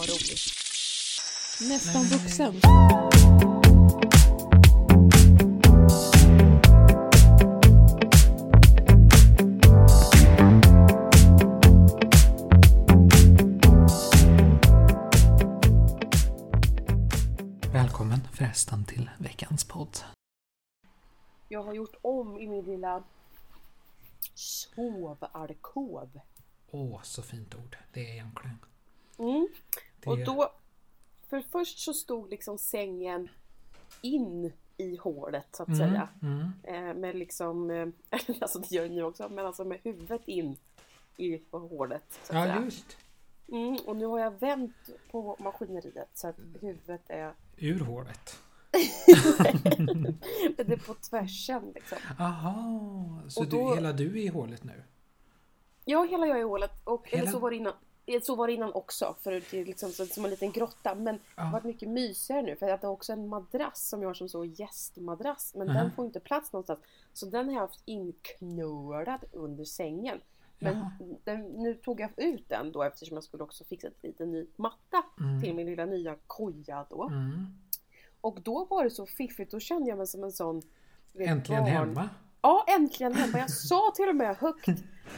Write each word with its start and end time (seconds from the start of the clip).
vad 0.00 0.08
roligt. 0.08 0.40
Nästan 1.60 2.02
vuxen. 2.02 2.60
Välkommen 17.72 18.20
förresten 18.32 18.84
till 18.84 19.10
veckans 19.18 19.64
podd. 19.64 19.98
Jag 21.48 21.62
har 21.62 21.74
gjort 21.74 21.96
om 22.02 22.38
i 22.38 22.48
min 22.48 22.64
lilla 22.64 23.02
sovalkov. 24.34 26.20
Åh, 26.70 27.02
så 27.02 27.22
fint 27.22 27.54
ord. 27.54 27.76
Det 27.92 28.00
är 28.00 28.12
egentligen. 28.12 28.58
Mm. 29.20 29.48
Det... 30.00 30.10
Och 30.10 30.18
då, 30.18 30.52
för 31.28 31.40
först 31.40 31.78
så 31.78 31.94
stod 31.94 32.30
liksom 32.30 32.58
sängen 32.58 33.28
in 34.00 34.52
i 34.76 34.96
hålet 34.96 35.46
så 35.56 35.62
att 35.62 35.68
Mm, 35.68 35.78
säga. 35.78 36.08
mm. 36.22 36.50
Eh, 36.62 36.94
med 36.94 37.16
liksom, 37.16 37.70
eh, 37.70 37.88
alltså 38.40 38.58
det 38.58 38.70
gör 38.70 38.84
ju 38.84 39.02
också, 39.02 39.28
men 39.28 39.46
alltså 39.46 39.64
med 39.64 39.78
huvudet 39.82 40.22
in 40.28 40.56
i 41.16 41.40
hålet. 41.50 42.04
Så 42.22 42.32
att 42.32 42.38
Ja, 42.38 42.44
säga. 42.54 42.64
just. 42.64 42.96
Mm, 43.52 43.76
och 43.86 43.96
nu 43.96 44.06
har 44.06 44.18
jag 44.18 44.40
vänt 44.40 44.90
på 45.10 45.36
maskineriet 45.40 46.08
så 46.14 46.28
att 46.28 46.36
huvudet 46.60 47.02
är, 47.06 47.34
Ur 47.56 47.80
hålet. 47.80 48.38
det 50.56 50.72
är 50.72 50.86
på 50.86 50.94
tvärsen 50.94 51.72
liksom. 51.74 51.98
Aha, 52.18 53.22
så 53.28 53.40
Och 53.40 53.46
du, 53.48 53.56
då- 53.56 53.74
hela 53.74 53.92
du 53.92 54.06
är 54.18 54.22
i 54.24 54.28
hålet 54.28 54.64
nu? 54.64 54.82
Ja, 55.84 56.04
hela 56.10 56.26
jag 56.26 56.36
är 56.36 56.40
i 56.40 56.44
hålet. 56.44 56.72
Och, 56.84 57.08
Hela? 57.08 57.22
Eller 57.22 57.32
så 57.32 57.38
var 57.38 57.50
det 57.50 57.56
innan. 57.56 57.72
Eh, 58.14 58.20
Så 58.22 58.34
var 58.34 58.46
det 58.46 58.52
innan 58.52 58.72
också, 58.72 59.16
för 59.20 59.30
det 59.30 59.54
är 59.60 59.64
liksom 59.64 59.90
så, 59.90 60.06
som 60.06 60.24
en 60.24 60.30
liten 60.30 60.52
grotta. 60.52 60.94
Men 60.94 61.14
det 61.14 61.20
Ja. 61.36 61.42
har 61.42 61.52
varit 61.52 61.64
mycket 61.64 61.88
mysigare 61.88 62.42
nu, 62.42 62.56
för 62.56 62.68
att 62.68 62.82
jag 62.82 62.88
har 62.88 62.94
också 62.94 63.12
en 63.12 63.28
madrass 63.28 63.88
som 63.88 64.02
jag 64.02 64.08
har 64.08 64.14
som 64.14 64.28
så 64.28 64.44
gästmadrass. 64.44 65.54
Men 65.56 65.70
Aha. 65.70 65.78
den 65.80 65.90
får 65.90 66.04
inte 66.06 66.20
plats 66.20 66.52
någonstans. 66.52 66.80
Så 67.12 67.26
den 67.26 67.46
har 67.46 67.52
jag 67.54 67.60
haft 67.60 67.82
inknölad 67.84 69.24
under 69.32 69.64
sängen. 69.64 70.18
Men 70.62 70.84
den, 71.24 71.40
nu 71.40 71.74
tog 71.74 72.00
jag 72.00 72.10
ut 72.16 72.48
den 72.48 72.72
då 72.72 72.82
eftersom 72.82 73.14
jag 73.14 73.24
skulle 73.24 73.42
också 73.42 73.64
fixa 73.64 73.86
en 73.88 73.92
liten 74.02 74.30
ny 74.32 74.46
matta 74.56 75.02
Mm. 75.20 75.42
till 75.42 75.54
min 75.54 75.66
lilla 75.66 75.84
nya 75.86 76.16
koja 76.26 76.86
då. 76.90 77.02
Mm. 77.02 77.46
Och 78.20 78.40
då 78.42 78.64
var 78.64 78.84
det 78.84 78.90
så 78.90 79.06
fiffigt, 79.06 79.50
då 79.50 79.60
kände 79.60 79.88
jag 79.88 79.98
mig 79.98 80.06
som 80.06 80.24
en 80.24 80.32
sån 80.32 80.62
Äntligen 81.18 81.62
barn- 81.62 81.72
hemma. 81.72 82.08
Ja, 82.42 82.64
äntligen 82.78 83.14
hemma. 83.14 83.38
Jag 83.38 83.50
sa 83.50 83.92
till 83.96 84.08
och 84.08 84.16
med 84.16 84.36
högt 84.36 84.68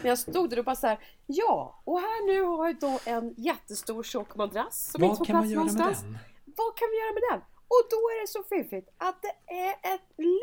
när 0.02 0.08
jag 0.08 0.18
stod 0.18 0.50
där 0.50 0.58
och 0.58 0.64
bara 0.64 0.76
så 0.76 0.86
här. 0.86 0.98
Ja, 1.26 1.80
och 1.84 1.98
här 2.00 2.26
nu 2.26 2.42
har 2.42 2.66
jag 2.66 2.78
då 2.80 2.98
en 3.06 3.34
jättestor 3.36 4.02
tjock 4.02 4.36
madrass 4.36 4.90
som 4.92 5.04
inte 5.04 5.08
Vad 5.08 5.18
får 5.18 5.24
kan 5.24 5.36
man 5.36 5.42
plats 5.42 5.52
göra 5.52 5.64
med 5.64 5.74
någonstans. 5.74 6.02
den? 6.04 6.18
Vad 6.44 6.76
kan 6.76 6.88
vi 6.90 6.96
göra 6.98 7.12
med 7.14 7.22
den? 7.30 7.40
Och 7.68 7.82
då 7.90 7.96
är 7.96 8.20
det 8.22 8.28
så 8.28 8.42
fiffigt 8.42 8.88
att 8.98 9.22
det 9.22 9.54
är 9.54 9.94
ett 9.94 10.00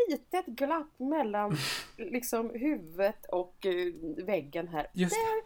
litet 0.09 0.45
glapp 0.45 1.00
mellan 1.00 1.58
liksom 1.97 2.50
huvudet 2.50 3.25
och 3.25 3.66
eh, 3.66 3.94
väggen 4.25 4.67
här. 4.67 4.88
Just 4.94 5.16
det. 5.16 5.20
Där 5.20 5.42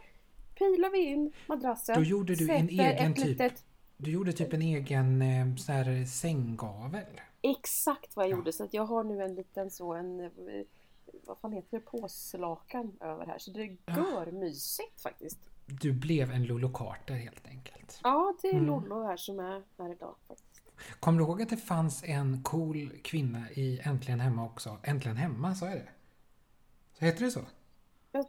pilar 0.76 0.90
vi 0.90 1.00
in 1.00 1.34
madrassen. 1.48 1.96
Då 1.96 2.02
gjorde 2.04 2.36
du 2.36 2.50
en 2.52 2.70
egen 2.70 3.14
typ- 3.14 3.26
litet 3.26 3.66
Du 3.98 4.12
gjorde 4.12 4.34
typ 4.34 4.54
en 4.54 4.62
egen 4.62 5.22
eh, 5.22 5.46
här 5.68 6.06
sänggavel. 6.06 7.22
Exakt 7.42 8.16
vad 8.16 8.26
jag 8.26 8.32
Ja. 8.32 8.36
gjorde 8.38 8.54
så 8.54 8.64
att 8.64 8.74
jag 8.74 8.86
har 8.86 9.04
nu 9.04 9.24
en 9.24 9.36
liten 9.36 9.72
så 9.72 9.94
en 9.94 10.20
eh, 10.20 10.32
vad 11.26 11.38
fan 11.38 11.52
heter 11.52 11.78
det, 11.78 11.86
påslakan 11.86 12.98
över 13.00 13.26
här 13.26 13.38
så 13.38 13.52
det 13.52 13.78
gör 13.88 14.32
mysigt 14.32 15.02
faktiskt. 15.02 15.40
Du 15.66 15.94
blev 15.94 16.32
en 16.32 16.44
Lolo 16.44 16.70
Carter 16.74 17.14
helt 17.14 17.48
enkelt. 17.48 18.00
Ja, 18.04 18.36
det 18.42 18.48
är 18.48 18.54
Mm. 18.54 18.66
Lollo 18.66 19.04
här 19.04 19.18
som 19.18 19.40
är 19.40 19.64
här 19.78 19.92
idag 19.92 20.16
faktiskt. 20.28 20.62
Kommer 21.00 21.20
du 21.20 21.24
ihåg 21.26 21.42
att 21.42 21.50
det 21.50 21.58
fanns 21.58 22.04
en 22.04 22.44
cool 22.44 22.90
kvinna 23.04 23.52
i 23.52 23.80
Äntligen 23.84 24.20
Hemma 24.20 24.46
också? 24.46 24.78
Äntligen 24.84 25.18
Hemma, 25.18 25.56
så 25.56 25.66
är 25.66 25.76
det? 25.76 25.90
Så 27.00 27.06
heter 27.06 27.26
det 27.26 27.32
så? 27.32 27.42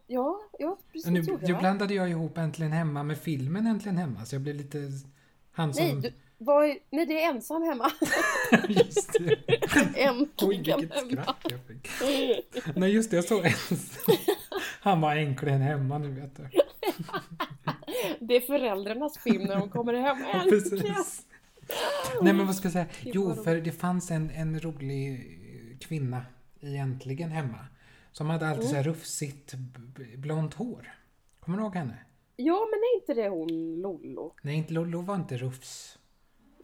Ja, 0.06 0.40
ja, 0.58 0.78
precis 0.92 1.10
Nu, 1.10 1.22
nu 1.22 1.38
jag. 1.42 1.58
blandade 1.58 1.94
jag 1.94 2.10
ihop 2.10 2.38
Äntligen 2.38 2.72
Hemma 2.72 3.02
med 3.02 3.18
filmen 3.18 3.66
Äntligen 3.66 3.98
Hemma 3.98 4.24
så 4.24 4.34
jag 4.34 4.42
blev 4.42 4.54
lite... 4.56 4.90
Han 5.52 5.74
som... 5.74 5.84
Nej, 5.84 5.96
du, 6.00 6.12
vad 6.44 6.64
är, 6.64 6.78
nej, 6.90 7.06
det 7.06 7.22
är 7.22 7.30
ensam 7.30 7.62
hemma. 7.62 7.90
just 8.68 9.12
det. 9.12 9.36
Oj, 9.46 9.92
Äntligen 9.96 10.80
vilket 10.80 10.94
hemma. 10.94 11.10
skratt 11.10 11.46
jag 11.50 11.60
fick. 11.66 12.76
Nej, 12.76 12.90
just 12.90 13.10
det, 13.10 13.16
jag 13.16 13.24
såg 13.24 13.38
ens. 13.44 13.98
Han 14.80 15.00
var 15.00 15.16
äntligen 15.16 15.60
hemma 15.60 15.98
nu 15.98 16.10
vet 16.20 16.36
du. 16.36 16.48
Det 18.20 18.36
är 18.36 18.40
föräldrarnas 18.40 19.18
film 19.18 19.42
när 19.42 19.56
de 19.56 19.70
kommer 19.70 19.94
hem. 19.94 20.24
Äntligen! 20.34 20.80
Precis. 20.80 21.26
Nej 22.22 22.32
men 22.32 22.46
vad 22.46 22.56
ska 22.56 22.66
jag 22.66 22.72
säga? 22.72 22.86
Jo, 23.02 23.34
för 23.44 23.56
det 23.56 23.72
fanns 23.72 24.10
en, 24.10 24.30
en 24.30 24.60
rolig 24.60 25.38
kvinna 25.80 26.26
i 26.60 26.76
Äntligen 26.76 27.30
Hemma. 27.30 27.66
Som 28.12 28.30
hade 28.30 28.48
alltid 28.48 28.68
så 28.68 28.76
här 28.76 28.82
rufsigt 28.82 29.54
blont 30.16 30.54
hår. 30.54 30.94
Kommer 31.40 31.58
du 31.58 31.64
ihåg 31.64 31.74
henne? 31.74 31.98
Ja, 32.36 32.66
men 32.70 32.78
är 32.78 33.00
inte 33.00 33.14
det 33.22 33.28
hon 33.28 33.80
Lollo? 33.80 34.34
Nej, 34.42 34.54
inte 34.56 34.72
Lollo 34.72 35.00
var 35.02 35.14
inte 35.14 35.36
rufs. 35.36 35.98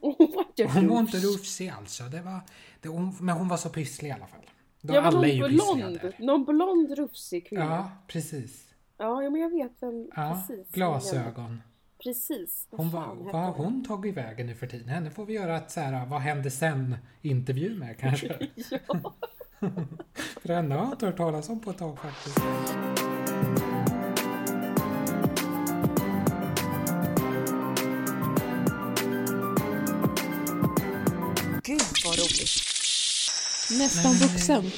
Hon 0.18 0.32
var 0.34 0.44
inte 0.48 0.64
Hon 0.78 0.88
var 0.88 1.02
rufs. 1.02 1.14
inte 1.14 1.26
rufsig 1.26 1.68
alltså. 1.68 2.04
Det 2.04 2.20
var, 2.20 2.40
det, 2.80 2.88
hon, 2.88 3.16
men 3.20 3.36
hon 3.36 3.48
var 3.48 3.56
så 3.56 3.68
pysslig 3.68 4.08
i 4.08 4.12
alla 4.12 4.26
fall. 4.26 4.40
De, 4.80 4.92
var 4.92 5.02
alla 5.02 5.28
är 5.28 5.32
ju 5.32 5.48
blond, 5.48 6.12
någon 6.18 6.44
blond 6.44 6.90
rufsig 6.90 7.48
kvinna. 7.48 7.64
Ja, 7.64 7.90
precis. 8.06 8.66
Ja, 8.98 9.22
ja, 9.22 9.30
men 9.30 9.40
jag 9.40 9.50
vet 9.50 9.72
vem 9.80 10.08
Ja, 10.16 10.42
precis. 10.48 10.72
glasögon. 10.72 11.62
Precis. 12.02 12.66
Vad 12.70 12.80
Hon 12.80 12.90
var, 12.90 13.14
vad 13.32 13.42
har 13.42 13.52
hon 13.52 13.84
tagit 13.84 14.16
vägen 14.16 14.46
nu 14.46 14.54
för 14.54 14.66
tiden? 14.66 14.88
Henne 14.88 15.10
får 15.10 15.26
vi 15.26 15.32
göra 15.32 15.56
ett 15.56 15.70
så 15.70 15.80
här, 15.80 16.06
vad 16.06 16.20
hände 16.20 16.50
sen 16.50 16.96
intervju 17.22 17.78
med 17.78 17.98
kanske. 17.98 18.48
Ja. 18.70 19.14
för 20.42 20.48
henne 20.54 20.74
har 20.74 20.82
jag 20.84 20.92
inte 20.92 21.06
hört 21.06 21.16
talas 21.16 21.48
om 21.48 21.60
på 21.60 21.70
ett 21.70 21.78
tag 21.78 21.98
faktiskt. 21.98 22.38
Roligt. 32.20 32.54
Nästan 33.70 34.12
vuxen. 34.12 34.70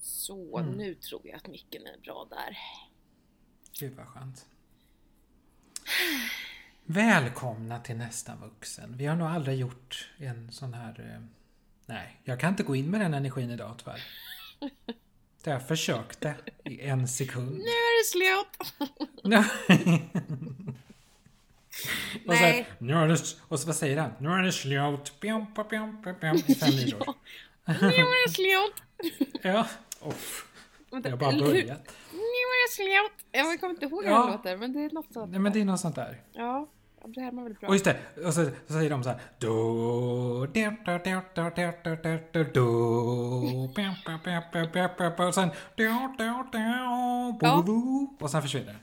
Så, 0.00 0.58
Mm. 0.58 0.72
nu 0.72 0.94
tror 0.94 1.20
jag 1.24 1.36
att 1.36 1.48
micken 1.48 1.86
är 1.86 1.98
bra 2.00 2.26
där. 2.30 2.58
Gud 3.78 3.96
vad 3.96 4.06
skönt. 4.06 4.46
Välkomna 6.84 7.80
till 7.80 7.96
Nästan 7.96 8.40
vuxen. 8.40 8.96
Vi 8.96 9.06
har 9.06 9.16
nog 9.16 9.28
aldrig 9.28 9.58
gjort 9.58 10.10
en 10.18 10.52
sån 10.52 10.74
här... 10.74 11.22
Nej, 11.88 12.20
jag 12.24 12.40
kan 12.40 12.50
inte 12.50 12.62
gå 12.62 12.76
in 12.76 12.90
med 12.90 13.00
den 13.00 13.14
energin 13.14 13.50
idag 13.50 13.74
tyvärr. 13.78 14.02
Det 15.44 15.50
jag 15.50 15.68
försökte 15.68 16.34
i 16.64 16.80
en 16.80 17.08
sekund. 17.08 17.50
Nu 17.50 17.62
är 17.64 17.98
det 17.98 18.04
slut! 18.08 18.78
Nej. 19.24 19.44
Och, 22.26 22.34
så, 22.34 22.40
Nej. 22.40 22.52
här, 22.52 22.66
nu 22.78 22.92
är 22.94 23.06
det, 23.08 23.18
och 23.48 23.60
så 23.60 23.66
vad 23.66 23.76
säger 23.76 23.96
han? 23.96 24.10
Nu 24.18 24.28
är 24.28 24.42
det 24.42 24.52
slut. 24.52 25.12
Pjam, 25.20 25.46
pjam, 25.54 26.02
pjam, 26.20 26.36
I 26.46 26.54
fem 26.54 26.70
milor. 26.76 27.14
Nu 27.64 27.72
är 27.74 28.26
det 28.28 28.32
slut! 28.34 28.74
Ja. 29.42 29.66
Off. 30.00 30.46
Vänta, 30.90 31.08
Jag 31.08 31.16
har 31.16 31.20
bara 31.32 31.38
börjat. 31.46 31.94
Nu 32.12 32.18
är 32.18 32.68
det 32.68 32.74
slut! 32.74 33.26
Jag 33.32 33.60
kommer 33.60 33.74
inte 33.74 33.84
ihåg 33.86 34.04
hur 34.04 34.10
Ja. 34.10 34.26
det 34.26 34.32
låter, 34.32 34.56
men 34.56 34.72
det 34.72 34.80
är 34.80 34.90
något 34.90 35.12
sånt. 35.12 35.30
Nej 35.30 35.40
men 35.40 35.52
det 35.52 35.60
är 35.60 35.64
något 35.64 35.80
sånt 35.80 35.94
där. 35.96 36.22
Ja, 36.32 36.42
ja, 36.42 36.68
det 37.14 37.20
här 37.20 37.32
var 37.32 37.42
väldigt 37.42 37.60
bra. 37.60 37.68
Och 37.68 37.74
just 37.74 37.84
det, 37.84 37.96
och 38.26 38.34
så, 38.34 38.50
så 38.66 38.72
säger 38.72 38.90
de 38.90 39.02
så 39.04 39.08
här. 39.10 39.20
Do, 39.38 40.46
do, 40.46 40.70
do, 40.86 40.98
do, 41.04 41.20
do, 41.34 41.50
do, 41.56 41.70
do, 41.94 42.16
do, 42.32 42.44
do, 42.54 43.68
pjam, 43.74 43.94
och 45.28 45.34
sen 45.34 45.48
do, 45.76 45.84
do, 46.18 46.44
do, 46.52 46.58
Ja. 47.40 47.62
bo, 47.66 48.16
och 48.20 48.30
sen 48.30 48.42
försvinner 48.42 48.72
det. 48.72 48.78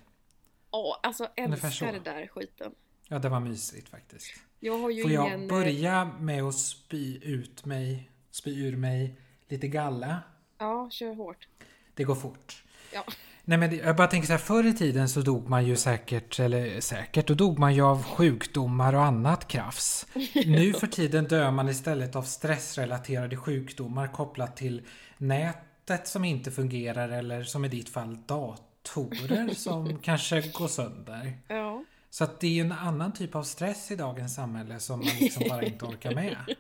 Åh, 0.72 0.98
alltså 1.04 1.28
älskar 1.36 1.94
det 1.94 2.00
där 2.00 2.28
skiten. 2.28 2.72
Ja, 3.08 3.20
det 3.20 3.30
var 3.30 3.40
mysigt 3.40 3.90
faktiskt. 3.90 4.34
Jag 4.60 4.78
har 4.80 4.90
ju 4.90 5.02
Får 5.04 5.12
jag 5.12 5.28
ingen... 5.28 5.42
eh, 5.42 5.48
börja 5.50 6.06
med 6.20 6.44
att 6.44 6.56
spy 6.56 7.20
ut 7.24 7.66
mig, 7.66 8.10
spy 8.32 8.66
ur 8.66 8.76
mig 8.78 9.20
lite 9.48 9.68
galla? 9.68 10.20
Ja, 10.58 10.90
kör 10.92 11.16
hårt. 11.16 11.48
Det 11.94 12.04
går 12.04 12.16
fort. 12.16 12.64
Ja. 12.94 13.04
Nej 13.48 13.58
men 13.58 13.78
jag 13.78 13.96
bara 13.96 14.08
tänker 14.08 14.28
så 14.28 14.34
här, 14.34 14.38
förr 14.38 14.64
i 14.64 14.74
tiden 14.74 15.10
så 15.10 15.22
dog 15.22 15.50
man 15.50 15.66
ju 15.66 15.76
säkert, 15.76 16.40
eller 16.40 16.82
säkert, 16.82 17.28
då 17.28 17.34
dog 17.34 17.60
man 17.60 17.76
ju 17.76 17.82
av 17.82 18.04
sjukdomar 18.04 18.94
och 18.94 19.04
annat 19.04 19.48
krafs. 19.48 20.08
Nu 20.46 20.74
för 20.74 20.88
tiden 20.88 21.26
dör 21.26 21.52
man 21.52 21.70
istället 21.70 22.16
av 22.16 22.24
stressrelaterade 22.24 23.38
sjukdomar 23.38 24.08
kopplat 24.08 24.58
till 24.58 24.82
nätet 25.18 26.08
som 26.08 26.26
inte 26.26 26.52
fungerar 26.52 27.10
eller 27.10 27.44
som 27.44 27.66
i 27.66 27.68
ditt 27.68 27.90
fall 27.90 28.18
datorer 28.26 29.54
som 29.54 30.00
kanske 30.02 30.42
går 30.42 30.68
sönder. 30.68 31.38
Ja. 31.48 31.84
Så 32.10 32.24
att 32.24 32.40
det 32.40 32.48
är 32.48 32.52
ju 32.52 32.62
en 32.62 32.72
annan 32.72 33.14
typ 33.14 33.36
av 33.36 33.44
stress 33.44 33.92
i 33.92 33.96
dagens 33.96 34.36
samhälle 34.36 34.80
som 34.80 35.00
man 35.00 35.08
liksom 35.20 35.44
bara 35.50 35.64
inte 35.64 35.86
orkar 35.86 36.16
med. 36.16 36.38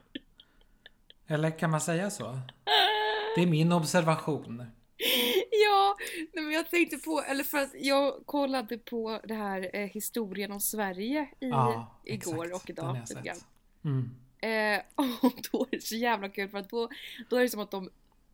Eller 1.27 1.59
kan 1.59 1.71
man 1.71 1.81
säga 1.81 2.09
så? 2.09 2.39
Det 3.35 3.41
är 3.41 3.47
min 3.47 3.71
observation. 3.71 4.65
Ja, 5.65 5.97
men 6.33 6.51
jag 6.51 6.69
tänkte 6.69 6.97
på, 6.97 7.21
eller 7.21 7.43
för 7.43 7.57
att 7.57 7.71
jag 7.75 8.25
kollade 8.25 8.77
på 8.77 9.21
det 9.23 9.33
här 9.33 9.69
eh, 9.73 9.87
historien 9.89 10.51
om 10.51 10.59
Sverige 10.59 11.29
i, 11.39 11.49
Ja, 11.49 11.99
igår 12.03 12.45
exakt. 12.45 12.69
och 12.69 12.75
Den 12.75 12.95
idag. 12.95 13.25
jag. 13.25 13.37
Mm. 13.85 14.09
Eh, 14.41 14.81
och 15.21 15.33
då 15.51 15.67
är 15.71 15.75
det 15.75 15.83
så 15.83 15.95
jävla 15.95 16.29
kul 16.29 16.49
för 16.49 16.57
att 16.57 16.69
då, 16.69 16.89
då 17.29 17.35
är 17.35 17.41
det 17.41 17.49
som 17.49 17.59
att 17.59 17.71
de 17.71 17.89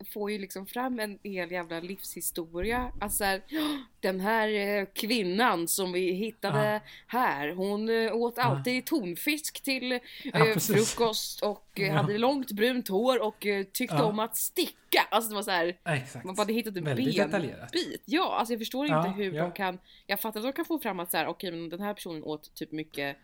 får 0.06 0.32
ju 0.32 0.38
liksom 0.38 0.66
fram 0.66 1.00
en 1.00 1.20
hel 1.24 1.52
jävla 1.52 1.80
livshistoria. 1.80 2.92
Alltså 3.02 3.18
så 3.18 3.24
här, 3.24 3.42
"Ja, 3.48 3.78
den 4.00 4.20
här 4.20 4.50
eh, 4.50 4.86
kvinnan 4.94 5.68
som 5.68 5.92
vi 5.92 6.12
hittade 6.12 6.74
Ja. 6.74 6.80
här, 7.08 7.50
hon 7.52 7.90
eh, 7.90 8.16
åt 8.16 8.38
alltid 8.38 8.86
tonfisk 8.86 9.64
till 9.64 9.92
eh, 9.92 10.00
precis. 10.34 10.94
frukost 10.96 11.42
och 11.44 11.68
Ja. 11.74 11.94
hade 11.94 12.18
långt 12.18 12.52
brunt 12.52 12.88
hår 12.88 13.22
och 13.24 13.46
tyckte 13.74 13.96
Ja. 13.96 14.04
om 14.06 14.20
att 14.20 14.38
sticka. 14.38 15.08
Alltså 15.12 15.30
det 15.30 15.36
var 15.36 15.44
så 15.44 15.52
här, 15.52 15.78
Exakt. 15.86 16.26
man 16.26 16.38
hade 16.38 16.54
hittat 16.54 16.78
en 16.78 16.84
Väldigt 16.84 17.32
benbit. 17.32 18.02
Ja, 18.06 18.36
alltså 18.36 18.54
jag 18.54 18.60
förstår 18.60 18.86
inte 18.86 18.94
Ja, 18.96 19.08
hur 19.18 19.34
ja. 19.34 19.44
de 19.44 19.52
kan. 19.52 19.80
Jag 20.08 20.20
fattar 20.20 20.40
att 20.40 20.44
de 20.46 20.54
kan 20.54 20.66
få 20.66 20.80
fram 20.80 21.00
att 21.00 21.12
så 21.12 21.18
här, 21.18 21.28
okej, 21.28 21.52
men 21.52 21.70
den 21.70 21.80
här 21.82 21.94
personen 21.94 22.24
åt 22.24 22.56
typ 22.56 22.72
mycket 22.72 23.18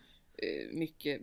mycket 0.72 1.20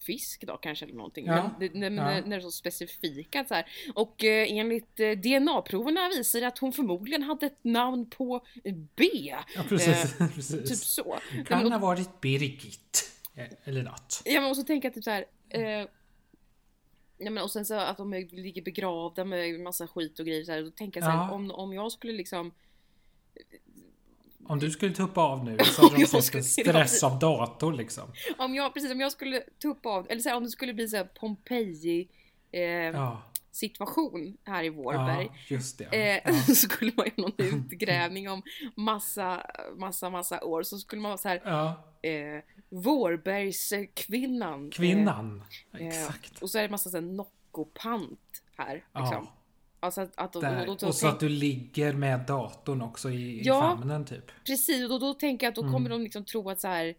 fisk 0.00 0.44
då 0.46 0.56
kanske 0.56 0.84
eller 0.84 0.94
någonting. 0.94 1.26
Ja, 1.26 1.50
Men 1.58 1.70
det, 1.80 1.90
när, 1.90 2.14
ja. 2.14 2.20
när, 2.20 2.28
det 2.30 2.36
är 2.36 2.40
så 2.40 2.50
specifika 2.50 3.44
så 3.44 3.54
här. 3.54 3.66
Och 3.94 4.24
eh, 4.24 4.52
enligt 4.52 5.00
eh, 5.00 5.10
DNA-proverna 5.10 6.08
visar 6.08 6.40
det 6.40 6.46
att 6.46 6.58
hon 6.58 6.72
förmodligen 6.72 7.22
hade 7.22 7.46
ett 7.46 7.64
namn 7.64 8.10
på 8.10 8.46
B. 8.96 9.04
Ja, 9.56 9.62
precis. 9.68 10.18
precis. 10.34 10.68
Typ 10.68 10.78
så. 10.78 11.18
Kan 11.46 11.62
men, 11.62 11.72
ha 11.72 11.78
varit 11.78 12.20
Birgit. 12.20 13.10
eh, 13.34 13.46
Eller 13.64 13.82
något. 13.82 14.22
ja, 14.24 14.40
men 14.40 14.50
och 14.50 14.56
så 14.56 14.62
tänker 14.62 14.86
jag 14.88 14.94
typ 14.94 15.04
så 15.04 15.10
här. 15.10 15.24
Eh, 15.48 15.86
Ja, 17.20 17.30
men 17.30 17.42
och 17.44 17.50
sen 17.50 17.64
så 17.66 17.74
att 17.74 17.96
de 17.96 18.12
ligger 18.30 18.62
begravda 18.62 19.24
med 19.24 19.60
massa 19.60 19.86
skit 19.86 20.18
och 20.18 20.26
grejer 20.26 20.44
så 20.44 20.52
här. 20.52 20.62
Då 20.62 20.70
tänker 20.70 21.00
jag 21.00 21.04
så 21.04 21.10
här, 21.10 21.26
Ja. 21.26 21.30
om, 21.30 21.50
om 21.50 21.72
jag 21.72 21.92
skulle 21.92 22.12
liksom 22.12 22.52
Om 24.48 24.58
du 24.58 24.70
skulle 24.70 24.94
tuppa 24.94 25.20
av 25.20 25.44
nu 25.44 25.58
så 25.64 25.82
hade 25.88 25.96
de 25.96 26.06
skulle- 26.22 26.38
en 26.40 26.44
stress 26.44 27.02
av 27.02 27.18
dator 27.18 27.72
liksom. 27.72 28.12
Om 28.38 28.54
jag, 28.54 28.74
precis, 28.74 28.92
om 28.92 29.00
jag 29.00 29.12
skulle 29.12 29.40
tuppa 29.62 29.88
av, 29.88 30.06
eller 30.10 30.20
så 30.22 30.28
här, 30.28 30.36
om 30.36 30.42
det 30.44 30.50
skulle 30.50 30.74
bli 30.74 30.88
så 30.88 30.96
här 30.96 31.04
Pompeji 31.04 32.08
eh, 32.52 32.60
Ja, 32.62 33.22
situation 33.50 34.36
här 34.44 34.64
i 34.64 34.68
Vårberg. 34.68 35.24
ja 35.24 35.30
just 35.48 35.78
det. 35.78 35.84
Eh, 35.84 36.20
Ja. 36.24 36.32
så 36.46 36.54
skulle 36.54 36.92
man 36.96 37.06
göra 37.06 37.14
någon 37.16 37.32
utgrävning 37.38 38.30
om 38.30 38.42
massa, 38.74 39.46
massa, 39.76 40.10
massa 40.10 40.44
år. 40.44 40.62
Så 40.62 40.78
skulle 40.78 41.02
man 41.02 41.10
vara 41.10 41.18
så 41.18 41.28
här, 41.28 41.68
eh, 42.02 42.42
Vårbergskvinnan. 42.70 44.70
kvinnan. 44.70 45.42
Eh, 45.78 45.86
Exakt. 45.86 46.42
och 46.42 46.50
så 46.50 46.58
är 46.58 46.62
det 46.62 46.68
massa 46.68 46.90
så 46.90 46.96
här 46.96 47.04
Noccopant 47.04 48.42
här. 48.56 48.84
Liksom. 48.98 49.28
Alltså 49.80 50.00
att, 50.00 50.12
att, 50.18 50.36
och, 50.36 50.42
där. 50.42 50.60
och, 50.60 50.66
då, 50.66 50.74
då, 50.74 50.86
Och 50.86 50.94
så 50.94 51.00
tänk, 51.06 51.14
att 51.14 51.20
du 51.20 51.28
ligger 51.28 51.92
med 51.92 52.20
datorn 52.20 52.82
också 52.82 53.10
i, 53.10 53.40
Ja. 53.44 53.60
famnen 53.60 54.04
typ. 54.04 54.24
Precis, 54.46 54.82
och 54.82 54.88
då, 54.88 54.98
då 54.98 55.14
tänker 55.14 55.46
jag 55.46 55.50
att 55.50 55.54
då 55.56 55.60
Mm. 55.62 55.72
kommer 55.72 55.90
de 55.90 56.02
liksom 56.02 56.24
tro 56.24 56.50
att 56.50 56.60
så 56.60 56.68
här. 56.68 56.94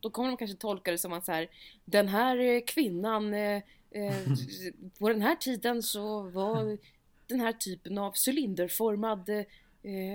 Då 0.00 0.10
kommer 0.10 0.28
de 0.28 0.36
kanske 0.36 0.56
tolka 0.56 0.90
det 0.90 0.98
som 0.98 1.12
att 1.12 1.24
så 1.24 1.32
här, 1.32 1.48
den 1.84 2.08
här 2.08 2.38
eh, 2.38 2.60
kvinnan 2.66 3.34
eh, 3.34 3.56
eh, 3.90 4.14
på 4.98 5.08
den 5.08 5.22
här 5.22 5.36
tiden 5.36 5.82
så 5.82 6.22
var 6.22 6.78
den 7.26 7.40
här 7.40 7.52
typen 7.52 7.98
av 7.98 8.12
cylinderformad 8.28 9.28
eh, 9.28 9.44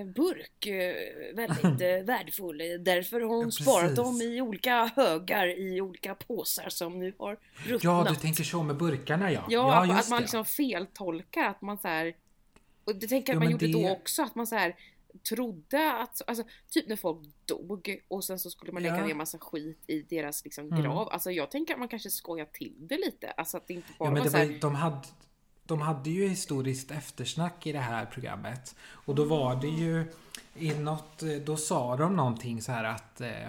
burk 0.06 0.66
eh, 0.66 0.96
väldigt 1.36 1.64
eh, 1.82 2.06
värdefull. 2.06 2.58
Därför 2.80 3.22
har 3.22 3.28
hon 3.36 3.46
Ja, 3.46 3.52
sparat 3.52 3.96
dem 3.96 4.22
i 4.22 4.42
olika 4.42 4.92
högar 4.96 5.48
i 5.60 5.82
olika 5.82 6.16
påsar 6.16 6.70
som 6.70 7.00
nu 7.00 7.14
har 7.20 7.38
ruttnat. 7.64 7.84
Ja, 7.84 8.06
du 8.10 8.16
tänker 8.16 8.44
så 8.44 8.64
med 8.64 8.78
burkarna 8.78 9.32
ja. 9.32 9.46
Ja, 9.50 9.76
att, 9.82 9.88
just 9.88 10.00
att 10.00 10.10
man 10.10 10.18
det. 10.18 10.22
liksom 10.22 10.46
feltolkar 10.46 11.44
att 11.46 11.62
man 11.62 11.78
så 11.78 11.88
här. 11.88 12.16
Och 12.84 12.96
det 12.96 13.08
tänker 13.08 13.34
jag 13.34 13.36
Ja, 13.36 13.38
att 13.40 13.44
man 13.44 13.52
gjorde 13.52 13.68
det- 13.68 13.88
då 13.88 13.90
också, 13.92 14.24
att 14.24 14.36
man 14.36 14.48
så 14.48 14.56
här 14.56 14.76
trodde 15.30 15.94
att, 15.94 16.22
alltså 16.28 16.44
typ 16.70 16.88
när 16.88 16.96
folk 16.96 17.20
dog 17.46 18.02
och 18.08 18.24
sen 18.24 18.40
så 18.40 18.50
skulle 18.50 18.72
man 18.72 18.84
lägga 18.84 18.98
Ja. 18.98 19.06
ner 19.06 19.14
massa 19.14 19.38
skit 19.38 19.84
i 19.88 20.02
deras 20.02 20.44
liksom 20.46 20.66
Mm. 20.68 20.82
grav. 20.84 21.10
Alltså 21.10 21.32
jag 21.32 21.52
tänker 21.52 21.74
att 21.74 21.80
man 21.80 21.88
kanske 21.88 22.10
skojar 22.10 22.46
till 22.46 22.74
det 22.78 22.98
lite. 22.98 23.32
Alltså 23.32 23.58
att 23.58 23.68
det 23.68 23.74
inte 23.74 23.88
bara 24.00 24.06
Ja, 24.08 24.12
men 24.12 24.18
var 24.20 24.26
det 24.26 24.32
så 24.32 24.38
var, 24.38 24.46
här, 24.46 24.52
ju- 24.52 24.60
de, 24.60 24.76
hade, 24.76 25.08
de 25.70 25.82
hade 25.82 26.10
ju 26.10 26.28
historiskt 26.28 26.92
eftersnack 26.92 27.68
i 27.68 27.72
det 27.72 27.80
här 27.80 28.06
programmet. 28.06 28.76
Och 28.92 29.16
då 29.16 29.24
var 29.24 29.56
det 29.56 29.68
ju 29.68 30.06
i 30.56 30.74
något, 30.74 31.24
eh, 31.24 31.30
då 31.30 31.58
sa 31.58 31.96
de 31.96 32.16
någonting 32.16 32.62
så 32.62 32.72
här 32.72 32.84
att 32.84 33.22
eh, 33.22 33.46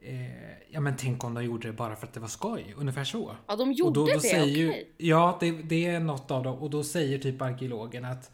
eh, 0.00 0.52
Ja 0.70 0.80
men 0.80 0.96
tänk 0.96 1.24
om 1.24 1.34
de 1.34 1.44
gjorde 1.44 1.68
det 1.68 1.72
bara 1.72 1.96
för 1.96 2.06
att 2.06 2.12
det 2.12 2.20
var 2.20 2.28
skoj, 2.28 2.74
ungefär 2.76 3.04
så. 3.04 3.36
Ja, 3.46 3.56
de 3.56 3.72
gjorde 3.72 4.00
då, 4.00 4.06
då 4.06 4.12
det, 4.12 4.20
säger 4.20 4.56
ju, 4.56 4.86
Ja, 4.96 5.36
det, 5.40 5.50
det 5.50 5.86
är 5.86 6.00
något 6.00 6.30
av 6.30 6.42
dem. 6.42 6.58
Och 6.58 6.70
då 6.70 6.84
säger 6.84 7.18
typ 7.18 7.42
arkeologen 7.42 8.04
att 8.04 8.30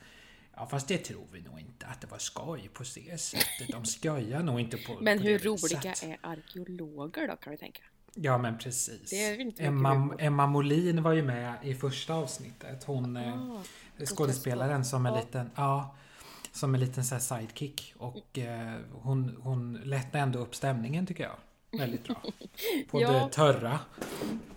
Ja 0.56 0.66
fast 0.66 0.88
det 0.88 0.98
tror 0.98 1.26
vi 1.32 1.40
nog 1.40 1.60
inte 1.60 1.86
att 1.86 2.00
det 2.00 2.06
var 2.06 2.18
skoj 2.18 2.70
på 2.72 2.82
det 2.82 3.20
sättet. 3.20 3.68
De 3.68 3.84
skojar 3.84 4.42
nog 4.42 4.60
inte 4.60 4.76
på 4.76 4.96
Men 5.00 5.18
på 5.18 5.24
hur 5.24 5.38
roliga 5.38 5.80
viset. 5.80 6.02
är 6.02 6.18
arkeologer 6.20 7.28
då 7.28 7.36
kan 7.36 7.50
vi 7.50 7.56
tänka? 7.56 7.82
Ja 8.20 8.38
men 8.38 8.58
precis. 8.58 9.12
Emma, 9.58 10.14
Emma 10.18 10.46
Molin 10.46 11.02
var 11.02 11.12
ju 11.12 11.22
med 11.22 11.54
i 11.62 11.74
första 11.74 12.14
avsnittet. 12.14 12.84
Hon 12.84 13.16
Ah, 13.16 13.62
skådespelaren 14.04 14.84
som 14.84 15.06
en 15.06 15.14
liten, 15.14 15.50
ja, 15.54 15.96
som 16.52 16.74
en 16.74 16.80
liten 16.80 17.04
så 17.04 17.18
sidekick. 17.18 17.94
Och 17.98 18.38
eh, 18.38 18.74
hon, 18.92 19.36
hon 19.42 19.74
lättade 19.84 20.18
ändå 20.18 20.38
upp 20.38 20.54
stämningen 20.54 21.06
tycker 21.06 21.24
jag. 21.24 21.36
Väldigt 21.80 22.04
bra. 22.04 22.22
På 22.90 23.00
Ja. 23.02 23.12
det 23.12 23.28
törra. 23.32 23.78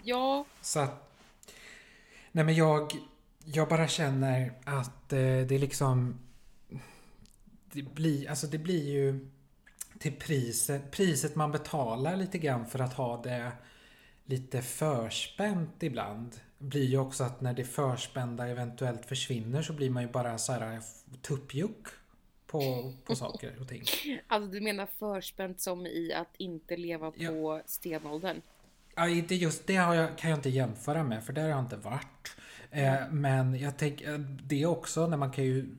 ja, 0.03 0.45
Så 0.61 0.79
att, 0.79 1.11
nej 2.31 2.45
men 2.45 2.55
jag, 2.55 2.91
jag 3.45 3.69
bara 3.69 3.87
känner 3.87 4.53
att 4.65 5.13
eh, 5.13 5.17
det 5.19 5.51
är 5.55 5.59
liksom, 5.59 6.19
det 7.73 7.81
blir, 7.83 8.29
alltså 8.29 8.47
det 8.47 8.57
blir 8.57 8.91
ju 8.91 9.29
till 10.01 10.15
priset, 10.15 10.91
priset 10.91 11.35
man 11.35 11.51
betalar 11.51 12.15
lite 12.15 12.37
grann 12.37 12.65
för 12.65 12.79
att 12.79 12.93
ha 12.93 13.21
det 13.21 13.51
lite 14.25 14.61
förspänt 14.61 15.83
ibland. 15.83 16.35
Blir 16.57 16.85
ju 16.85 16.97
också 16.97 17.23
att 17.23 17.41
när 17.41 17.53
det 17.53 17.63
förspända 17.63 18.47
eventuellt 18.47 19.05
försvinner 19.05 19.61
så 19.61 19.73
blir 19.73 19.89
man 19.89 20.03
ju 20.03 20.09
bara 20.09 20.37
så 20.37 20.51
här 20.53 20.81
tuppjuck 21.21 21.87
på, 22.47 22.93
på 23.05 23.15
saker 23.15 23.53
och 23.61 23.67
ting. 23.67 23.83
alltså 24.27 24.51
du 24.51 24.61
menar 24.61 24.85
förspänt 24.85 25.61
som 25.61 25.85
i 25.85 26.13
att 26.13 26.35
inte 26.37 26.77
leva 26.77 27.11
Ja. 27.15 27.29
på 27.29 27.61
stenåldern? 27.65 28.41
Ja, 28.95 29.09
inte 29.09 29.35
just 29.35 29.67
det 29.67 29.75
har 29.75 29.95
jag, 29.95 30.17
kan 30.17 30.29
jag 30.29 30.39
inte 30.39 30.49
jämföra 30.49 31.03
med 31.03 31.23
för 31.23 31.33
där 31.33 31.41
har 31.41 31.49
jag 31.49 31.59
inte 31.59 31.75
varit. 31.77 32.35
Eh, 32.71 33.09
men 33.11 33.59
jag 33.59 33.77
tänker 33.77 34.17
det 34.43 34.65
också 34.65 35.07
när 35.07 35.17
man 35.17 35.31
kan 35.31 35.43
ju 35.43 35.75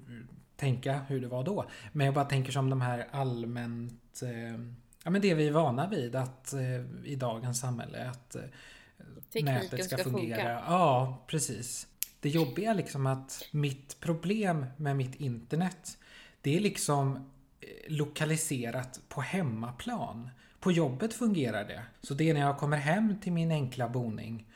tänka 0.62 1.00
hur 1.08 1.20
det 1.20 1.28
var 1.28 1.44
då. 1.44 1.64
Men 1.92 2.04
jag 2.04 2.14
bara 2.14 2.24
tänker 2.24 2.52
som 2.52 2.70
de 2.70 2.80
här 2.80 3.08
allmänt 3.10 4.22
eh, 4.22 4.60
Ja 5.04 5.10
men 5.10 5.20
det 5.20 5.34
vi 5.34 5.46
är 5.48 5.52
vana 5.52 5.88
vid 5.88 6.16
att 6.16 6.52
eh, 6.52 7.04
i 7.04 7.16
dagens 7.16 7.60
samhälle 7.60 8.10
att 8.10 8.34
eh, 8.34 9.44
nätet 9.44 9.84
ska, 9.84 9.96
ska 9.96 10.04
fungera. 10.04 10.36
funka. 10.36 10.62
Ja, 10.66 11.22
precis. 11.26 11.86
Det 12.20 12.28
jobbiga 12.28 12.70
är 12.70 12.74
liksom 12.74 13.06
att 13.06 13.48
mitt 13.50 14.00
problem 14.00 14.66
med 14.76 14.96
mitt 14.96 15.14
internet 15.14 15.98
det 16.40 16.56
är 16.56 16.60
liksom 16.60 17.16
eh, 17.16 17.92
lokaliserat 17.92 19.00
på 19.08 19.20
hemmaplan. 19.20 20.30
På 20.60 20.72
jobbet 20.72 21.14
fungerar 21.14 21.64
det. 21.64 21.82
Så 22.02 22.14
det 22.14 22.30
är 22.30 22.34
när 22.34 22.40
jag 22.40 22.58
kommer 22.58 22.76
hem 22.76 23.20
till 23.20 23.32
min 23.32 23.50
enkla 23.50 23.88
boning 23.88 24.46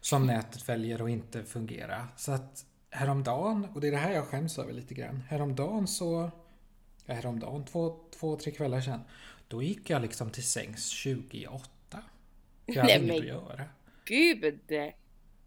som 0.00 0.26
nätet 0.26 0.68
väljer 0.68 1.04
att 1.04 1.10
inte 1.10 1.44
fungera. 1.44 2.08
Så 2.16 2.32
att 2.32 2.64
häromdagen, 2.92 3.68
och 3.74 3.80
det 3.80 3.86
är 3.88 3.90
det 3.92 3.96
här 3.96 4.12
jag 4.12 4.24
skäms 4.26 4.58
över 4.58 4.72
lite 4.72 4.94
grann. 4.94 5.22
Häromdagen 5.28 5.86
så, 5.86 6.30
ja 7.06 7.14
häromdagen, 7.14 7.64
två, 7.64 7.96
två 8.18 8.36
tre 8.36 8.52
kvällar 8.52 8.80
sedan. 8.80 9.00
Då 9.48 9.62
gick 9.62 9.90
jag 9.90 10.02
liksom 10.02 10.30
till 10.30 10.46
sängs 10.46 10.88
28. 10.88 11.68
För 12.66 12.72
jag 12.72 12.82
hade 12.82 12.98
Nej, 12.98 13.02
inget 13.02 13.20
att 13.20 13.26
göra. 13.26 13.64
Gud! 14.04 14.60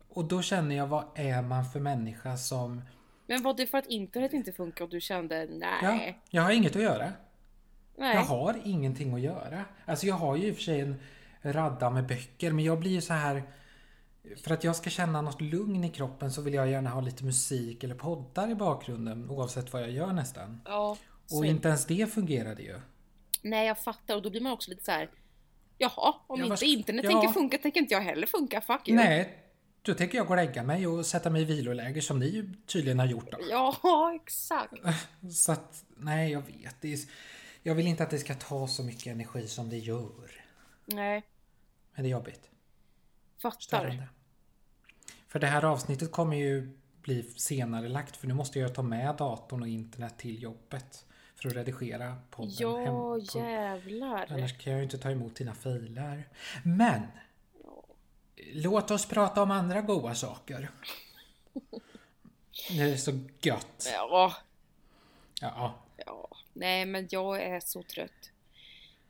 Och 0.10 0.26
då 0.26 0.42
känner 0.42 0.76
jag, 0.76 0.88
vad 0.88 1.06
är 1.16 1.42
man 1.42 1.66
för 1.66 1.80
människa 1.80 2.38
som... 2.38 2.82
Men 3.28 3.44
var 3.44 3.54
det 3.54 3.68
för 3.68 3.78
att 3.78 3.88
internet 3.88 4.34
inte 4.34 4.52
funkar 4.52 4.86
och 4.86 4.92
du 4.92 5.02
kände 5.02 5.48
nej? 5.52 5.80
Ja, 5.82 6.14
jag 6.30 6.42
har 6.42 6.52
inget 6.52 6.76
att 6.76 6.82
göra. 6.82 7.14
nej. 7.98 8.16
Jag 8.16 8.22
har 8.22 8.62
ingenting 8.64 9.14
att 9.14 9.22
göra. 9.22 9.66
Alltså 9.86 10.06
jag 10.06 10.16
har 10.16 10.36
ju 10.36 10.48
i 10.48 10.52
och 10.52 10.56
för 10.56 10.64
sig 10.64 10.80
en 10.82 11.00
radda 11.42 11.90
med 11.90 12.08
böcker 12.08 12.52
men 12.52 12.66
jag 12.66 12.80
blir 12.80 12.92
ju 12.92 13.02
så 13.02 13.14
här 13.14 13.44
för 14.44 14.54
att 14.54 14.64
jag 14.64 14.76
ska 14.76 14.90
känna 14.90 15.22
något 15.22 15.42
lugn 15.42 15.84
i 15.84 15.90
kroppen 15.90 16.32
så 16.32 16.42
vill 16.42 16.54
jag 16.54 16.70
gärna 16.70 16.90
ha 16.90 17.02
lite 17.02 17.24
musik 17.24 17.84
eller 17.84 17.96
poddar 17.96 18.50
i 18.52 18.56
bakgrunden 18.56 19.30
oavsett 19.30 19.74
vad 19.74 19.82
jag 19.82 19.92
gör 19.92 20.14
nästan. 20.14 20.62
Ja, 20.66 20.98
Och 21.32 21.46
inte 21.46 21.68
ens 21.68 21.86
det 21.86 22.14
fungerade 22.14 22.64
ju. 22.64 22.80
Nej 23.42 23.68
jag 23.68 23.80
fattar 23.84 24.16
och 24.16 24.22
då 24.22 24.30
blir 24.30 24.42
man 24.42 24.52
också 24.52 24.70
lite 24.72 24.84
så 24.84 24.92
här. 24.92 25.10
Jaha, 25.78 26.14
om 26.28 26.40
Ja, 26.40 26.44
vad 26.44 26.46
inte 26.46 26.58
ska- 26.58 26.66
internet 26.66 27.06
ja. 27.06 27.12
tänker 27.12 27.28
funka 27.34 27.58
tänker 27.58 27.80
inte 27.82 27.94
jag 27.94 28.02
heller 28.02 28.28
funka, 28.28 28.62
fuck 28.62 28.88
you. 28.88 28.96
Nej, 28.98 29.42
då 29.82 29.94
tänker 29.94 30.18
jag 30.18 30.28
gå 30.28 30.34
och 30.34 30.38
lägga 30.38 30.64
mig 30.64 30.88
och 30.88 31.06
sätta 31.06 31.30
mig 31.30 31.42
i 31.42 31.46
viloläge 31.46 32.02
som 32.02 32.20
ni 32.20 32.26
ju 32.28 32.54
tydligen 32.66 33.00
har 33.00 33.06
gjort 33.06 33.32
då. 33.32 33.38
Ja, 33.50 34.14
exakt. 34.24 34.74
Så 35.34 35.52
att, 35.52 35.84
nej 35.98 36.32
jag 36.32 36.42
vet. 36.42 36.76
Det 36.82 36.94
är, 36.94 37.00
jag 37.64 37.76
vill 37.76 37.88
inte 37.88 38.04
att 38.04 38.10
det 38.10 38.20
ska 38.20 38.34
ta 38.36 38.68
så 38.68 38.84
mycket 38.84 39.08
energi 39.08 39.48
som 39.48 39.70
det 39.70 39.78
gör. 39.78 40.32
Nej, 40.86 41.24
Men 41.96 42.04
det 42.04 42.10
är 42.10 42.12
jobbigt. 42.12 42.50
fattar. 43.42 43.60
Störande. 43.62 44.08
För 45.36 45.40
det 45.40 45.48
här 45.48 45.66
avsnittet 45.66 46.12
kommer 46.12 46.36
ju 46.38 46.78
bli 47.02 47.24
senare 47.24 47.90
lagt 47.90 48.18
för 48.18 48.28
nu 48.28 48.34
måste 48.34 48.60
jag 48.60 48.76
ta 48.76 48.82
med 48.82 49.16
datorn 49.16 49.62
och 49.62 49.68
internet 49.68 50.14
till 50.18 50.44
jobbet. 50.44 51.06
För 51.36 51.50
att 51.50 51.56
redigera 51.56 52.18
podden 52.30 52.54
Ja, 52.60 52.78
hem. 52.78 52.94
på- 52.94 53.20
jävlar. 53.40 54.28
Annars 54.30 54.58
kan 54.58 54.74
jag 54.74 54.78
ju 54.80 54.84
inte 54.84 54.98
ta 54.98 55.12
emot 55.12 55.36
dina 55.36 55.54
filer. 55.56 56.30
Men! 56.64 57.02
Låt 58.54 58.92
oss 58.92 59.06
prata 59.06 59.42
om 59.44 59.52
andra 59.52 59.82
goda 59.82 60.16
saker. 60.16 60.70
Det 62.70 62.82
är 62.82 62.98
så 62.98 63.20
gött. 63.42 63.90
Ja, 63.94 64.34
Ja. 65.42 65.76
ja. 66.06 66.30
Nej, 66.54 66.86
men 66.86 67.08
jag 67.12 67.42
är 67.44 67.60
så 67.60 67.84
trött. 67.84 68.32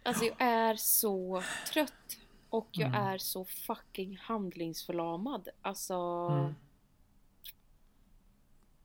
Alltså 0.03 0.25
jag 0.25 0.35
är 0.39 0.75
så 0.75 1.43
trött. 1.73 2.17
Och 2.55 2.69
jag 2.71 2.87
Mm. 2.87 3.01
är 3.01 3.17
så 3.17 3.45
fucking 3.45 4.17
handlingsförlamad. 4.17 5.49
Alltså... 5.61 5.93
Mm. 6.31 6.55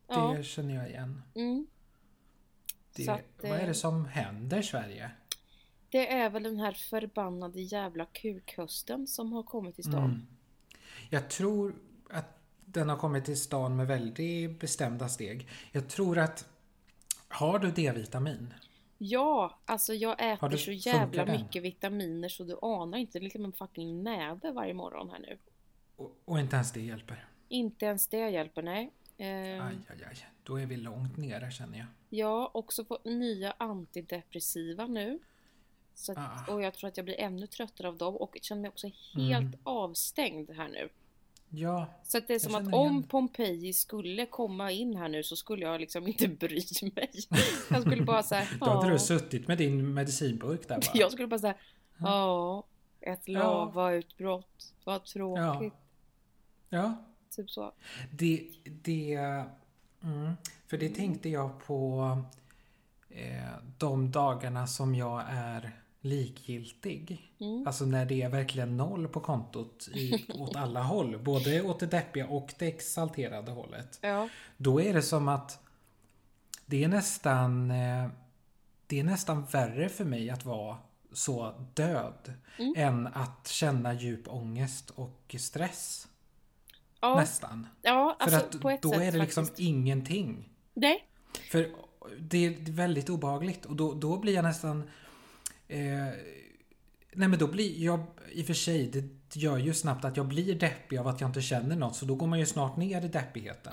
Ja. 0.09 0.35
Det 0.37 0.45
känner 0.45 0.75
jag 0.75 0.89
igen. 0.89 1.23
Mm. 1.35 1.67
Det, 2.97 3.09
att, 3.09 3.21
vad 3.43 3.51
är 3.53 3.61
eh, 3.61 3.67
det 3.67 3.75
som 3.75 4.05
händer 4.05 4.63
Sverige? 4.63 5.11
Det 5.89 6.13
är 6.13 6.31
väl 6.31 6.43
den 6.43 6.59
här 6.59 6.73
förbannade 6.73 7.61
jävla 7.61 8.07
kukhösten 8.07 9.07
som 9.07 9.33
har 9.33 9.43
kommit 9.43 9.75
till 9.75 9.85
stan. 9.85 10.05
Mm. 10.05 10.27
Jag 11.11 11.31
tror 11.31 11.75
att 12.11 12.39
den 12.65 12.89
har 12.89 12.97
kommit 12.97 13.25
till 13.25 13.41
stan 13.41 13.77
med 13.77 13.87
väldigt 13.87 14.61
bestämda 14.61 15.09
steg. 15.09 15.49
Jag 15.73 15.89
tror 15.89 16.19
att... 16.19 16.49
Har 17.29 17.59
du 17.59 17.71
D-vitamin? 17.71 18.55
Ja, 19.03 19.59
alltså 19.65 19.95
jag 19.95 20.33
äter 20.33 20.49
du- 20.49 20.59
så 20.59 20.73
jävla 20.73 21.25
den? 21.25 21.41
mycket 21.43 21.63
vitaminer 21.63 22.29
så 22.29 22.45
du 22.45 22.59
anar 22.63 22.99
inte. 22.99 23.13
Det 23.19 23.23
är 23.23 23.25
liksom 23.25 23.45
en 23.45 23.53
fucking 23.53 24.03
näve 24.03 24.51
varje 24.53 24.75
morgon 24.75 25.11
här 25.11 25.19
nu. 25.19 25.39
Och, 25.97 26.17
och 26.25 26.41
inte 26.41 26.57
ens 26.57 26.73
det 26.73 26.81
hjälper. 26.81 27.27
Inte 27.49 27.87
ens 27.87 28.07
det 28.07 28.31
hjälper, 28.31 28.63
nej. 28.63 28.91
Eh, 29.17 29.27
Aj, 29.67 29.77
aj, 29.91 30.05
aj. 30.11 30.27
Då 30.43 30.61
är 30.61 30.67
vi 30.67 30.77
långt 30.77 31.17
nere 31.17 31.51
känner 31.51 31.87
jag. 32.11 32.27
har 32.29 32.57
också 32.57 32.85
fått 32.85 33.05
nya 33.05 33.55
antidepressiva 33.59 34.87
nu. 34.87 35.19
Att, 36.09 36.19
Ah. 36.19 36.53
Och 36.55 36.63
jag 36.63 36.75
tror 36.75 36.89
att 36.89 36.97
jag 36.97 37.05
blir 37.05 37.21
ännu 37.21 37.47
tröttare 37.47 37.89
av 37.89 37.97
dem 37.97 38.17
och 38.17 38.39
känner 38.43 38.63
mig 38.63 38.69
också 38.69 38.87
helt 39.15 39.55
Mm. 39.55 39.59
avstängd 39.63 40.51
här 40.51 40.69
nu. 40.69 40.89
Ja, 41.53 41.87
Så 42.03 42.19
att 42.19 42.29
det 42.29 42.35
är 42.35 42.39
som 42.39 42.55
att 42.55 42.75
om 42.75 42.93
igen. 42.93 43.03
Pompeji 43.03 43.73
skulle 43.73 44.27
komma 44.27 44.71
in 44.71 44.97
här 44.97 45.09
nu 45.09 45.23
så 45.23 45.37
skulle 45.37 45.65
jag 45.65 45.81
liksom 45.81 46.07
inte 46.07 46.29
bry 46.47 46.63
mig. 46.83 47.11
Jag 47.71 47.83
skulle 47.83 48.05
bara 48.05 48.23
säga 48.23 48.47
då 48.61 48.67
hade 48.67 48.87
ja. 48.87 48.93
du 48.93 48.99
suttit 48.99 49.49
med 49.49 49.59
din 49.59 49.95
medicinburk 49.95 50.69
där 50.69 50.77
bara. 50.77 50.91
Jag 50.95 51.13
skulle 51.13 51.29
bara 51.29 51.41
säga 51.41 51.55
ja, 51.99 52.65
ett 53.01 53.29
lavautbrott, 53.29 54.75
vad 54.85 55.05
tråkigt. 55.05 55.75
Ja, 56.69 57.05
Typ 57.31 57.51
så. 57.51 57.73
det... 58.11 58.51
det 58.65 59.15
mm, 60.03 60.33
för 60.67 60.79
det 60.79 60.89
tänkte 60.89 61.29
jag 61.29 61.65
på 61.67 62.19
eh, 63.09 63.55
de 63.79 64.11
dagarna 64.11 64.67
som 64.67 64.95
jag 64.95 65.25
är 65.29 65.80
likgiltig. 66.01 67.33
Mm. 67.41 67.67
Alltså 67.67 67.85
när 67.85 68.05
det 68.07 68.23
är 68.23 68.29
verkligen 68.29 68.77
noll 68.77 69.09
på 69.09 69.21
kontot 69.21 69.89
i, 69.95 70.25
åt 70.39 70.57
alla 70.57 70.83
håll. 70.83 71.19
Både 71.19 71.63
åt 71.63 71.81
det 71.81 71.87
deppiga 71.87 72.27
och 72.27 72.55
det 72.59 72.67
exalterade 72.67 73.51
hållet. 73.53 73.99
Ja. 74.03 74.29
Då 74.57 74.81
är 74.81 74.95
det 74.95 75.03
som 75.03 75.29
att 75.29 75.59
det 76.67 76.85
är 76.85 76.89
nästan 76.89 77.71
eh, 77.71 78.09
det 78.87 79.01
är 79.01 79.05
nästan 79.05 79.45
värre 79.45 79.89
för 79.89 80.05
mig 80.05 80.31
att 80.31 80.45
vara 80.45 80.77
så 81.13 81.55
död 81.75 82.33
Mm. 82.59 82.75
än 82.77 83.07
att 83.07 83.49
känna 83.49 83.93
djup 83.95 84.29
ångest 84.29 84.91
och 84.91 85.35
stress. 85.39 86.09
Ja, 87.01 87.15
Nästan. 87.15 87.67
ja 87.83 88.17
För 88.19 88.25
alltså 88.25 88.47
att 88.57 88.61
på 88.61 88.71
ett 88.71 88.83
då 88.83 88.91
sätt 88.93 89.01
är 89.01 89.13
det 89.13 89.19
liksom 89.19 89.45
faktiskt. 89.47 89.69
ingenting. 89.69 90.49
Nej. 90.75 91.05
För 91.51 91.71
det 92.19 92.47
är 92.47 92.73
väldigt 92.73 93.11
obehagligt 93.11 93.67
och 93.67 93.77
då, 93.77 93.95
då 93.95 94.19
blir 94.19 94.35
jag 94.35 94.43
nästan... 94.43 94.91
Eh, 95.71 96.15
nej 97.13 97.29
men 97.29 97.39
då 97.39 97.47
blir 97.47 97.85
jag... 97.85 98.01
I 98.33 98.43
och 98.43 98.47
för 98.47 98.55
sig, 98.55 98.87
det 98.87 99.37
gör 99.41 99.59
ju 99.59 99.75
snabbt 99.75 100.05
att 100.05 100.17
jag 100.17 100.27
blir 100.27 100.55
deppig 100.55 100.99
av 100.99 101.09
att 101.09 101.21
jag 101.21 101.29
inte 101.31 101.43
känner 101.43 101.77
något. 101.77 101.97
Så 101.97 102.05
då 102.05 102.15
går 102.15 102.27
man 102.27 102.39
ju 102.39 102.47
snart 102.47 102.77
ner 102.77 103.05
i 103.05 103.09
deppigheten. 103.09 103.73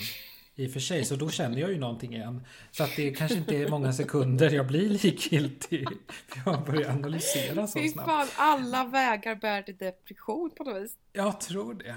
I 0.55 0.67
och 0.67 0.71
för 0.71 0.79
sig, 0.79 1.05
så 1.05 1.15
då 1.15 1.29
känner 1.29 1.57
jag 1.57 1.71
ju 1.71 1.79
någonting 1.79 2.15
igen. 2.15 2.45
Så 2.71 2.83
att 2.83 2.95
det 2.95 3.11
kanske 3.11 3.37
inte 3.37 3.55
är 3.57 3.69
många 3.69 3.93
sekunder 3.93 4.49
jag 4.49 4.67
blir 4.67 4.89
likgiltig. 4.89 5.87
För 6.27 6.51
jag 6.51 6.65
börjar 6.65 6.89
analysera 6.91 7.67
så 7.67 7.79
Fy 7.79 7.89
snabbt. 7.89 8.09
fan, 8.09 8.27
alla 8.35 8.85
vägar 8.85 9.35
bär 9.35 9.61
till 9.61 9.77
depression 9.77 10.51
på 10.57 10.63
något 10.63 10.83
vis. 10.83 10.97
Jag 11.13 11.41
tror 11.41 11.73
det. 11.73 11.95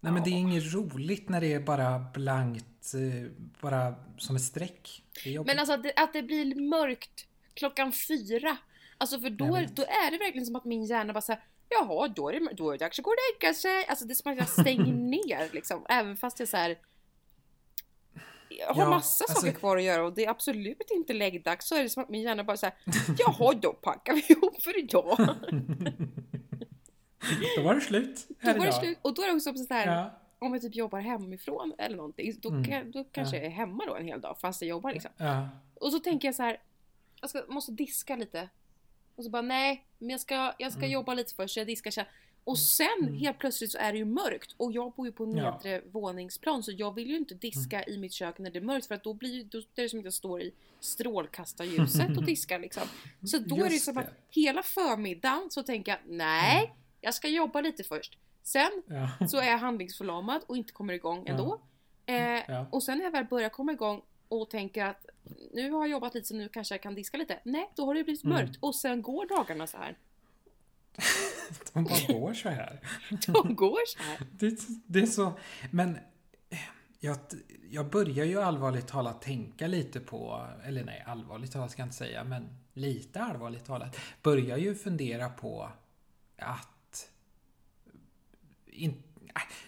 Nej 0.00 0.12
men 0.12 0.22
det 0.22 0.30
är 0.30 0.34
inget 0.34 0.74
roligt 0.74 1.28
när 1.28 1.40
det 1.40 1.52
är 1.52 1.60
bara 1.60 1.98
blankt, 2.14 2.94
eh, 2.94 3.30
bara 3.60 3.94
som 4.18 4.36
ett 4.36 4.42
streck. 4.42 5.02
Men 5.46 5.58
alltså 5.58 5.74
att 5.74 5.82
det, 5.82 5.92
att 5.96 6.12
det 6.12 6.22
blir 6.22 6.54
mörkt 6.54 7.26
klockan 7.54 7.92
fyra. 7.92 8.56
Alltså 9.00 9.20
för 9.20 9.30
då, 9.30 9.46
då 9.46 9.82
är 9.82 10.10
det 10.10 10.18
verkligen 10.18 10.46
som 10.46 10.56
att 10.56 10.64
min 10.64 10.84
hjärna 10.84 11.12
bara 11.12 11.20
såhär 11.20 11.42
Jaha, 11.68 12.08
då 12.08 12.28
är, 12.28 12.32
det, 12.40 12.48
då 12.54 12.68
är 12.68 12.72
det 12.72 12.84
dags 12.84 12.98
att 12.98 13.04
gå 13.04 13.10
och 13.10 13.16
lägga 13.40 13.54
sig. 13.54 13.86
Alltså 13.86 14.04
det 14.04 14.12
är 14.12 14.14
som 14.14 14.32
att 14.32 14.38
jag 14.38 14.48
stänger 14.48 14.92
ner 14.92 15.48
liksom. 15.52 15.86
Även 15.88 16.16
fast 16.16 16.40
jag 16.40 16.48
såhär 16.48 16.78
jag 18.48 18.74
har 18.74 18.82
Ja, 18.82 18.90
massa 18.90 19.24
alltså- 19.24 19.40
saker 19.46 19.58
kvar 19.58 19.76
att 19.76 19.82
göra 19.82 20.04
och 20.06 20.12
det 20.14 20.24
är 20.24 20.30
absolut 20.30 20.90
inte 20.90 21.12
läggdags. 21.12 21.68
Så 21.68 21.74
är 21.76 21.82
det 21.82 21.88
som 21.88 22.02
att 22.02 22.08
min 22.08 22.22
hjärna 22.22 22.44
bara 22.44 22.56
såhär 22.56 22.74
Jaha, 23.18 23.54
då 23.62 23.72
packar 23.72 24.14
vi 24.14 24.24
ihop 24.28 24.62
för 24.62 24.78
idag. 24.78 25.18
Då 27.56 27.62
var 27.62 27.74
det 27.74 27.80
slut. 27.80 28.26
Då 28.28 28.34
här 28.38 28.58
var 28.58 28.66
det 28.66 28.72
slut. 28.72 28.98
Och 29.02 29.14
då 29.14 29.22
är 29.22 29.26
det 29.26 29.32
också 29.32 29.54
så 29.54 29.74
här, 29.74 29.86
Ja. 29.86 30.10
om 30.38 30.52
jag 30.52 30.62
typ 30.62 30.74
jobbar 30.74 31.00
hemifrån 31.00 31.72
eller 31.78 31.96
någonting. 31.96 32.34
Då, 32.42 32.48
Mm. 32.48 32.64
kan, 32.64 32.90
då 32.90 33.04
kanske 33.04 33.36
Ja. 33.36 33.42
jag 33.42 33.52
är 33.52 33.56
hemma 33.56 33.86
då 33.86 33.94
en 33.94 34.04
hel 34.06 34.20
dag 34.20 34.38
fast 34.40 34.62
jag 34.62 34.68
jobbar 34.68 34.92
liksom. 34.92 35.10
Och 35.74 35.92
så 35.92 35.98
tänker 35.98 36.28
jag 36.28 36.34
så 36.34 36.42
här. 36.42 36.56
Jag 37.20 37.30
ska, 37.30 37.42
måste 37.48 37.72
diska 37.72 38.16
lite. 38.16 38.48
Och 39.20 39.24
så 39.24 39.30
bara 39.30 39.42
nej, 39.42 39.84
men 39.98 40.10
jag 40.10 40.20
ska, 40.20 40.52
jag 40.58 40.72
ska 40.72 40.78
Mm. 40.80 40.90
jobba 40.90 41.14
lite 41.14 41.34
först 41.34 41.56
jag 41.56 41.66
diskar 41.66 41.90
sen. 41.90 42.04
Och 42.44 42.58
sen 42.58 42.86
Mm. 43.00 43.14
helt 43.14 43.38
plötsligt 43.38 43.72
så 43.72 43.78
är 43.78 43.92
det 43.92 43.98
ju 43.98 44.04
mörkt 44.04 44.54
och 44.56 44.72
jag 44.72 44.92
bor 44.92 45.06
ju 45.06 45.12
på 45.12 45.24
Ja. 45.24 45.28
nedre 45.60 45.82
våningsplan 45.92 46.62
så 46.62 46.72
jag 46.72 46.94
vill 46.94 47.08
ju 47.10 47.16
inte 47.16 47.34
diska 47.34 47.84
i 47.84 47.98
mitt 47.98 48.12
kök 48.12 48.38
när 48.38 48.50
det 48.50 48.58
är 48.58 48.62
mörkt 48.62 48.86
för 48.86 48.94
att 48.94 49.04
då 49.04 49.14
blir 49.14 49.44
då 49.44 49.58
är 49.58 49.64
det 49.74 49.88
som 49.88 49.98
att 49.98 50.04
jag 50.04 50.14
står 50.14 50.40
i 50.42 50.52
strålkastarljuset 50.80 52.16
och 52.16 52.24
diskar 52.32 52.58
liksom. 52.58 52.82
Så 53.26 53.38
då 53.38 53.56
är 53.56 53.64
det 53.64 53.72
Just 53.72 53.84
som 53.84 53.98
att 53.98 54.10
hela 54.30 54.62
förmiddagen 54.62 55.50
så 55.50 55.62
tänker 55.62 55.92
jag 55.92 56.00
nej, 56.16 56.72
jag 57.00 57.14
ska 57.14 57.28
jobba 57.28 57.60
lite 57.60 57.82
först. 57.84 58.18
Sen 58.42 58.70
Ja. 58.86 59.26
så 59.26 59.38
är 59.38 59.50
jag 59.50 59.58
handlingsförlamad 59.58 60.42
och 60.46 60.56
inte 60.56 60.72
kommer 60.72 60.92
igång 60.94 61.22
Ja. 61.26 61.32
ändå. 61.32 61.60
Eh, 62.06 62.16
Ja. 62.48 62.66
och 62.70 62.82
sen 62.82 62.98
när 62.98 63.04
jag 63.04 63.12
väl 63.12 63.24
börjar 63.24 63.48
komma 63.48 63.72
igång 63.72 64.02
och 64.30 64.50
tänker 64.50 64.84
att 64.84 65.06
nu 65.52 65.70
har 65.70 65.80
jag 65.80 65.90
jobbat 65.90 66.14
lite 66.14 66.26
så 66.28 66.34
nu 66.34 66.48
kanske 66.48 66.74
jag 66.74 66.82
kan 66.82 66.94
diska 66.94 67.16
lite. 67.16 67.38
Nej, 67.44 67.70
då 67.76 67.86
har 67.86 67.94
det 67.94 68.04
blivit 68.04 68.24
Mm. 68.24 68.36
mörkt 68.36 68.58
och 68.60 68.74
sen 68.74 69.02
går 69.02 69.26
dagarna 69.36 69.66
så 69.66 69.76
här. 69.76 69.98
De 71.72 71.84
bara 71.84 72.18
går 72.20 72.34
så 72.34 72.48
här. 72.48 72.80
De 73.26 73.54
går 73.54 73.86
så 73.86 74.02
här. 74.02 74.18
Det, 74.32 74.58
det 74.86 74.98
är 74.98 75.06
så... 75.06 75.32
Men 75.70 75.96
eh, 76.50 76.58
jag, 77.00 77.16
jag 77.70 77.90
börjar 77.90 78.24
ju 78.24 78.40
allvarligt 78.42 78.86
talat 78.88 79.22
tänka 79.22 79.66
lite 79.66 80.00
på... 80.00 80.46
Eller 80.64 80.84
nej, 80.84 81.04
allvarligt 81.06 81.52
talat 81.52 81.70
ska 81.70 81.82
jag 81.82 81.86
inte 81.86 81.96
säga, 81.96 82.24
men 82.24 82.48
lite 82.74 83.20
allvarligt 83.20 83.64
talat. 83.64 83.96
Börjar 84.22 84.56
ju 84.56 84.74
fundera 84.74 85.28
på 85.28 85.70
att... 86.36 87.10
In, 88.66 88.90
äh, 88.90 88.96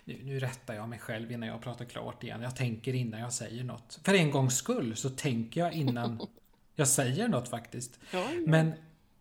nu, 0.04 0.20
nu 0.24 0.38
rättar 0.38 0.74
jag 0.74 0.88
mig 0.88 0.98
själv 0.98 1.32
innan 1.32 1.48
jag 1.48 1.60
pratar 1.62 1.84
klart 1.84 2.22
igen. 2.22 2.42
Jag 2.42 2.56
tänker 2.56 2.94
innan 2.94 3.20
jag 3.20 3.32
säger 3.32 3.64
något. 3.64 4.00
För 4.04 4.14
en 4.14 4.30
gångs 4.30 4.56
skull 4.56 4.96
så 4.96 5.10
tänker 5.10 5.60
jag 5.60 5.72
innan 5.72 6.20
jag 6.74 6.88
säger 6.88 7.28
något 7.28 7.48
faktiskt. 7.48 7.98
Ja, 8.12 8.18
ja. 8.32 8.40
Men 8.46 8.72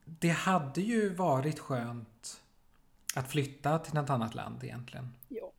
det 0.06 0.30
hade 0.30 0.82
ju 0.82 1.14
varit 1.14 1.60
skönt 1.60 2.42
att 3.16 3.32
flytta 3.32 3.80
till 3.80 3.94
något 3.94 4.10
annat 4.10 4.36
land 4.36 4.64
egentligen. 4.64 5.14
ja. 5.28 5.52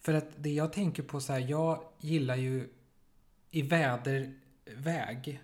För 0.00 0.14
att 0.14 0.28
det 0.36 0.50
jag 0.50 0.72
tänker 0.72 1.02
på 1.02 1.20
så 1.20 1.32
här, 1.32 1.40
jag 1.40 1.82
gillar 2.00 2.36
ju 2.36 2.68
i 3.50 3.62
väderväg 3.62 5.40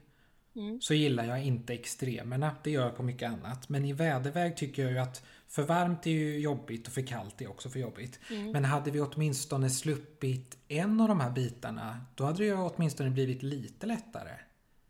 Mm. 0.56 0.80
så 0.80 0.94
gillar 0.94 1.25
jag 1.25 1.44
inte 1.44 1.75
extremerna. 1.75 2.56
Det 2.62 2.71
gör 2.71 2.83
jag 2.85 2.97
på 2.97 3.02
mycket 3.02 3.30
annat. 3.30 3.68
Men 3.68 3.85
i 3.85 3.92
väderväg 3.92 4.56
tycker 4.56 4.83
jag 4.83 4.92
ju 4.92 4.99
att 4.99 5.23
för 5.54 5.62
varmt 5.62 6.06
är 6.06 6.11
ju 6.11 6.38
jobbigt 6.38 6.87
och 6.87 6.92
för 6.92 7.06
kallt 7.06 7.40
är 7.40 7.50
också 7.50 7.68
för 7.68 7.78
jobbigt. 7.78 8.20
Mm. 8.30 8.50
Men 8.50 8.64
hade 8.64 8.90
vi 8.90 9.00
åtminstone 9.00 9.70
sluppit 9.70 10.56
en 10.68 11.00
av 11.00 11.08
de 11.08 11.20
här 11.20 11.30
bitarna, 11.30 12.00
då 12.14 12.25
hade 12.25 12.38
det 12.38 12.44
ju 12.44 12.54
åtminstone 12.54 13.11
blivit 13.11 13.42
lite 13.42 13.87
lättare. 13.87 14.30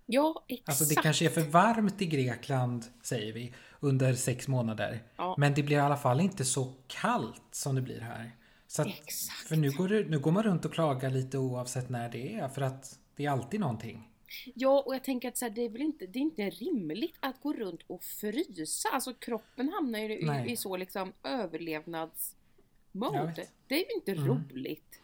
ja, 0.07 0.45
exakt. 0.49 0.69
Alltså 0.69 0.85
det 0.85 0.95
kanske 0.95 1.25
är 1.25 1.31
för 1.31 1.51
varmt 1.51 2.03
i 2.03 2.07
Grekland, 2.07 2.85
säger 3.03 3.33
vi, 3.33 3.55
under 3.81 4.15
sex 4.15 4.49
månader. 4.49 5.03
Ja. 5.17 5.35
Men 5.39 5.55
det 5.55 5.63
blir 5.63 5.77
i 5.77 5.81
alla 5.81 5.97
fall 5.97 6.21
inte 6.21 6.45
så 6.45 6.73
kallt 6.87 7.43
som 7.51 7.75
det 7.75 7.83
blir 7.83 8.01
här. 8.01 8.37
Så 8.67 8.83
att, 8.83 8.89
Exakt. 8.89 9.49
För 9.49 9.57
nu 9.57 9.71
går, 9.71 9.89
det, 9.89 10.05
nu 10.09 10.19
går 10.19 10.33
man 10.33 10.43
runt 10.43 10.65
och 10.65 10.73
klagar 10.73 11.11
lite 11.11 11.39
oavsett 11.39 11.89
när 11.89 12.09
det 12.09 12.35
är, 12.35 12.49
för 12.49 12.63
att 12.63 12.99
det 13.17 13.27
är 13.27 13.31
alltid 13.31 13.61
någonting. 13.61 14.09
Ja, 14.55 14.83
och 14.87 14.95
jag 14.95 15.05
tänker 15.05 15.29
att 15.29 15.37
så 15.37 15.45
här, 15.45 15.53
det 15.53 15.63
är 15.63 15.69
väl 15.69 15.83
inte, 15.83 16.07
det 16.07 16.19
är 16.19 16.21
inte 16.21 16.51
rimligt 16.51 17.15
att 17.21 17.41
gå 17.43 17.53
runt 17.53 17.81
och 17.87 18.03
frysa. 18.03 18.89
Alltså 18.93 19.15
kroppen 19.15 19.69
hamnar 19.69 19.99
ju 19.99 20.19
i, 20.19 20.53
i 20.53 20.57
så 20.57 20.77
liksom 20.77 21.13
överlevnadsmode. 21.23 23.49
Det 23.67 23.75
är 23.75 23.79
ju 23.79 23.95
inte 23.95 24.13
Mm. 24.13 24.27
roligt. 24.29 25.01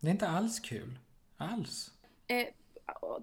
Det 0.00 0.06
är 0.08 0.12
inte 0.12 0.28
alls 0.28 0.60
kul. 0.60 0.98
Alls. 1.36 1.90
Eh, 2.26 2.46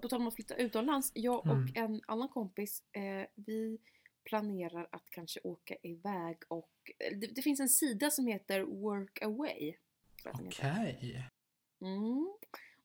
på 0.02 0.08
tal 0.08 0.20
om 0.20 0.28
att 0.28 0.34
flytta 0.34 0.54
utomlands. 0.54 1.12
Jag 1.14 1.46
Mm. 1.46 1.62
och 1.62 1.68
en 1.76 2.00
annan 2.06 2.28
kompis, 2.28 2.82
eh, 2.92 3.26
vi 3.34 3.78
planerar 4.24 4.88
att 4.92 5.10
kanske 5.10 5.40
åka 5.44 5.76
iväg 5.82 6.36
och 6.48 6.70
eh, 6.98 7.18
det, 7.18 7.26
det 7.26 7.42
finns 7.42 7.60
en 7.60 7.68
sida 7.68 8.10
som 8.10 8.26
heter 8.26 8.64
den 10.24 10.32
heter. 10.36 10.40
Okej. 10.46 11.28
Mm. 11.80 12.32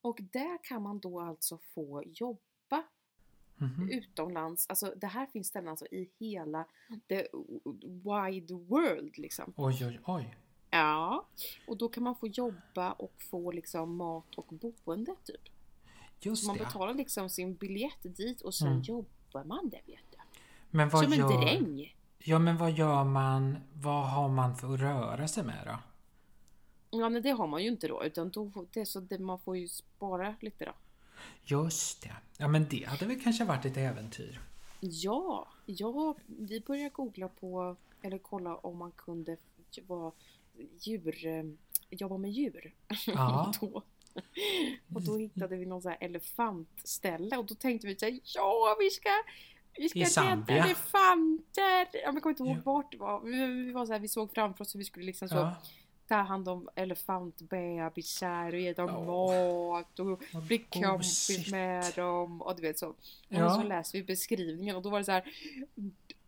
Och 0.06 0.20
där 0.32 0.64
kan 0.64 0.82
man 0.82 1.00
då 1.00 1.20
alltså 1.20 1.58
få 1.58 2.04
jobba 2.06 2.40
Mhm. 3.58 3.90
utomlands. 3.92 4.66
Alltså 4.70 4.94
det 4.98 5.08
här 5.08 5.26
finns 5.26 5.48
ställen 5.48 5.70
alltså 5.70 5.86
i 5.86 6.10
hela 6.20 6.66
the 7.10 7.28
wide 8.04 8.54
world 8.54 9.18
liksom. 9.18 9.54
Oj, 9.58 9.86
oj, 9.86 10.00
oj. 10.06 10.36
Ja. 10.70 11.26
Och 11.68 11.78
då 11.78 11.90
kan 11.90 12.04
man 12.04 12.16
få 12.16 12.28
jobba 12.28 12.92
och 12.92 13.14
få 13.30 13.52
liksom 13.52 13.96
mat 13.96 14.36
och 14.36 14.46
boende 14.48 15.16
typ. 15.24 15.42
Så 16.20 16.30
Just 16.30 16.48
man 16.48 16.58
det. 16.58 16.64
betalar 16.64 16.94
liksom 16.94 17.30
sin 17.30 17.56
biljett 17.56 18.04
dit 18.04 18.42
och 18.42 18.56
sen 18.56 18.68
Mm. 18.68 18.82
jobbar 18.82 19.44
man 19.44 19.70
där 19.70 19.82
vet 19.86 20.12
du. 20.12 20.18
Men 20.72 20.90
vad 20.90 21.04
Som 21.04 21.14
en 21.14 21.20
gör... 21.20 21.42
dräng. 21.42 21.96
Ja, 22.18 22.40
men 22.40 22.58
vad 22.58 22.72
gör 22.72 23.04
man? 23.04 23.58
Vad 23.74 24.10
har 24.10 24.30
man 24.30 24.56
för 24.56 24.74
att 24.74 24.80
röra 24.80 25.28
sig 25.28 25.44
med 25.44 25.64
då? 25.68 25.78
Ja 27.00 27.10
men 27.10 27.22
det 27.22 27.30
har 27.32 27.48
man 27.48 27.64
ju 27.64 27.70
inte 27.70 27.88
då 27.88 28.04
utan 28.04 28.30
då, 28.30 28.66
det 28.74 28.86
så 28.86 29.00
det, 29.00 29.20
man 29.20 29.40
får 29.40 29.58
ju 29.58 29.68
spara 29.68 30.36
lite 30.40 30.66
då. 30.66 30.72
Just 31.44 32.02
det. 32.04 32.16
Ja, 32.38 32.48
men 32.48 32.66
det 32.70 32.86
hade 32.86 33.06
väl 33.06 33.22
kanske 33.22 33.46
varit 33.46 33.66
ett 33.66 33.78
äventyr. 33.78 34.40
Ja, 34.80 35.48
ja, 35.66 36.16
vi 36.26 36.60
började 36.60 36.90
googla 36.90 37.28
på 37.28 37.76
eller 38.02 38.18
kolla 38.18 38.56
om 38.56 38.78
man 38.78 38.92
kunde 38.92 39.38
vara 39.88 40.12
djur, 40.80 41.26
eh, 41.26 41.44
jobba 41.90 42.18
med 42.18 42.32
djur. 42.32 42.74
Ja. 43.08 43.54
då, 43.62 43.84
och 44.96 45.02
då 45.02 45.18
hittade 45.18 45.58
vi 45.58 45.66
någon 45.66 45.82
sån 45.82 45.92
här 45.92 45.98
elefantställe 46.02 47.38
och 47.38 47.46
då 47.46 47.56
tänkte 47.56 47.88
vi 47.88 47.96
så 47.96 48.06
här, 48.06 48.20
ja 48.24 48.76
vi 48.80 48.90
ska 48.90 49.10
vi 49.78 49.90
ska 49.90 50.00
I 50.00 50.04
rädda 50.04 50.54
elefanter! 50.54 51.88
Ja, 51.94 52.06
men 52.06 52.14
jag 52.14 52.24
kommer 52.24 52.34
inte 52.34 52.44
ihåg 52.44 52.58
Ja. 52.58 52.62
vart 52.64 52.92
det 52.92 52.98
var. 52.98 53.22
Vi, 53.22 53.46
vi, 53.48 53.72
var 53.72 53.86
så 53.86 53.92
här, 53.92 54.00
vi 54.00 54.08
såg 54.08 54.32
framför 54.34 54.64
oss 54.64 54.76
hur 54.76 54.80
vi 54.80 54.86
skulle 54.86 55.06
liksom 55.06 55.30
så 55.30 55.36
Ja. 55.36 55.56
Ta 56.08 56.16
hand 56.16 56.50
om 56.50 56.70
elefantbebisar 56.76 58.54
och 58.54 58.60
ge 58.60 58.74
dem 58.74 58.90
Åh. 58.90 59.06
mat 59.06 60.00
och 60.00 60.24
Vad 60.34 60.44
bli 60.44 60.58
kompis 60.58 61.52
med 61.52 61.94
dem 61.96 62.42
och 62.42 62.56
du 62.56 62.62
vet 62.62 62.80
så. 62.80 62.88
Och 62.90 62.96
Ja. 63.28 63.50
så 63.50 63.64
läste 63.64 63.98
vi 63.98 64.04
beskrivningen 64.04 64.76
och 64.76 64.82
då 64.82 64.90
var 64.90 64.98
det 65.00 65.06
så 65.06 65.12
här 65.12 65.24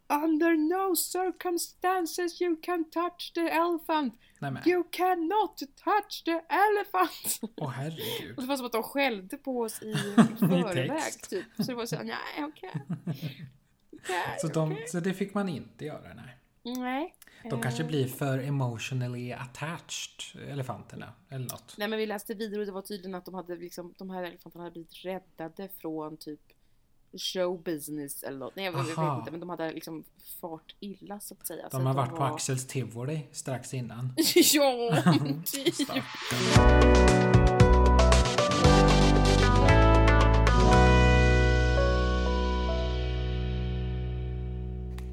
Under 0.10 0.56
no 0.58 0.96
circumstances 0.96 2.42
you 2.42 2.56
can 2.62 2.90
touch 2.90 3.32
the 3.34 3.42
elephant. 3.50 4.20
Nej 4.40 4.52
men, 4.52 4.70
You 4.70 4.84
cannot 4.92 5.58
touch 5.84 6.24
the 6.26 6.32
elephant. 6.50 7.54
åh 7.58 7.70
herregud. 7.70 8.36
Och 8.38 8.42
det 8.44 8.48
var 8.48 8.58
som 8.58 8.66
att 8.66 8.72
de 8.72 8.84
skällde 8.84 9.38
på 9.38 9.60
oss 9.60 9.82
i 9.82 9.94
förväg 10.40 11.22
typ. 11.30 11.46
Så 11.58 11.64
det 11.64 11.74
var 11.76 11.86
så 11.86 11.96
här, 11.96 12.04
nej 12.04 12.46
okej. 12.48 12.72
Okej, 13.94 14.38
Så, 14.42 14.48
de, 14.48 14.72
okej. 14.72 14.88
så 14.88 15.00
det 15.00 15.14
fick 15.14 15.34
man 15.34 15.50
inte 15.50 15.86
göra, 15.86 16.14
nej. 16.14 16.38
Nej. 16.78 17.14
De 17.50 17.62
kanske 17.62 17.84
Eh, 17.84 17.88
blir 17.88 18.08
för 18.08 18.40
emotionally 18.40 19.32
attached, 19.32 20.50
elefanterna, 20.50 21.14
eller 21.30 21.46
något. 21.46 21.76
Nej 21.78 21.88
men 21.88 22.00
vi 22.00 22.06
läste 22.06 22.34
vidare 22.34 22.60
och 22.60 22.66
det 22.66 22.72
var 22.72 22.82
tydligen 22.82 23.16
att 23.16 23.26
de 23.26 23.34
hade 23.34 23.56
liksom, 23.56 23.94
de 23.98 24.10
här 24.10 24.24
elefanterna 24.24 24.64
hade 24.64 24.74
blivit 24.74 25.06
räddade 25.06 25.70
från 25.82 26.18
typ 26.18 26.40
show 27.18 27.64
business 27.64 28.24
eller 28.24 28.38
något. 28.38 28.56
Nej 28.56 28.66
jag, 28.66 28.72
vet 28.72 28.90
inte 28.90 29.32
men 29.32 29.40
de 29.40 29.50
hade 29.50 29.72
liksom 29.72 30.04
fart 30.42 30.76
illa 30.80 31.20
så 31.20 31.34
att 31.34 31.48
säga. 31.48 31.68
De 31.72 31.86
har 31.86 31.94
varit 31.94 32.10
på 32.10 32.16
var... 32.16 32.34
Axels 32.34 32.68
tivoli 32.68 33.28
strax 33.32 33.74
innan. 33.74 34.14
ja, 34.54 35.04
typ. 35.46 35.90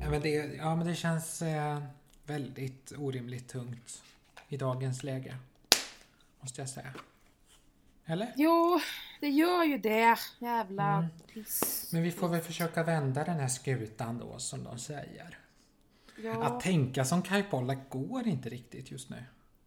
Ja 0.00 0.10
men, 0.10 0.20
det, 0.20 0.30
ja, 0.56 0.76
men 0.76 0.86
det 0.86 0.94
känns 0.94 1.42
eh, 1.42 1.78
väldigt 2.26 2.92
orimligt 2.98 3.48
tungt 3.48 4.02
i 4.48 4.56
dagens 4.56 5.02
läge. 5.02 5.36
Måste 6.40 6.60
jag 6.60 6.68
säga. 6.68 6.94
Eller? 8.06 8.32
Jo, 8.36 8.80
det 9.20 9.28
gör 9.28 9.64
ju 9.64 9.78
det. 9.78 10.18
Jävla 10.38 10.92
Mm. 10.96 11.10
piss. 11.34 11.88
Men 11.92 12.02
vi 12.02 12.10
får 12.12 12.28
väl 12.28 12.40
försöka 12.40 12.82
vända 12.82 13.24
den 13.24 13.40
här 13.40 13.48
skutan 13.48 14.18
då, 14.18 14.38
som 14.38 14.64
de 14.64 14.78
säger. 14.78 15.38
Ja, 16.22 16.44
Att 16.44 16.60
tänka 16.60 17.04
som 17.04 17.22
Kai 17.22 17.42
Pollak 17.42 17.78
går 17.88 18.26
inte 18.26 18.48
riktigt 18.48 18.90
just 18.90 19.10
nu. 19.10 19.24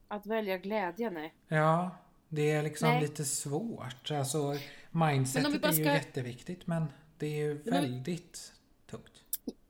att 0.08 0.26
välja 0.26 0.58
glädje, 0.58 1.10
nej. 1.10 1.34
Ja, 1.48 1.96
det 2.30 2.52
är 2.52 2.64
liksom 2.64 2.90
Nej. 2.90 3.02
lite 3.02 3.26
svårt. 3.26 4.12
Alltså, 4.12 4.58
mindsetet 4.92 5.62
bara 5.62 5.68
är 5.72 5.74
ju 5.74 5.84
ska- 5.84 5.94
jätteviktigt, 5.94 6.68
men 6.68 6.86
det 7.18 7.28
är 7.28 7.38
ju 7.38 7.54
väldigt. 7.64 8.54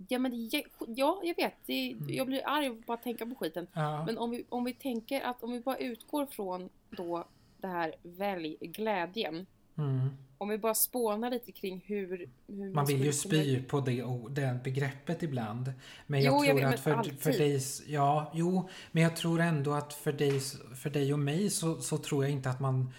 Ja, 0.07 0.19
men 0.19 0.49
ja, 0.87 1.21
jag 1.23 1.35
vet. 1.35 1.53
Det, 1.65 1.95
jag 2.07 2.27
blir 2.27 2.41
arg 2.45 2.67
av 2.67 2.73
att 2.73 2.85
bara 2.85 2.97
tänka 2.97 3.25
på 3.25 3.35
skiten. 3.35 3.67
Ja, 3.73 4.05
Men 4.05 4.17
om 4.17 4.31
vi, 4.31 4.45
om 4.49 4.63
vi 4.63 4.73
tänker 4.73 5.21
att 5.21 5.43
om 5.43 5.51
vi 5.51 5.59
bara 5.59 5.77
utgår 5.77 6.25
från 6.25 6.69
då 6.89 7.27
det 7.61 7.67
här 7.67 7.95
välj 8.01 8.57
glädjen. 8.61 9.45
mm. 9.77 10.09
Om 10.39 10.49
vi 10.49 10.57
bara 10.57 10.75
spånar 10.75 11.31
lite 11.31 11.51
kring 11.51 11.83
hur, 11.85 12.29
hur 12.47 12.73
Man 12.73 12.85
vill 12.85 13.05
ju 13.05 13.13
spy 13.13 13.63
på 13.63 13.79
det, 13.79 14.03
det 14.29 14.59
begreppet 14.63 15.23
ibland. 15.23 15.73
Men 16.07 16.21
jag 16.21 16.33
Jo, 16.33 16.45
jag 16.45 16.57
tror 16.57 16.69
vet, 16.69 16.73
att 16.73 16.79
för, 16.79 17.21
för 17.21 17.31
dig... 17.31 17.61
Ja, 17.87 18.31
jo. 18.35 18.69
Men 18.91 19.03
jag 19.03 19.15
tror 19.15 19.41
ändå 19.41 19.73
att 19.73 19.93
för 19.93 20.11
dig, 20.11 20.39
för 20.75 20.89
dig 20.89 21.13
och 21.13 21.19
mig 21.19 21.49
så, 21.49 21.81
så 21.81 21.97
tror 21.97 22.23
jag 22.23 22.31
inte 22.31 22.49
att 22.49 22.59
man... 22.59 22.93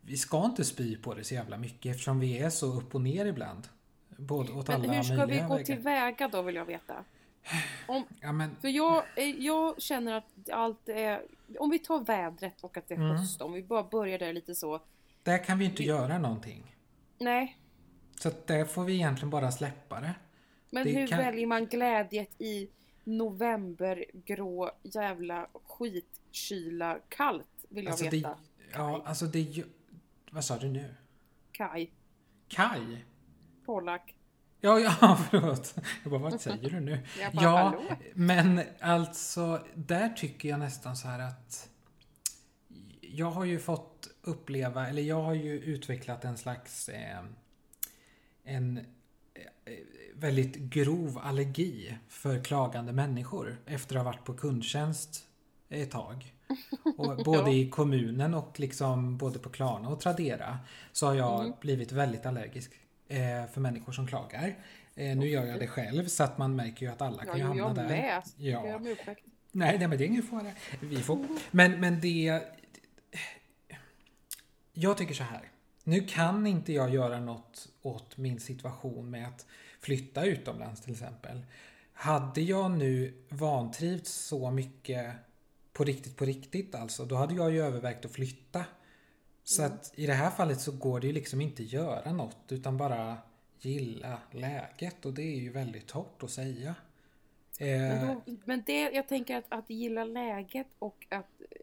Vi 0.00 0.16
ska 0.16 0.44
inte 0.44 0.64
spy 0.64 0.96
på 0.96 1.14
det 1.14 1.24
så 1.24 1.34
jävla 1.34 1.56
mycket 1.56 1.90
eftersom 1.90 2.20
vi 2.20 2.38
är 2.38 2.50
så 2.50 2.66
upp 2.66 2.94
och 2.94 3.00
ner 3.00 3.26
ibland. 3.26 3.68
Både 4.16 4.52
åt 4.52 4.68
Men 4.68 4.80
alla 4.80 4.92
hur 4.92 5.02
ska 5.02 5.26
vi 5.26 5.38
gå 5.40 5.48
vägar. 5.48 5.64
tillväga 5.64 6.28
då 6.28 6.42
vill 6.42 6.54
jag 6.54 6.64
veta. 6.64 7.04
Om, 7.88 8.04
Ja, 8.20 8.32
men, 8.32 8.56
för 8.60 8.68
jag, 8.68 9.04
eh, 9.16 9.24
jag 9.24 9.82
känner 9.82 10.12
att 10.14 10.50
allt 10.52 10.88
är... 10.88 11.22
Om 11.58 11.70
vi 11.70 11.78
tar 11.78 12.00
vädret 12.04 12.64
och 12.64 12.76
att 12.76 12.88
det 12.88 12.94
är 12.94 12.98
Mm. 12.98 13.16
höst. 13.16 13.40
Om 13.42 13.52
vi 13.52 13.62
bara 13.62 13.82
börjar 13.82 14.18
där 14.18 14.32
lite 14.32 14.54
så. 14.54 14.80
där 15.22 15.44
kan 15.44 15.58
vi 15.58 15.64
inte 15.64 15.82
göra 15.82 16.18
någonting. 16.18 16.76
Nej, 17.18 17.58
Så 18.20 18.28
att 18.28 18.46
där 18.46 18.64
får 18.64 18.84
vi 18.84 18.94
egentligen 18.94 19.30
bara 19.30 19.52
släppa 19.52 20.00
det. 20.00 20.14
men 20.70 20.84
Det 20.84 20.90
hur 20.92 21.06
kan- 21.06 21.18
väljer 21.18 21.46
man 21.46 21.66
glädjet 21.66 22.40
i 22.40 22.68
novembergrå 23.04 24.70
jävla 24.82 25.46
skitkyla 25.64 26.98
kallt? 27.08 27.48
Vill 27.68 27.84
jag 27.84 27.90
Alltså 27.90 28.04
veta. 28.10 28.28
det, 28.28 28.36
ja, 28.72 29.02
alltså 29.06 29.26
det... 29.26 29.64
Vad 30.30 30.44
sa 30.44 30.56
du 30.58 30.68
nu? 30.68 30.94
Kaj, 31.52 31.92
Kaj? 32.48 33.04
Pollack. 33.66 34.14
Ja, 34.60 34.80
ja, 34.80 35.18
förlåt. 35.30 35.74
Jag 36.02 36.10
bara, 36.12 36.20
vad 36.22 36.40
säger 36.40 36.70
du 36.70 36.80
nu? 36.80 36.98
Bara, 37.32 37.42
Ja, 37.44 37.56
hallå? 37.56 37.82
men 38.14 38.60
alltså, 38.80 39.66
där 39.74 40.08
tycker 40.08 40.48
jag 40.48 40.58
nästan 40.58 40.96
så 40.96 41.08
här 41.08 41.18
att 41.18 41.68
jag 43.00 43.30
har 43.30 43.44
ju 43.44 43.58
fått 43.58 44.08
uppleva, 44.22 44.88
eller 44.88 45.02
jag 45.02 45.22
har 45.22 45.34
ju 45.34 45.60
utvecklat 45.60 46.24
en 46.24 46.36
slags 46.38 46.88
eh, 46.88 47.18
en 48.44 48.78
eh, 48.78 48.84
väldigt 50.14 50.56
grov 50.56 51.18
allergi 51.22 51.98
för 52.08 52.44
klagande 52.44 52.92
människor 52.92 53.56
efter 53.66 53.96
att 53.96 54.04
ha 54.04 54.12
varit 54.12 54.24
på 54.24 54.34
kundtjänst 54.34 55.24
ett 55.68 55.90
tag. 55.90 56.32
Och 56.96 57.16
både 57.24 57.50
i 57.50 57.70
kommunen 57.70 58.34
och 58.34 58.60
liksom 58.60 59.16
både 59.18 59.38
på 59.38 59.48
Klarna 59.50 59.88
och 59.88 60.00
Tradera 60.00 60.58
så 60.92 61.06
har 61.06 61.14
jag 61.14 61.40
Mm. 61.40 61.52
blivit 61.60 61.92
väldigt 61.92 62.26
allergisk 62.26 62.72
för 63.52 63.60
människor 63.60 63.92
som 63.92 64.06
klagar. 64.06 64.54
Eh, 64.94 65.16
nu 65.16 65.28
gör 65.28 65.44
jag 65.44 65.60
det 65.60 65.66
själv 65.66 66.06
så 66.06 66.24
att 66.24 66.38
man 66.38 66.56
märker 66.56 66.86
ju 66.86 66.92
att 66.92 67.02
alla 67.02 67.24
kan 67.24 67.38
ju 67.38 67.44
hamna 67.44 67.62
jag 67.62 67.74
där. 67.74 67.88
med. 67.88 68.22
Ja. 68.36 68.66
Jag 68.66 68.88
uppväxt. 68.88 69.24
Nej, 69.52 69.78
nej 69.78 69.88
men 69.88 69.98
det 69.98 70.04
är 70.04 70.06
ingen 70.06 70.22
fara. 70.22 70.50
Vi 70.80 70.96
får... 70.96 71.26
Men, 71.50 71.80
men 71.80 72.00
det... 72.00 72.42
Jag 74.72 74.98
tycker 74.98 75.14
så 75.14 75.22
här. 75.22 75.50
Nu 75.84 76.00
kan 76.00 76.46
inte 76.46 76.72
jag 76.72 76.94
göra 76.94 77.20
något 77.20 77.68
åt 77.82 78.16
min 78.16 78.40
situation 78.40 79.10
med 79.10 79.28
att 79.28 79.46
flytta 79.80 80.24
utomlands 80.24 80.80
till 80.80 80.92
exempel. 80.92 81.42
Hade 81.92 82.40
jag 82.40 82.70
nu 82.70 83.14
vantrivts 83.28 84.12
så 84.12 84.50
mycket 84.50 85.14
på 85.72 85.84
riktigt, 85.84 86.16
på 86.16 86.24
riktigt 86.24 86.74
alltså, 86.74 87.04
då 87.04 87.14
hade 87.14 87.34
jag 87.34 87.52
ju 87.52 87.62
övervägt 87.62 88.04
att 88.04 88.12
flytta. 88.12 88.64
Så 89.44 89.62
att 89.62 89.92
i 89.94 90.06
det 90.06 90.14
här 90.14 90.30
fallet 90.30 90.60
så 90.60 90.72
går 90.72 91.00
det 91.00 91.06
ju 91.06 91.12
liksom 91.12 91.40
inte 91.40 91.62
göra 91.62 92.12
något 92.12 92.52
utan 92.52 92.76
bara 92.76 93.16
gilla 93.60 94.18
läget 94.30 95.04
och 95.06 95.12
det 95.14 95.22
är 95.22 95.40
ju 95.40 95.50
väldigt 95.52 95.90
hårt 95.90 96.22
att 96.22 96.30
säga. 96.30 96.74
Eh, 97.58 97.66
Men, 97.68 98.06
då, 98.06 98.22
men 98.44 98.62
det, 98.66 98.80
jag 98.80 99.08
tänker 99.08 99.36
att, 99.36 99.44
att 99.48 99.70
gilla 99.70 100.04
läget 100.04 100.66
och 100.78 101.06
att 101.08 101.40
eh, 101.40 101.56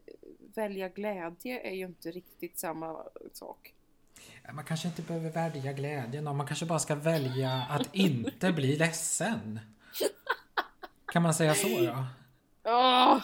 välja 0.54 0.88
glädje 0.88 1.60
är 1.60 1.74
ju 1.74 1.86
inte 1.86 2.10
riktigt 2.10 2.58
samma 2.58 3.02
sak. 3.32 3.74
Man 4.52 4.64
kanske 4.64 4.88
inte 4.88 5.02
behöver 5.02 5.30
välja 5.30 5.72
glädjen, 5.72 6.24
man 6.24 6.46
kanske 6.46 6.66
bara 6.66 6.78
ska 6.78 6.94
välja 6.94 7.66
att 7.70 7.88
inte 7.94 8.52
bli 8.52 8.76
ledsen. 8.76 9.60
Kan 11.12 11.22
man 11.22 11.34
säga 11.34 11.54
så 11.54 11.68
då? 11.68 12.06
Åh, 12.64 13.22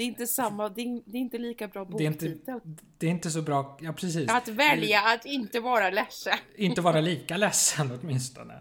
det 0.00 0.04
är 0.04 0.08
inte 0.08 0.26
samma, 0.26 0.68
det 0.68 0.80
är, 0.80 1.02
det 1.04 1.18
är 1.18 1.20
inte 1.20 1.38
lika 1.38 1.68
bra 1.68 1.84
Det 1.84 2.06
är, 2.06 2.10
boktitel. 2.10 2.54
inte, 2.54 2.60
det 2.98 3.06
är 3.06 3.10
inte 3.10 3.30
så 3.30 3.42
bra, 3.42 3.78
ja 3.80 3.92
precis. 3.92 4.30
Att 4.30 4.48
välja 4.48 5.00
att 5.02 5.24
inte 5.24 5.60
vara 5.60 5.90
ledsen. 5.90 6.38
Inte 6.56 6.80
vara 6.80 7.00
lika 7.00 7.36
ledsen 7.36 7.98
åtminstone. 8.02 8.60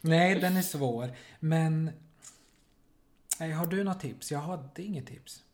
Nej, 0.00 0.34
den 0.34 0.56
är 0.56 0.62
svår. 0.62 1.10
Men... 1.40 1.90
Nej, 3.40 3.50
har 3.50 3.66
du 3.66 3.84
något 3.84 4.00
tips? 4.00 4.32
Jag 4.32 4.38
hade 4.38 4.82
inget 4.82 5.06
tips. 5.06 5.44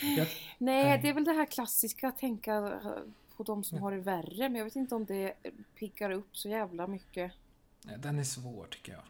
Jag, 0.00 0.28
Nej, 0.58 0.98
det 1.02 1.08
är 1.08 1.14
väl 1.14 1.24
det 1.24 1.32
här 1.32 1.46
klassiska 1.46 2.08
att 2.08 2.18
tänka 2.18 2.54
eh, 2.54 2.90
på 3.36 3.42
de 3.42 3.64
som 3.64 3.78
har 3.78 3.92
det 3.92 4.00
värre. 4.00 4.48
Men 4.48 4.54
jag 4.54 4.64
vet 4.64 4.76
inte 4.76 4.94
om 4.94 5.04
det 5.04 5.34
piggar 5.78 6.10
upp 6.10 6.36
så 6.36 6.48
jävla 6.48 6.86
mycket. 6.86 7.32
nej, 7.82 7.96
den 7.98 8.18
är 8.18 8.24
svår 8.24 8.66
tycker 8.70 8.92
jag. 8.92 9.02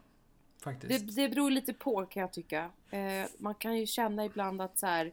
Det, 0.64 0.70
Faktiskt. 0.70 1.16
det 1.16 1.28
beror 1.28 1.50
lite 1.50 1.72
på 1.72 2.06
kan 2.06 2.20
jag 2.20 2.32
tycka. 2.32 2.70
Eh, 2.90 3.26
man 3.38 3.54
kan 3.54 3.78
ju 3.78 3.86
känna 3.86 4.24
ibland 4.24 4.62
att 4.62 4.78
så 4.78 4.86
här, 4.86 5.12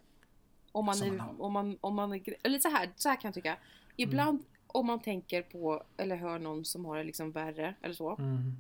om 0.72 0.86
man, 0.86 1.02
är, 1.04 1.42
om 1.42 1.54
man, 1.54 1.78
om 1.82 1.96
man 1.96 2.14
är, 2.14 2.22
eller 2.44 2.60
så 2.60 2.70
här, 2.70 2.90
så 2.96 3.10
här 3.10 3.16
kan 3.16 3.28
jag 3.30 3.34
tycka. 3.36 3.58
Ibland 3.96 4.30
Mm. 4.40 4.44
om 4.68 4.86
man 4.88 5.00
tänker 5.02 5.42
på 5.42 5.84
eller 5.98 6.16
hör 6.16 6.40
någon 6.40 6.66
som 6.66 6.86
har 6.86 6.98
det 6.98 7.04
liksom 7.04 7.32
värre 7.32 7.76
eller 7.82 7.94
så. 7.96 8.16
Mm. 8.16 8.58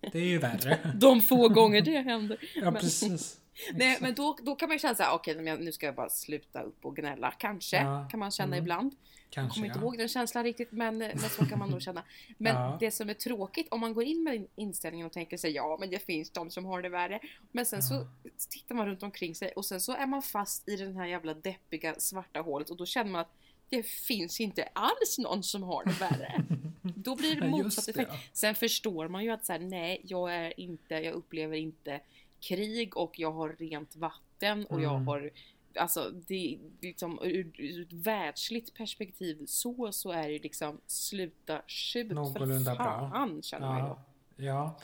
Det 0.12 0.18
är 0.18 0.24
ju 0.28 0.38
värre. 0.38 0.92
De 0.94 1.20
få 1.20 1.48
gånger 1.48 1.80
det 1.82 2.00
händer. 2.00 2.38
Ja, 2.54 2.70
Men- 2.70 2.74
precis. 2.74 3.40
Nej 3.74 3.98
men 4.00 4.14
då, 4.14 4.36
då 4.42 4.54
kan 4.56 4.68
man 4.68 4.74
ju 4.74 4.78
känna 4.78 4.94
såhär, 4.94 5.14
okej 5.14 5.44
jag- 5.44 5.60
nu 5.60 5.72
ska 5.72 5.86
jag 5.86 5.94
bara 5.94 6.08
sluta 6.10 6.62
upp 6.62 6.84
och 6.84 6.96
gnälla. 6.96 7.30
Kanske 7.30 7.76
Ja, 7.76 8.08
kan 8.10 8.20
man 8.20 8.30
känna 8.30 8.56
mm. 8.56 8.64
ibland. 8.64 8.92
Jag 8.94 9.42
Kanske, 9.42 9.54
kommer 9.54 9.66
inte 9.66 9.78
ja. 9.78 9.82
ihåg 9.82 9.98
den 9.98 10.08
känslan 10.08 10.44
riktigt 10.44 10.72
men, 10.72 10.98
men 10.98 11.18
så 11.18 11.46
kan 11.46 11.58
man 11.58 11.70
nog 11.70 11.82
känna. 11.82 12.02
Men 12.38 12.54
Ja. 12.62 12.76
det 12.80 12.90
som 12.90 13.08
är 13.08 13.14
tråkigt 13.14 13.66
om 13.70 13.80
man 13.80 13.94
går 13.94 14.04
in 14.04 14.22
med 14.22 14.46
inställningen 14.56 15.06
och 15.06 15.12
tänker 15.12 15.36
sig 15.36 15.50
ja 15.50 15.76
men 15.80 15.90
det 15.90 15.98
finns 15.98 16.30
de 16.30 16.50
som 16.50 16.64
har 16.64 16.82
det 16.82 16.88
värre. 16.88 17.20
Men 17.52 17.66
sen 17.66 17.82
så 17.82 18.06
tittar 18.50 18.74
man 18.74 18.86
runt 18.86 19.02
omkring 19.02 19.34
sig 19.34 19.52
och 19.52 19.64
sen 19.64 19.80
så 19.80 19.92
är 19.92 20.06
man 20.06 20.22
fast 20.22 20.68
i 20.68 20.76
den 20.76 20.96
här 20.96 21.06
jävla 21.06 21.34
deppiga 21.34 21.94
svarta 21.98 22.40
hålet 22.40 22.70
och 22.70 22.76
då 22.76 22.86
känner 22.86 23.10
man 23.10 23.20
att 23.20 23.30
det 23.68 23.82
finns 23.82 24.40
inte 24.40 24.68
alls 24.72 25.18
någon 25.18 25.42
som 25.42 25.62
har 25.62 25.84
det 25.84 25.92
värre. 26.00 26.44
Då 26.82 27.16
blir 27.16 27.40
det 27.40 27.48
motsatt 27.48 27.88
effekt. 27.88 28.12
Sen 28.32 28.54
förstår 28.54 29.08
man 29.08 29.24
ju 29.24 29.30
att 29.30 29.44
så 29.46 29.52
här, 29.52 29.58
nej, 29.60 30.00
jag 30.04 30.34
är 30.34 30.60
inte, 30.60 30.94
jag 30.94 31.14
upplever 31.14 31.56
inte 31.56 32.00
krig 32.40 32.96
och 32.96 33.18
jag 33.18 33.32
har 33.32 33.48
rent 33.48 33.96
vatten 33.96 34.66
och 34.66 34.80
jag 34.82 34.92
Mm. 34.94 35.06
har 35.06 35.30
Alltså 35.78 36.10
det 36.10 36.58
liksom 36.80 37.18
ur, 37.22 37.50
ur 37.60 37.82
ett 37.82 37.92
världsligt 37.92 38.74
perspektiv 38.74 39.44
så 39.46 39.92
så 39.92 40.10
är 40.12 40.28
det 40.28 40.38
liksom 40.38 40.80
sluta 40.86 41.62
skjut 41.68 42.10
Någorlunda 42.12 42.76
för 42.76 42.84
bra. 42.84 43.10
fan 43.10 43.42
känner 43.42 43.66
man 43.66 43.76
ju 43.78 43.82
då. 43.82 44.00
Ja. 44.36 44.44
Ja. 44.44 44.80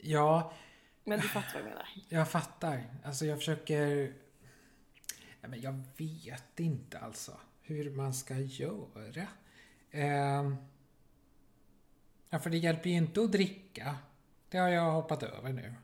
Ja, 0.00 0.52
Men 1.04 1.20
du 1.20 1.28
fattar 1.28 1.52
vad 1.52 1.60
jag 1.62 1.68
menar. 1.68 1.88
jag 2.08 2.30
fattar. 2.30 2.84
Alltså 3.04 3.26
jag 3.26 3.38
försöker... 3.38 4.14
Ja, 5.40 5.48
men 5.48 5.60
jag 5.60 5.82
vet 5.96 6.60
inte 6.60 6.98
alltså 6.98 7.36
hur 7.62 7.90
man 7.90 8.14
ska 8.14 8.34
göra. 8.38 9.26
Ehm... 9.90 10.56
Ja, 12.30 12.38
för 12.38 12.50
det 12.50 12.58
hjälper 12.58 12.90
ju 12.90 12.96
inte 12.96 13.20
att 13.22 13.32
dricka. 13.32 13.96
Det 14.48 14.58
har 14.58 14.68
jag 14.68 14.92
hoppat 14.92 15.22
över 15.22 15.52
nu. 15.52 15.74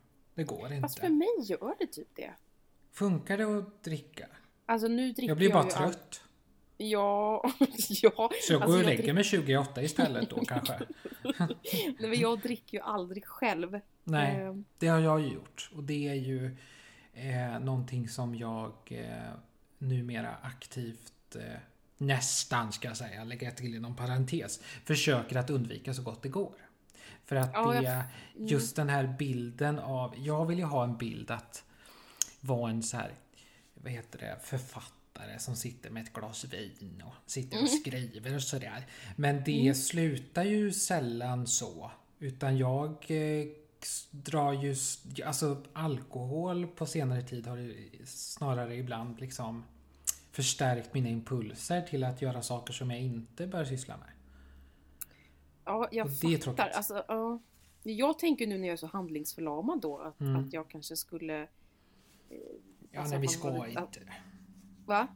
Det 0.40 0.44
går 0.44 0.80
Fast 0.80 0.98
för 0.98 1.06
inte. 1.06 1.16
mig 1.18 1.28
gör 1.50 1.74
det 1.78 1.86
typ 1.86 2.08
det. 2.16 2.30
Funkar 2.92 3.38
det 3.38 3.44
att 3.58 3.82
dricka? 3.84 4.26
Alltså 4.66 4.88
nu 4.88 5.12
dricker 5.12 5.28
Jag 5.28 5.36
blir 5.36 5.52
bara 5.52 5.62
all- 5.62 5.70
trött. 5.70 6.22
Ja, 6.76 7.42
ja. 7.58 7.70
Så 7.88 8.02
jag 8.02 8.12
går 8.16 8.24
alltså, 8.24 8.56
och 8.56 8.74
jag 8.78 8.84
lägger 8.84 9.12
mig 9.12 9.24
28 9.24 9.82
istället 9.82 10.30
då 10.30 10.44
kanske. 10.48 10.78
Nej, 11.38 11.96
men 11.98 12.14
jag 12.20 12.40
dricker 12.40 12.78
ju 12.78 12.82
aldrig 12.84 13.24
själv. 13.26 13.80
Nej, 14.04 14.36
Ehm, 14.36 14.64
det 14.78 14.86
har 14.88 15.00
jag 15.00 15.20
ju 15.20 15.26
gjort. 15.32 15.70
Och 15.74 15.84
det 15.84 16.08
är 16.08 16.14
ju 16.14 16.56
eh, 17.14 17.60
någonting 17.60 18.08
som 18.08 18.34
jag 18.34 18.72
eh, 18.90 19.32
numera 19.78 20.34
aktivt, 20.42 21.36
eh, 21.36 21.42
nästan 21.98 22.72
ska 22.72 22.88
jag 22.88 22.96
säga, 22.96 23.24
lägga 23.24 23.50
till 23.50 23.74
inom 23.74 23.96
parentes, 23.96 24.60
försöker 24.84 25.36
att 25.36 25.50
undvika 25.50 25.94
så 25.94 26.02
gott 26.02 26.22
det 26.22 26.28
går. 26.28 26.54
För 27.30 27.36
att 27.36 27.50
Ja, 27.54 27.74
jag 27.74 27.84
det, 27.84 27.88
f- 27.88 28.34
just 28.36 28.76
den 28.76 28.88
här 28.88 29.14
bilden 29.18 29.78
av, 29.78 30.14
jag 30.18 30.46
vill 30.46 30.58
ju 30.58 30.64
ha 30.64 30.84
en 30.84 30.96
bild 30.96 31.30
att 31.30 31.64
vara 32.40 32.70
en 32.70 32.82
så 32.82 32.96
här, 32.96 33.12
vad 33.74 33.92
heter 33.92 34.18
det, 34.18 34.38
författare 34.42 35.38
som 35.38 35.56
sitter 35.56 35.90
med 35.90 36.02
ett 36.02 36.12
glas 36.12 36.44
vin 36.44 37.02
och 37.06 37.30
sitter 37.30 37.56
och 37.62 37.68
Mm. 37.68 37.80
skriver 37.80 38.34
och 38.34 38.42
sådär. 38.42 38.86
Men 39.16 39.44
det 39.44 39.74
slutar 39.74 40.44
ju 40.44 40.72
sällan 40.72 41.46
så. 41.46 41.90
Utan 42.18 42.58
jag 42.58 42.90
eh, 43.08 43.46
drar 44.10 44.52
ju, 44.52 44.76
alltså 45.26 45.62
alkohol 45.72 46.66
på 46.66 46.86
senare 46.86 47.22
tid 47.22 47.46
har 47.46 47.74
snarare 48.06 48.76
ibland 48.76 49.20
liksom 49.20 49.64
förstärkt 50.32 50.94
mina 50.94 51.08
impulser 51.08 51.82
till 51.82 52.04
att 52.04 52.22
göra 52.22 52.42
saker 52.42 52.72
som 52.72 52.90
jag 52.90 53.00
inte 53.00 53.46
bör 53.46 53.64
syssla 53.64 53.96
med. 53.96 54.06
Ja, 55.70 55.88
jag 55.92 56.06
Och 56.06 56.12
det 56.12 56.26
är 56.26 56.38
fattar. 56.38 56.54
tråkigt. 56.54 56.76
Alltså, 56.76 57.04
ja. 57.08 57.40
Jag 57.82 58.18
tänker 58.18 58.46
nu 58.46 58.58
när 58.58 58.66
jag 58.68 58.72
är 58.72 58.76
så 58.76 58.86
handlingsförlamad 58.86 59.80
då 59.80 59.98
att, 59.98 60.20
Mm. 60.20 60.36
att 60.36 60.52
jag 60.52 60.68
kanske 60.68 60.96
skulle... 60.96 61.48
Ja, 62.92 63.00
Alltså, 63.00 63.14
nej 63.14 63.20
vi 63.20 63.28
ska 63.28 63.50
lite- 63.66 63.80
inte. 63.80 64.00
Va? 64.86 65.06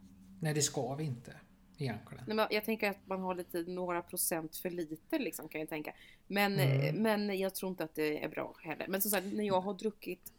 Nej, 0.41 0.53
det 0.53 0.61
ska 0.61 0.95
vi 0.95 1.03
inte. 1.03 1.33
Egentligen. 1.77 2.23
Nej, 2.27 2.35
men 2.35 2.47
jag 2.51 2.65
tänker 2.65 2.89
att 2.89 3.07
man 3.07 3.19
har 3.21 3.35
lite 3.35 3.63
några 3.67 4.01
procent 4.01 4.55
för 4.55 4.69
lite 4.69 5.19
liksom 5.19 5.47
kan 5.49 5.61
jag 5.61 5.69
tänka. 5.69 5.93
Men, 6.27 6.53
Mm. 6.59 6.81
eh, 6.81 6.93
men 7.01 7.39
jag 7.39 7.55
tror 7.55 7.69
inte 7.69 7.83
att 7.83 7.95
det 7.95 8.23
är 8.23 8.29
bra 8.29 8.55
heller. 8.63 8.87
Men 8.87 9.01
som 9.01 9.11
sagt, 9.11 9.25
när 9.33 9.43
jag 9.43 9.61
har 9.61 9.73
druckit 9.73 10.33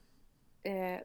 eh, 0.67 1.01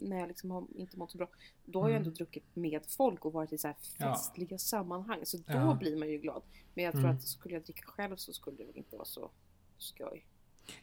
när 0.00 0.18
jag 0.18 0.28
liksom 0.28 0.50
har 0.50 0.66
inte 0.76 0.98
mått 0.98 1.10
så 1.10 1.18
bra. 1.18 1.28
Då 1.64 1.80
har 1.80 1.88
jag 1.88 1.96
Mm. 1.96 2.06
ändå 2.06 2.16
druckit 2.16 2.44
med 2.56 2.80
folk 2.86 3.24
och 3.24 3.32
varit 3.32 3.52
i 3.52 3.58
så 3.58 3.68
här 3.68 3.76
Ja. 3.98 4.12
festliga 4.14 4.58
sammanhang. 4.58 5.20
Så 5.26 5.36
då 5.36 5.44
Ja. 5.46 5.74
blir 5.80 5.96
man 5.96 6.08
ju 6.08 6.18
glad. 6.18 6.42
Men 6.74 6.84
jag 6.84 6.92
tror 6.92 7.04
Mm. 7.04 7.16
att 7.16 7.22
skulle 7.22 7.54
jag 7.54 7.62
dricka 7.64 7.86
själv 7.86 8.16
så 8.16 8.32
skulle 8.32 8.56
det 8.56 8.64
väl 8.64 8.76
inte 8.76 8.96
vara 8.96 9.04
så 9.06 9.30
skoj. 9.78 10.26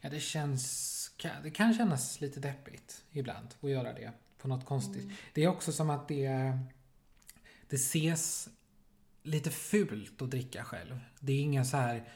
Ja, 0.00 0.10
det 0.10 0.20
känns... 0.20 1.14
Det 1.42 1.50
kan 1.50 1.74
kännas 1.74 2.20
lite 2.20 2.40
deppigt 2.40 3.04
ibland 3.10 3.48
att 3.60 3.70
göra 3.70 3.92
det 3.92 4.12
på 4.38 4.48
något 4.48 4.64
konstigt. 4.66 5.02
Mm. 5.04 5.14
Det 5.34 5.44
är 5.44 5.48
också 5.48 5.72
som 5.72 5.90
att 5.90 6.08
det... 6.08 6.58
Det 7.68 7.76
ses 7.76 8.48
lite 9.22 9.50
fult 9.50 10.22
att 10.22 10.30
dricka 10.30 10.64
själv. 10.64 11.00
Det 11.20 11.32
är 11.32 11.40
ingen 11.40 11.66
så 11.66 11.76
här... 11.76 12.08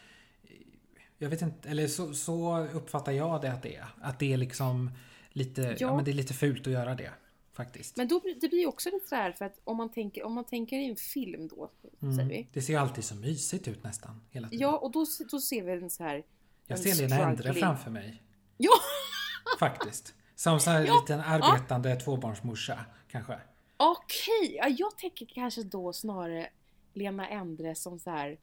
Jag 1.19 1.31
vet 1.31 1.43
inte, 1.43 1.69
eller 1.69 1.87
så, 1.89 2.15
så 2.15 2.59
uppfattar 2.67 3.13
jag 3.13 3.43
det 3.43 3.53
att 3.53 3.63
det 3.63 3.77
är. 3.77 3.87
Att 4.01 4.19
det 4.19 4.33
är 4.33 4.37
liksom 4.37 4.91
lite... 5.37 5.61
Ja. 5.63 5.75
Ja. 5.79 5.97
men 5.97 6.05
det 6.05 6.11
är 6.11 6.13
lite 6.13 6.35
fult 6.35 6.67
att 6.67 6.73
göra 6.73 6.95
det. 6.95 7.11
Faktiskt. 7.53 7.97
Men 7.97 8.09
då, 8.09 8.21
blir- 8.21 8.35
det 8.41 8.49
blir 8.49 8.67
också 8.67 8.91
lite 8.91 9.09
så 9.09 9.15
här 9.15 9.33
för 9.33 9.45
att 9.45 9.61
om 9.65 9.77
man 9.77 9.93
tänker, 9.93 10.23
om 10.25 10.33
man 10.35 10.45
tänker 10.45 10.77
i 10.79 10.91
en 10.91 10.97
film 10.97 11.49
då, 11.49 11.71
säger 12.01 12.29
vi. 12.29 12.37
Mm. 12.37 12.47
Det 12.53 12.63
ser 12.63 12.79
alltid 12.79 13.05
så 13.05 13.15
mysigt 13.15 13.69
ut 13.69 13.85
nästan. 13.85 14.21
Hela 14.31 14.49
tiden. 14.49 14.63
Ja, 14.69 14.79
och 14.79 14.91
då, 14.91 15.07
då 15.31 15.41
ser 15.41 15.63
vi 15.63 15.73
en 15.73 15.91
så 15.91 16.03
här... 16.05 16.25
jag 16.67 16.79
ser 16.79 16.95
Lena 17.09 17.31
Endre 17.31 17.55
framför 17.55 17.91
mig. 17.91 18.23
Ja! 18.57 18.71
Faktiskt. 19.59 20.15
Som 20.35 20.61
så 20.61 20.71
här 20.71 20.85
Ja. 20.87 21.01
liten 21.01 21.21
arbetande 21.21 21.97
tvåbarnsmorsa 21.97 22.85
kanske. 23.09 23.39
Okej, 23.77 24.57
ja, 24.57 24.69
jag 24.69 24.99
tänker 24.99 25.27
kanske 25.27 25.63
då 25.63 25.93
snarare 25.93 26.49
Lena 26.95 27.29
Endre 27.29 27.75
som 27.75 27.99
så 27.99 28.11
här. 28.11 28.39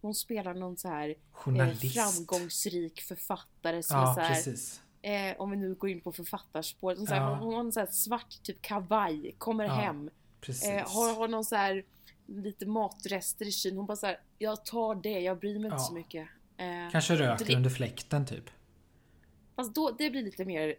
Hon 0.00 0.14
spelar 0.14 0.54
någon 0.54 0.76
så 0.76 0.88
här 0.88 1.08
eh, 1.46 1.74
framgångsrik 1.74 3.00
författare 3.00 3.82
som 3.82 3.96
är 3.98 4.02
Ja, 4.02 4.14
så 4.14 4.20
här, 4.20 4.34
precis. 4.34 4.80
Eh, 5.04 5.40
om 5.40 5.50
vi 5.50 5.56
nu 5.56 5.74
går 5.74 5.90
in 5.90 6.00
på 6.00 6.12
författarspåret. 6.12 6.98
Hon, 6.98 7.06
Ja. 7.10 7.34
hon, 7.36 7.54
har 7.54 7.60
en 7.60 7.72
så 7.72 7.80
här 7.80 7.86
svart 7.86 8.42
typ 8.42 8.62
kavaj, 8.62 9.34
kommer 9.38 9.64
Ja, 9.64 9.72
hem, 9.72 10.10
eh, 10.48 10.88
har, 10.88 11.14
har 11.14 11.28
någon 11.28 11.44
så 11.44 11.56
här 11.56 11.84
lite 12.26 12.66
matrester 12.66 13.46
i 13.46 13.52
kylen. 13.52 13.76
Hon 13.76 13.86
bara 13.86 13.96
så 13.96 14.06
här, 14.06 14.20
jag 14.38 14.64
tar 14.64 14.94
det, 14.94 15.20
jag 15.20 15.38
bryr 15.38 15.54
mig 15.58 15.64
inte 15.64 15.74
Ja. 15.74 15.78
så 15.78 15.94
mycket. 15.94 16.28
Eh, 16.56 16.90
Kanske 16.92 17.14
röker 17.16 17.44
det- 17.44 17.56
under 17.56 17.70
fläkten 17.70 18.26
typ. 18.26 18.44
Fast 19.56 19.74
då, 19.74 19.90
det 19.90 20.10
blir 20.10 20.22
lite 20.22 20.44
mer, 20.44 20.74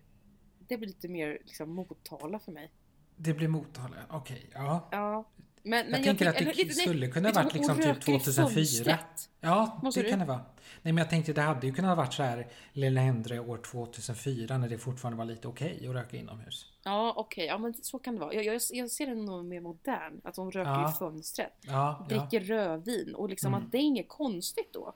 det 0.67 0.77
blir 0.77 0.87
lite 0.87 1.07
mer 1.07 1.37
liksom 1.45 1.69
Motala 1.69 2.39
för 2.39 2.51
mig. 2.51 2.71
Det 3.15 3.33
blir 3.33 3.47
Motala, 3.47 3.95
okej. 4.09 4.49
ja. 4.53 4.87
Ja. 4.91 5.25
Men, 5.67 5.85
men 5.85 5.91
Jag 5.91 6.03
tänker 6.03 6.29
att 6.29 6.35
det 6.35 6.41
eller 6.41 6.65
nej, 6.65 6.73
skulle 6.75 7.07
kunna 7.07 7.31
varit 7.31 7.53
liksom 7.53 7.75
typ 7.77 7.85
röker 7.85 8.15
i 8.15 8.19
2004. 8.19 8.49
fönstret. 8.49 9.29
Ja, 9.41 9.79
Måste 9.83 9.99
det 9.99 10.03
du? 10.03 10.09
kan 10.09 10.19
det 10.19 10.25
vara. 10.25 10.37
Nej 10.81 10.93
men 10.93 10.97
jag 10.97 11.09
tänkte 11.09 11.33
det 11.33 11.41
hade 11.41 11.67
ju 11.67 11.73
kunnat 11.73 11.97
varit 11.97 12.13
så 12.13 12.23
här 12.23 12.47
Lena 12.73 13.01
Endre 13.01 13.39
år 13.39 13.57
2004 13.57 14.57
när 14.57 14.69
det 14.69 14.77
fortfarande 14.77 15.17
var 15.17 15.25
lite 15.25 15.47
okej 15.47 15.87
att 15.87 15.93
röka 15.95 16.17
inomhus. 16.17 16.71
Ja 16.83 17.13
okej, 17.17 17.45
ja 17.45 17.57
men 17.57 17.73
så 17.73 17.99
kan 17.99 18.13
det 18.13 18.19
vara. 18.19 18.33
Jag, 18.33 18.45
jag, 18.45 18.61
jag 18.71 18.91
ser 18.91 19.05
den 19.07 19.25
nog 19.25 19.45
mer 19.45 19.61
modern. 19.61 20.21
Att 20.23 20.35
de 20.35 20.51
röker 20.51 20.71
Ja. 20.71 20.89
i 20.89 20.93
fönstret. 20.93 21.53
Ja, 21.61 22.05
ja. 22.09 22.15
Dricker 22.19 22.39
rödvin 22.45 23.15
och 23.15 23.29
liksom 23.29 23.53
Mm. 23.53 23.65
att 23.65 23.71
det 23.71 23.77
är 23.77 23.81
inget 23.81 24.09
konstigt 24.09 24.73
då. 24.73 24.93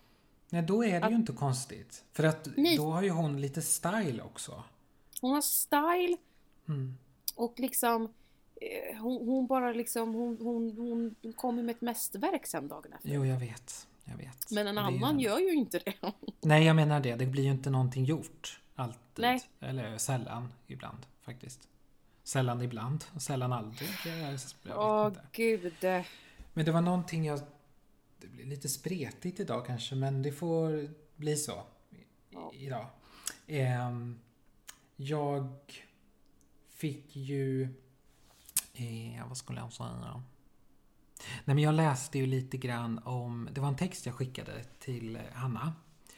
Nej 0.49 0.61
då 0.61 0.85
är 0.85 1.01
det 1.01 1.09
ju 1.09 1.15
inte 1.15 1.33
konstigt. 1.33 2.03
För 2.13 2.23
att 2.23 2.47
Nej. 2.57 2.77
då 2.77 2.91
har 2.91 3.01
ju 3.01 3.09
hon 3.09 3.41
lite 3.41 3.61
style 3.61 4.21
också. 4.23 4.63
Hon 5.21 5.31
har 5.31 5.41
style 5.41 6.17
Mm. 6.67 6.97
Och 7.39 7.59
liksom 7.59 8.03
eh, 8.61 8.97
hon, 9.01 9.27
hon 9.27 9.47
bara 9.47 9.73
liksom, 9.73 10.13
hon, 10.13 10.37
hon, 10.41 10.77
hon, 10.77 11.33
kommer 11.33 11.63
med 11.63 11.75
ett 11.75 11.81
mästerverk 11.81 12.45
sen 12.45 12.67
dagen 12.67 12.93
efter. 12.93 13.09
Jo, 13.09 13.25
jag 13.25 13.39
vet. 13.39 13.87
Jag 14.05 14.17
vet. 14.17 14.51
Men 14.51 14.67
en 14.67 14.75
Det 14.75 14.81
annan 14.81 15.19
gör 15.19 15.39
ju 15.39 15.53
inte 15.53 15.79
det. 15.79 15.93
Nej, 16.41 16.65
jag 16.65 16.75
menar 16.75 16.99
det. 16.99 17.15
Det 17.15 17.25
blir 17.25 17.43
ju 17.43 17.51
inte 17.51 17.69
någonting 17.69 18.05
gjort. 18.05 18.61
Alltid. 18.75 18.99
Nej. 19.25 19.41
Eller 19.59 19.97
sällan 19.97 20.53
ibland 20.67 21.05
faktiskt. 21.21 21.67
Sällan 22.23 22.61
ibland 22.61 23.05
och 23.15 23.21
sällan 23.21 23.53
aldrig. 23.53 23.89
Åh 24.75 25.07
inte. 25.07 25.21
gud. 25.31 25.73
Men 26.53 26.65
det 26.65 26.71
var 26.71 26.81
någonting 26.81 27.25
jag... 27.25 27.39
Det 28.21 28.27
blir 28.27 28.45
lite 28.45 28.69
spretigt 28.69 29.39
idag 29.39 29.65
kanske, 29.65 29.95
men 29.95 30.21
det 30.23 30.31
får 30.31 30.89
bli 31.15 31.35
så 31.35 31.63
i- 31.91 32.65
idag. 32.65 32.85
Ehm, 33.47 34.19
jag 34.95 35.47
fick 36.79 37.15
ju... 37.15 37.63
Eh, 38.73 39.27
vad 39.27 39.37
skulle 39.37 39.59
jag 39.59 39.73
säga? 39.73 40.23
Nej, 41.45 41.55
men 41.55 41.59
jag 41.59 41.73
läste 41.73 42.17
ju 42.17 42.25
lite 42.25 42.57
grann 42.57 42.99
om... 43.05 43.49
Det 43.51 43.61
var 43.61 43.67
en 43.67 43.75
text 43.75 44.05
jag 44.05 44.15
skickade 44.15 44.63
till 44.63 45.19
Hanna. 45.33 45.73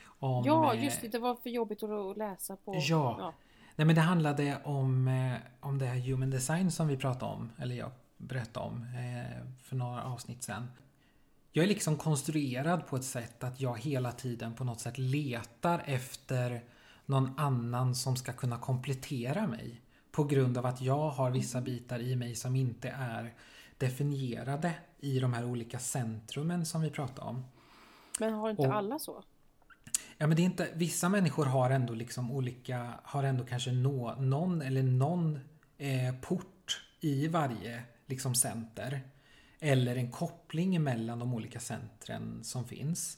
Om, 0.05 0.43
Ja, 0.45 0.75
eh, 0.75 0.83
just 0.83 1.01
det. 1.01 1.07
Det 1.07 1.19
var 1.19 1.35
för 1.35 1.49
jobbigt 1.49 1.83
att 1.83 2.17
läsa 2.17 2.55
på. 2.55 2.75
Ja. 2.87 3.33
Nej 3.75 3.85
men 3.85 3.95
det 3.95 4.01
handlade 4.01 4.61
om, 4.63 5.07
eh, 5.07 5.37
om 5.59 5.77
det 5.77 5.85
här 5.85 5.99
human 5.99 6.29
design 6.29 6.71
som 6.71 6.87
vi 6.87 6.97
pratade 6.97 7.31
om, 7.31 7.51
eller 7.57 7.75
jag 7.75 7.91
berättade 8.17 8.65
om 8.65 8.83
eh, 8.83 9.47
för 9.63 9.75
några 9.75 10.03
avsnitt 10.03 10.43
sedan. 10.43 10.71
Jag 11.51 11.63
är 11.63 11.67
liksom 11.67 11.97
konstruerad 11.97 12.87
på 12.87 12.95
ett 12.95 13.03
sätt 13.03 13.43
att 13.43 13.61
jag 13.61 13.79
hela 13.79 14.11
tiden 14.11 14.53
på 14.53 14.63
något 14.63 14.79
sätt 14.79 14.97
letar 14.97 15.83
efter 15.85 16.63
någon 17.05 17.39
annan 17.39 17.95
som 17.95 18.15
ska 18.15 18.33
kunna 18.33 18.57
komplettera 18.57 19.47
mig. 19.47 19.81
På 20.11 20.23
grund 20.23 20.57
av 20.57 20.65
att 20.65 20.81
jag 20.81 21.09
har 21.09 21.31
vissa 21.31 21.61
bitar 21.61 21.99
i 21.99 22.15
mig 22.15 22.35
som 22.35 22.55
inte 22.55 22.89
är 22.89 23.33
definierade 23.77 24.73
i 24.99 25.19
de 25.19 25.33
här 25.33 25.45
olika 25.45 25.79
centrumen 25.79 26.65
som 26.65 26.81
vi 26.81 26.89
pratade 26.89 27.29
om. 27.29 27.45
Men 28.19 28.33
har 28.33 28.49
inte 28.49 28.61
Och- 28.61 28.75
alla 28.75 28.99
så? 28.99 29.23
Ja 30.17 30.27
men 30.27 30.35
det 30.35 30.41
är 30.41 30.45
inte, 30.45 30.69
vissa 30.73 31.09
människor 31.09 31.45
har 31.45 31.69
ändå 31.69 31.93
liksom 31.93 32.31
olika, 32.31 32.99
har 33.03 33.23
ändå 33.23 33.45
kanske 33.45 33.71
nå, 33.71 34.15
någon 34.15 34.61
eller 34.61 34.83
någon 34.83 35.39
eh, 35.77 36.15
port 36.21 36.81
i 36.99 37.27
varje 37.27 37.83
liksom 38.05 38.35
center. 38.35 39.01
Eller 39.59 39.95
en 39.95 40.11
koppling 40.11 40.83
mellan 40.83 41.19
de 41.19 41.33
olika 41.33 41.59
centren 41.59 42.43
som 42.43 42.65
finns. 42.65 43.17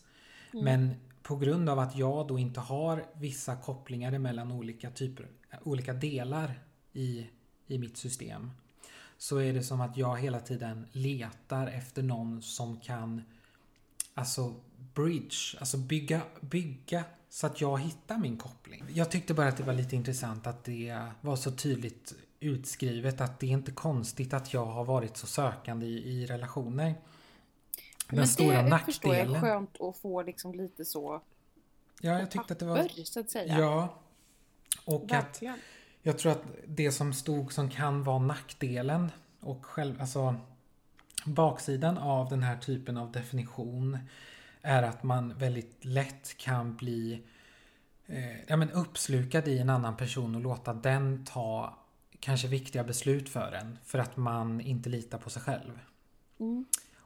Men 0.52 0.96
på 1.24 1.36
grund 1.36 1.70
av 1.70 1.80
att 1.80 1.96
jag 1.96 2.28
då 2.28 2.40
inte 2.40 2.60
har 2.60 3.06
vissa 3.14 3.56
kopplingar 3.56 4.18
mellan 4.18 4.52
olika 4.52 4.90
typer, 4.92 5.28
olika 5.64 5.94
delar 5.94 6.60
i, 6.94 7.28
i 7.68 7.78
mitt 7.78 7.98
system. 7.98 8.52
Så 9.18 9.38
är 9.38 9.54
det 9.54 9.64
som 9.64 9.82
att 9.82 9.98
jag 9.98 10.18
hela 10.18 10.40
tiden 10.40 10.88
letar 10.92 11.68
efter 11.68 12.04
någon 12.04 12.42
som 12.42 12.80
kan 12.80 13.22
Alltså 14.16 14.56
bridge, 14.94 15.58
alltså 15.60 15.78
bygga, 15.78 16.22
bygga 16.42 17.04
så 17.30 17.48
att 17.48 17.62
jag 17.62 17.80
hittar 17.80 18.18
min 18.18 18.38
koppling. 18.38 18.84
Jag 18.94 19.12
tyckte 19.12 19.34
bara 19.34 19.48
att 19.48 19.58
det 19.58 19.64
var 19.64 19.74
lite 19.74 19.96
intressant 19.96 20.48
att 20.48 20.64
det 20.64 21.00
var 21.22 21.36
så 21.36 21.52
tydligt 21.52 22.14
utskrivet 22.40 23.22
att 23.22 23.40
det 23.40 23.46
är 23.48 23.52
inte 23.52 23.72
konstigt 23.72 24.34
att 24.34 24.54
jag 24.54 24.66
har 24.66 24.86
varit 24.86 25.18
så 25.18 25.28
sökande 25.28 25.86
i, 25.86 25.98
i 26.22 26.26
relationer. 26.26 26.86
Den 28.08 28.20
Men 28.20 28.28
stora 28.28 28.62
det 28.64 28.80
förstår 28.86 29.16
jag 29.16 29.26
nackdelen. 29.26 29.42
skönt 29.42 29.82
att 29.82 29.98
få 29.98 30.22
liksom 30.22 30.54
lite 30.54 30.86
så 30.86 31.22
Ja, 32.02 32.20
jag 32.20 32.32
tyckte 32.32 32.54
att 32.54 32.60
det 32.60 32.66
var... 32.66 32.78
papper 32.78 33.04
så 33.04 33.20
att 33.20 33.30
säga. 33.32 33.60
Ja. 33.60 34.00
Och 34.86 35.04
att 35.04 35.12
Verkligen. 35.12 35.60
Jag 36.04 36.18
tror 36.18 36.32
att 36.32 36.44
det 36.68 36.92
som 36.92 37.14
stod 37.14 37.54
som 37.54 37.70
kan 37.70 38.04
vara 38.04 38.20
nackdelen 38.20 39.12
och 39.40 39.66
själv, 39.66 40.02
alltså 40.02 40.36
baksidan 41.26 41.98
av 41.98 42.30
den 42.30 42.44
här 42.44 42.58
typen 42.58 42.98
av 42.98 43.12
definition 43.12 43.98
är 44.62 44.84
att 44.84 45.04
man 45.04 45.38
väldigt 45.38 45.86
lätt 45.86 46.38
kan 46.38 46.76
bli 46.76 47.24
eh, 48.06 48.44
ja, 48.48 48.56
men 48.56 48.72
uppslukad 48.72 49.48
i 49.48 49.60
en 49.60 49.70
annan 49.70 49.98
person 49.98 50.36
och 50.36 50.42
låta 50.42 50.74
den 50.74 51.26
ta 51.26 51.78
kanske 52.20 52.48
viktiga 52.48 52.84
beslut 52.84 53.30
för 53.30 53.52
en 53.52 53.78
för 53.84 54.00
att 54.00 54.18
man 54.18 54.62
inte 54.62 54.90
litar 54.90 55.18
på 55.18 55.30
sig 55.30 55.42
själv. 55.42 55.80
Mm. 56.40 56.66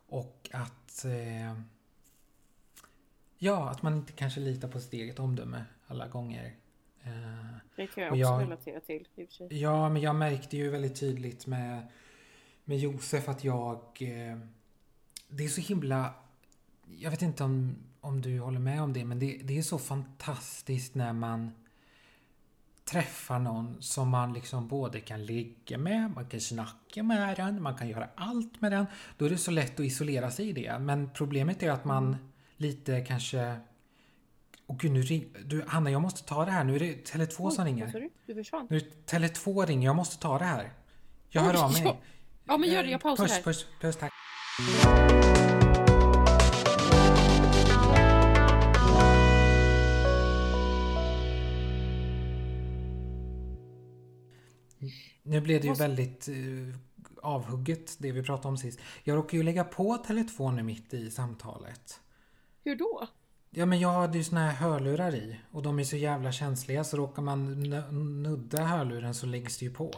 Och 0.09 0.49
att 0.53 1.05
eh, 1.05 1.61
Ja, 3.39 3.69
att 3.69 3.81
man 3.81 3.95
inte 3.95 4.11
kanske 4.11 4.39
litar 4.39 4.67
på 4.67 4.79
sitt 4.79 4.93
eget 4.93 5.19
omdöme 5.19 5.65
alla 5.87 6.07
gånger. 6.07 6.55
Eh, 7.07 7.55
Det 7.75 7.87
kan 7.87 8.03
jag 8.03 8.11
Och 8.13 8.17
också 8.19 8.31
jag- 8.31 8.41
relatera 8.41 8.79
till 8.79 9.07
i 9.15 9.23
och 9.23 9.27
för 9.29 9.33
sig. 9.35 9.47
Ja, 9.61 9.89
men 9.89 10.01
jag 10.01 10.15
märkte 10.15 10.57
ju 10.57 10.69
väldigt 10.69 10.99
tydligt 10.99 11.47
med, 11.47 11.87
med 12.65 12.77
Josef 12.77 13.29
att 13.29 13.43
jag... 13.43 13.75
Eh, 13.99 14.37
det 15.29 15.43
är 15.45 15.47
så 15.49 15.61
himla... 15.61 16.13
Jag 16.97 17.11
vet 17.11 17.21
inte 17.21 17.43
om, 17.43 17.75
om 18.01 18.21
du 18.21 18.39
håller 18.39 18.59
med 18.59 18.81
om 18.81 18.93
det, 18.93 19.05
men 19.05 19.19
det, 19.19 19.39
det 19.43 19.57
är 19.57 19.61
så 19.61 19.79
fantastiskt 19.79 20.95
när 20.95 21.13
man 21.13 21.51
träffar 22.85 23.39
någon 23.39 23.81
som 23.81 24.09
man 24.09 24.33
liksom 24.33 24.67
både 24.67 24.99
kan 24.99 25.25
ligga 25.25 25.77
med, 25.77 26.11
man 26.15 26.25
kan 26.25 26.39
snacka 26.39 27.03
med 27.03 27.37
den, 27.37 27.61
man 27.61 27.75
kan 27.75 27.87
göra 27.89 28.09
allt 28.15 28.61
med 28.61 28.71
den. 28.71 28.85
Då 29.17 29.25
är 29.25 29.29
det 29.29 29.37
så 29.37 29.51
lätt 29.51 29.79
att 29.79 29.85
isolera 29.85 30.31
sig 30.31 30.49
i 30.49 30.51
det. 30.53 30.79
Men 30.79 31.09
problemet 31.13 31.63
är 31.63 31.71
att 31.71 31.85
man 31.85 32.17
lite 32.57 33.01
kanske... 33.01 33.59
Och 34.67 34.79
gud, 34.79 34.91
nu 34.91 35.01
ring, 35.01 35.25
du, 35.45 35.63
Hanna, 35.67 35.91
jag 35.91 36.01
måste 36.01 36.23
ta 36.23 36.45
det 36.45 36.51
här. 36.51 36.63
Nu 36.63 36.75
är 36.75 36.79
det 36.79 37.11
Tele2 37.11 37.49
som 37.49 37.63
Oj, 37.63 37.69
ringer. 37.69 37.83
vad 37.83 37.91
sa 37.91 37.99
du? 37.99 38.09
Du 38.25 38.35
försvann. 38.35 38.67
Nu 38.69 38.77
är 38.77 38.81
det 38.81 39.11
Tele2 39.17 39.65
ringer, 39.65 39.85
jag 39.87 39.95
måste 39.95 40.17
ta 40.17 40.37
det 40.37 40.45
här. 40.45 40.73
Jag 41.29 41.41
hör 41.41 41.53
Oj, 41.53 41.57
av 41.59 41.71
mig. 41.71 41.81
ja. 41.85 41.97
Ja 42.45 42.57
men 42.57 42.69
gör 42.69 42.83
det, 42.83 42.89
jag 42.89 43.01
pausar 43.01 43.23
puss, 43.25 43.31
här. 43.33 43.41
Puss, 43.43 43.65
puss, 43.81 43.95
tack. 43.97 44.11
Nu 55.23 55.41
blev 55.41 55.61
det 55.61 55.67
ju 55.67 55.73
väldigt 55.73 56.27
eh, 56.27 56.35
avhugget 57.21 57.95
det 57.99 58.11
vi 58.11 58.23
pratade 58.23 58.47
om 58.47 58.57
sist. 58.57 58.79
Jag 59.03 59.17
råkar 59.17 59.37
ju 59.37 59.43
lägga 59.43 59.63
på 59.63 59.97
Tele2 59.97 60.51
nu 60.55 60.63
mitt 60.63 60.93
i 60.93 61.11
samtalet. 61.11 61.99
Hur 62.63 62.75
då? 62.75 63.07
Ja 63.49 63.65
men 63.65 63.79
jag 63.79 63.89
hade 63.93 64.17
ju 64.17 64.23
såna 64.23 64.49
här 64.49 64.55
hörlurar 64.55 65.15
i 65.15 65.39
och 65.51 65.63
de 65.63 65.79
är 65.79 65.83
så 65.83 65.95
jävla 65.97 66.31
känsliga 66.31 66.83
så 66.83 66.97
råkar 66.97 67.21
man 67.21 67.63
nudda 68.23 68.63
hörluren 68.63 69.15
så 69.15 69.25
läggs 69.25 69.57
det 69.57 69.65
ju 69.65 69.73
på. 69.73 69.93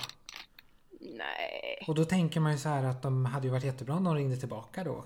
Nej. 1.00 1.86
Och 1.88 1.96
då 1.96 2.06
tänker 2.06 2.40
man 2.40 2.52
ju 2.52 2.58
så 2.58 2.70
här 2.70 2.84
att 2.84 3.02
de 3.02 3.26
hade 3.26 3.48
ju 3.48 3.52
varit 3.52 3.64
jättebra 3.64 3.96
om 3.96 4.04
de 4.04 4.16
ringde 4.16 4.38
tillbaka 4.38 4.84
då. 4.84 5.06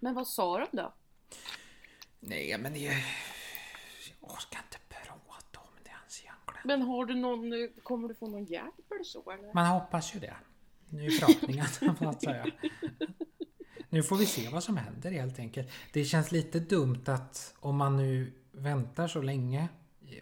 Men 0.00 0.14
vad 0.14 0.26
sa 0.26 0.58
de 0.58 0.76
då? 0.76 0.92
Nej 2.20 2.58
men 2.58 2.72
det... 2.72 2.80
Jag 2.80 2.94
orkar 4.20 4.60
inte 4.64 4.78
prata 4.88 5.60
om 5.60 5.74
det 5.84 5.90
ens 5.90 6.20
egentligen. 6.20 6.60
Men 6.64 6.82
har 6.82 7.04
du 7.04 7.14
någon, 7.14 7.68
kommer 7.82 8.08
du 8.08 8.14
få 8.14 8.26
någon 8.26 8.44
hjälp 8.44 8.90
eller 8.90 9.04
så 9.04 9.30
eller? 9.30 9.54
Man 9.54 9.66
hoppas 9.66 10.14
ju 10.14 10.20
det. 10.20 10.36
Nu 10.88 11.06
är 11.06 11.10
förhoppningen 11.10 11.66
så 11.66 11.94
att 12.08 12.22
säga. 12.22 12.46
Nu 13.88 14.02
får 14.02 14.16
vi 14.16 14.26
se 14.26 14.48
vad 14.48 14.64
som 14.64 14.76
händer 14.76 15.10
helt 15.10 15.38
enkelt. 15.38 15.68
Det 15.92 16.04
känns 16.04 16.32
lite 16.32 16.60
dumt 16.60 17.02
att 17.06 17.54
om 17.60 17.76
man 17.76 17.96
nu 17.96 18.32
väntar 18.52 19.08
så 19.08 19.22
länge 19.22 19.68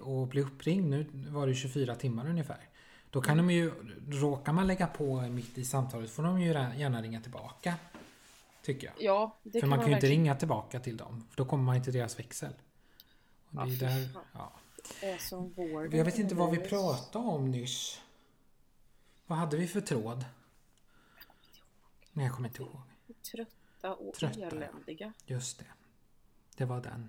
och 0.00 0.28
blir 0.28 0.42
uppringd, 0.42 0.90
nu 0.90 1.06
var 1.12 1.46
det 1.46 1.54
24 1.54 1.94
timmar 1.94 2.28
ungefär. 2.28 2.68
Då 3.10 3.20
kan 3.20 3.36
de 3.36 3.50
ju, 3.50 3.72
råkar 4.10 4.52
man 4.52 4.66
lägga 4.66 4.86
på 4.86 5.20
mitt 5.20 5.58
i 5.58 5.64
samtalet 5.64 6.10
får 6.10 6.22
de 6.22 6.40
ju 6.40 6.46
gärna 6.46 7.02
ringa 7.02 7.20
tillbaka. 7.20 7.74
Tycker 8.62 8.86
jag. 8.86 8.94
Ja, 8.98 9.38
det 9.42 9.50
För 9.50 9.60
kan 9.60 9.68
man 9.68 9.78
kan 9.78 9.88
ju 9.88 9.94
inte 9.94 10.06
ringa 10.06 10.34
tillbaka 10.34 10.80
till 10.80 10.96
dem. 10.96 11.26
För 11.30 11.36
då 11.36 11.44
kommer 11.44 11.64
man 11.64 11.76
inte 11.76 11.84
till 11.84 11.98
deras 11.98 12.18
växel. 12.18 12.52
Och 13.50 13.54
det 13.54 13.60
är 13.62 13.66
fy 13.66 13.76
där, 13.76 14.08
ja. 14.32 14.52
Jag 15.90 16.04
vet 16.04 16.18
inte 16.18 16.34
vad 16.34 16.50
vi 16.50 16.58
pratade 16.58 17.24
om 17.24 17.50
nyss. 17.50 18.00
Vad 19.26 19.38
hade 19.38 19.56
vi 19.56 19.66
för 19.66 19.80
tråd? 19.80 20.24
Nej, 22.12 22.26
jag 22.26 22.34
kommer 22.34 22.48
inte 22.48 22.62
ihåg. 22.62 22.93
Trötta 23.32 23.94
och 23.94 24.14
Trötta, 24.14 24.40
eländiga. 24.40 25.12
Just 25.26 25.58
det. 25.58 25.64
Det 26.56 26.64
var 26.64 26.80
den. 26.80 27.08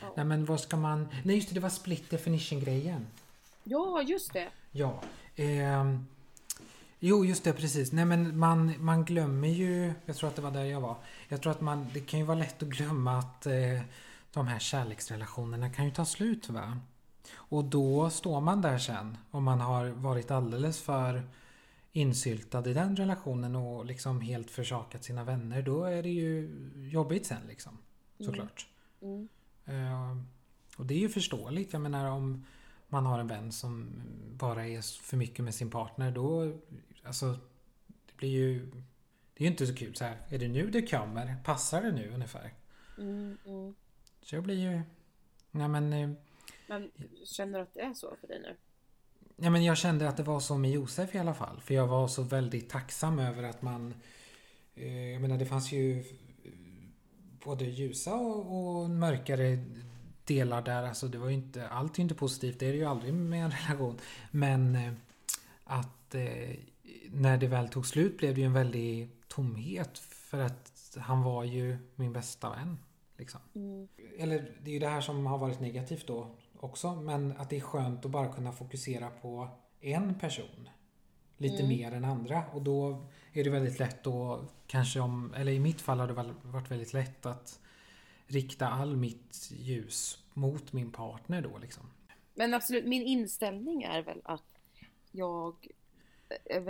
Ja. 0.00 0.12
Nej 0.16 0.24
men 0.24 0.44
vad 0.44 0.60
ska 0.60 0.76
man... 0.76 1.08
Nej 1.24 1.36
just 1.36 1.48
det, 1.48 1.54
det 1.54 1.60
var 1.60 1.68
split 1.68 2.10
definition 2.10 2.60
grejen. 2.60 3.06
Ja, 3.64 4.02
just 4.02 4.32
det. 4.32 4.48
Ja. 4.70 5.02
ehm, 5.36 6.06
jo 6.98 7.24
just 7.24 7.44
det, 7.44 7.52
precis. 7.52 7.92
Nej 7.92 8.04
men 8.04 8.38
man, 8.38 8.84
man 8.84 9.04
glömmer 9.04 9.48
ju... 9.48 9.92
Jag 10.04 10.16
tror 10.16 10.28
att 10.28 10.36
det 10.36 10.42
var 10.42 10.50
där 10.50 10.64
jag 10.64 10.80
var. 10.80 10.96
Jag 11.28 11.42
tror 11.42 11.52
att 11.52 11.60
man... 11.60 11.86
Det 11.94 12.00
kan 12.00 12.20
ju 12.20 12.26
vara 12.26 12.38
lätt 12.38 12.62
att 12.62 12.68
glömma 12.68 13.18
att 13.18 13.46
eh, 13.46 13.80
de 14.32 14.46
här 14.46 14.58
kärleksrelationerna 14.58 15.70
kan 15.70 15.84
ju 15.84 15.90
ta 15.90 16.04
slut 16.04 16.48
va? 16.48 16.78
Och 17.34 17.64
då 17.64 18.10
står 18.10 18.40
man 18.40 18.62
där 18.62 18.78
sen 18.78 19.16
om 19.30 19.44
man 19.44 19.60
har 19.60 19.88
varit 19.88 20.30
alldeles 20.30 20.82
för 20.82 21.22
insyltad 21.92 22.66
i 22.70 22.74
den 22.74 22.96
relationen 22.96 23.56
och 23.56 23.84
liksom 23.84 24.20
helt 24.20 24.50
försakat 24.50 25.04
sina 25.04 25.24
vänner. 25.24 25.62
Då 25.62 25.84
är 25.84 26.02
det 26.02 26.08
ju 26.08 26.50
jobbigt 26.92 27.26
sen 27.26 27.46
liksom. 27.48 27.78
Såklart. 28.18 28.68
Mm. 29.00 29.28
Eh, 29.64 30.16
och 30.76 30.86
det 30.86 30.94
är 30.94 30.98
ju 30.98 31.08
förståeligt. 31.08 31.72
Jag 31.72 31.82
menar 31.82 32.10
om 32.10 32.44
man 32.88 33.06
har 33.06 33.18
en 33.18 33.26
vän 33.26 33.52
som 33.52 33.90
bara 34.38 34.66
är 34.66 35.02
för 35.02 35.16
mycket 35.16 35.44
med 35.44 35.54
sin 35.54 35.70
partner 35.70 36.10
då... 36.12 36.58
Alltså, 37.02 37.32
det 38.06 38.16
blir 38.16 38.28
ju... 38.28 38.66
Det 39.34 39.44
är 39.44 39.44
ju 39.44 39.50
inte 39.50 39.66
så 39.66 39.74
kul 39.74 39.94
så 39.94 40.04
här. 40.04 40.18
Är 40.28 40.38
det 40.38 40.48
nu 40.48 40.70
det 40.70 40.82
kommer? 40.82 41.36
Passar 41.44 41.82
det 41.82 41.92
nu 41.92 42.10
ungefär? 42.14 42.54
Mm, 42.98 43.38
mm. 43.46 43.74
Så 44.22 44.34
jag 44.34 44.44
blir 44.44 44.70
ju... 44.70 44.82
Nej 45.50 45.68
men... 45.68 45.92
eh, 45.92 46.10
Men 46.68 46.90
känner 47.24 47.58
du 47.58 47.62
att 47.62 47.74
det 47.74 47.80
är 47.80 47.94
så 47.94 48.16
för 48.20 48.28
dig 48.28 48.40
nu? 48.40 48.56
Ja, 49.36 49.50
men 49.50 49.64
jag 49.64 49.76
kände 49.76 50.08
att 50.08 50.16
det 50.16 50.22
var 50.22 50.40
så 50.40 50.58
med 50.58 50.70
Josef 50.70 51.14
i 51.14 51.18
alla 51.18 51.34
fall. 51.34 51.60
För 51.60 51.74
jag 51.74 51.86
var 51.86 52.08
så 52.08 52.22
väldigt 52.22 52.70
tacksam 52.70 53.18
över 53.18 53.42
att 53.42 53.62
man... 53.62 53.94
Eh, 54.74 55.10
jag 55.10 55.22
menar 55.22 55.38
det 55.38 55.46
fanns 55.46 55.72
ju 55.72 56.04
både 57.44 57.64
ljusa 57.64 58.14
och, 58.14 58.80
och 58.82 58.90
mörkare 58.90 59.64
delar 60.24 60.62
där. 60.62 60.82
Alltså 60.82 61.08
det 61.08 61.18
var 61.18 61.28
ju 61.28 61.34
inte... 61.34 61.68
Allt 61.68 61.98
är 61.98 62.02
inte 62.02 62.14
positivt. 62.14 62.58
Det 62.58 62.66
är 62.66 62.72
det 62.72 62.78
ju 62.78 62.84
aldrig 62.84 63.14
med 63.14 63.44
en 63.44 63.50
relation. 63.68 63.98
Men 64.30 64.76
eh, 64.76 64.92
att 65.64 66.14
eh, 66.14 66.56
när 67.08 67.38
det 67.38 67.46
väl 67.46 67.68
tog 67.68 67.86
slut 67.86 68.18
blev 68.18 68.34
det 68.34 68.40
ju 68.40 68.46
en 68.46 68.52
väldig 68.52 69.10
tomhet. 69.28 69.98
För 69.98 70.38
att 70.38 70.96
han 71.00 71.22
var 71.22 71.44
ju 71.44 71.78
min 71.94 72.12
bästa 72.12 72.50
vän. 72.50 72.78
Liksom. 73.16 73.40
Mm. 73.54 73.88
Eller 74.18 74.54
det 74.62 74.70
är 74.70 74.74
ju 74.74 74.78
det 74.78 74.88
här 74.88 75.00
som 75.00 75.26
har 75.26 75.38
varit 75.38 75.60
negativt 75.60 76.06
då 76.06 76.36
också. 76.62 76.94
Men 76.94 77.34
att 77.36 77.50
det 77.50 77.56
är 77.56 77.60
skönt 77.60 78.04
att 78.04 78.10
bara 78.10 78.32
kunna 78.32 78.52
fokusera 78.52 79.10
på 79.10 79.48
en 79.80 80.18
person. 80.18 80.68
Lite 81.36 81.62
Mm. 81.62 81.68
mer 81.68 81.92
än 81.92 82.04
andra. 82.04 82.44
Och 82.52 82.62
då 82.62 83.06
är 83.32 83.44
det 83.44 83.50
väldigt 83.50 83.78
lätt 83.78 84.04
då 84.04 84.44
kanske 84.66 85.00
om, 85.00 85.34
eller 85.34 85.52
i 85.52 85.60
mitt 85.60 85.80
fall 85.80 86.00
har 86.00 86.06
det 86.06 86.32
varit 86.42 86.70
väldigt 86.70 86.92
lätt 86.92 87.26
att 87.26 87.60
rikta 88.26 88.68
all 88.68 88.96
mitt 88.96 89.48
ljus 89.58 90.18
mot 90.34 90.72
min 90.72 90.92
partner 90.92 91.42
då 91.42 91.58
liksom. 91.58 91.82
Men 92.34 92.54
absolut, 92.54 92.84
min 92.84 93.02
inställning 93.02 93.82
är 93.82 94.02
väl 94.02 94.20
att 94.24 94.42
jag 95.10 95.54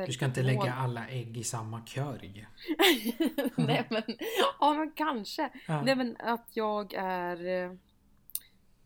Du 0.06 0.12
ska 0.12 0.24
inte 0.24 0.42
lägga 0.42 0.72
alla 0.74 1.08
ägg 1.08 1.36
i 1.36 1.44
samma 1.44 1.82
korg. 1.94 2.46
Nej 3.56 3.86
men, 3.90 4.02
ja 4.60 4.74
men 4.74 4.90
kanske. 4.90 5.50
Ja. 5.68 5.82
Nej 5.82 5.96
men 5.96 6.16
att 6.18 6.48
jag 6.52 6.94
är... 6.94 7.78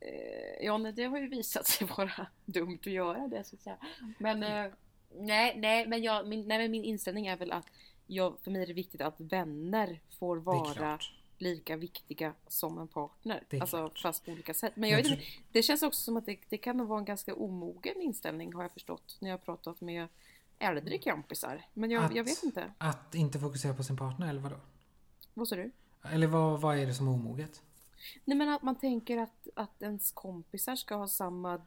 eh, 0.01 0.65
Ja 0.67 0.79
nej, 0.79 0.93
det 0.93 1.05
har 1.05 1.19
ju 1.19 1.29
visat 1.29 1.67
sig 1.67 1.87
vara 1.97 2.27
dumt 2.45 2.79
att 2.81 2.87
göra 2.87 3.29
det 3.29 3.45
så 3.45 3.57
att 3.57 3.63
säga. 3.63 3.77
Men 4.19 4.43
eh, 4.43 4.73
nej, 5.15 5.55
nej 5.59 5.87
men, 5.87 6.03
jag, 6.03 6.27
min, 6.29 6.49
nej, 6.49 6.59
men 6.59 6.71
min 6.71 6.85
inställning 6.85 7.27
är 7.27 7.37
väl 7.37 7.53
att 7.53 7.67
jag, 8.07 8.37
för 8.43 8.51
mig 8.51 8.63
är 8.63 8.67
det 8.67 8.73
viktigt 8.73 9.01
att 9.01 9.15
vänner 9.21 10.01
får 10.19 10.37
vara 10.37 10.99
lika 11.39 11.77
viktiga 11.77 12.33
som 12.49 12.79
en 12.79 12.89
partner. 12.89 13.43
Alltså 13.61 13.91
fast 14.03 14.25
på 14.25 14.33
olika 14.33 14.55
sätt. 14.55 14.73
Men 14.77 14.91
jag 14.91 14.99
Jag 15.01 15.05
vet 15.09 15.19
tror- 15.21 15.43
det 15.53 15.63
känns 15.63 15.83
också 15.83 16.01
som 16.01 16.17
att 16.17 16.27
det, 16.27 16.39
det 16.49 16.59
kan 16.59 16.77
nog 16.77 16.89
vara 16.89 16.99
en 16.99 17.05
ganska 17.05 17.35
omogen 17.35 18.01
inställning 18.01 18.53
har 18.55 18.63
jag 18.63 18.73
förstått 18.73 19.17
när 19.21 19.31
jag 19.31 19.37
har 19.39 19.45
pratat 19.45 19.81
med 19.81 20.09
äldre 20.59 20.99
kompisar. 20.99 21.67
Men 21.75 21.91
jag, 21.91 22.05
Att- 22.05 22.15
jag 22.15 22.25
vet 22.25 22.43
inte. 22.43 22.73
Att 22.79 23.15
inte 23.15 23.39
fokusera 23.39 23.75
på 23.75 23.83
sin 23.85 23.97
partner 23.97 24.29
eller 24.29 24.41
vadå? 24.41 24.57
Vad 25.35 25.49
sa 25.49 25.57
du? 25.57 25.71
Eller 26.13 26.27
vad, 26.27 26.61
vad 26.61 26.79
är 26.79 26.87
det 26.87 26.95
som 26.95 27.09
är 27.09 27.13
omoget? 27.13 27.63
Nej 28.25 28.37
men 28.37 28.49
att 28.49 28.63
man 28.63 28.75
tänker 28.79 29.17
att, 29.19 29.49
att 29.55 29.83
ens 29.83 30.13
kompisar 30.13 30.77
ska 30.77 30.95
ha 30.95 31.09
samma, 31.09 31.61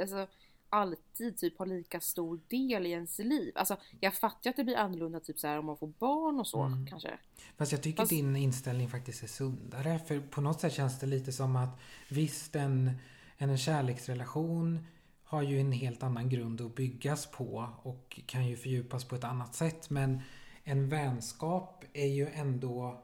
alltså 0.00 0.26
alltid 0.70 1.36
typ 1.38 1.58
ha 1.58 1.64
lika 1.64 2.00
stor 2.00 2.40
del 2.48 2.86
i 2.86 2.90
ens 2.90 3.18
liv. 3.18 3.52
Alltså 3.54 3.76
jag 4.00 4.14
fattar 4.14 4.50
att 4.50 4.56
det 4.56 4.64
blir 4.64 4.76
annorlunda 4.76 5.20
typ 5.20 5.38
så 5.38 5.46
här 5.46 5.58
om 5.58 5.66
man 5.66 5.76
får 5.76 5.92
barn 5.98 6.40
och 6.40 6.46
så 6.46 6.62
Mm. 6.62 6.86
kanske. 6.86 7.18
Fast 7.56 7.72
jag 7.72 7.82
tycker 7.82 8.02
Fast- 8.02 8.10
din 8.10 8.36
inställning 8.36 8.88
faktiskt 8.88 9.22
är 9.22 9.26
sundare. 9.26 9.98
För 9.98 10.20
på 10.20 10.40
något 10.40 10.60
sätt 10.60 10.72
känns 10.72 10.98
det 11.00 11.06
lite 11.06 11.32
som 11.32 11.56
att 11.56 11.80
visst 12.10 12.56
en, 12.56 12.90
en 13.36 13.58
kärleksrelation 13.58 14.86
har 15.24 15.42
ju 15.42 15.60
en 15.60 15.72
helt 15.72 16.02
annan 16.02 16.28
grund 16.28 16.60
att 16.60 16.74
byggas 16.74 17.26
på 17.26 17.68
och 17.82 18.20
kan 18.26 18.46
ju 18.46 18.56
fördjupas 18.56 19.04
på 19.04 19.14
ett 19.14 19.24
annat 19.24 19.54
sätt. 19.54 19.90
Men 19.90 20.20
en 20.64 20.88
vänskap 20.88 21.84
är 21.92 22.06
ju 22.06 22.26
ändå 22.28 23.02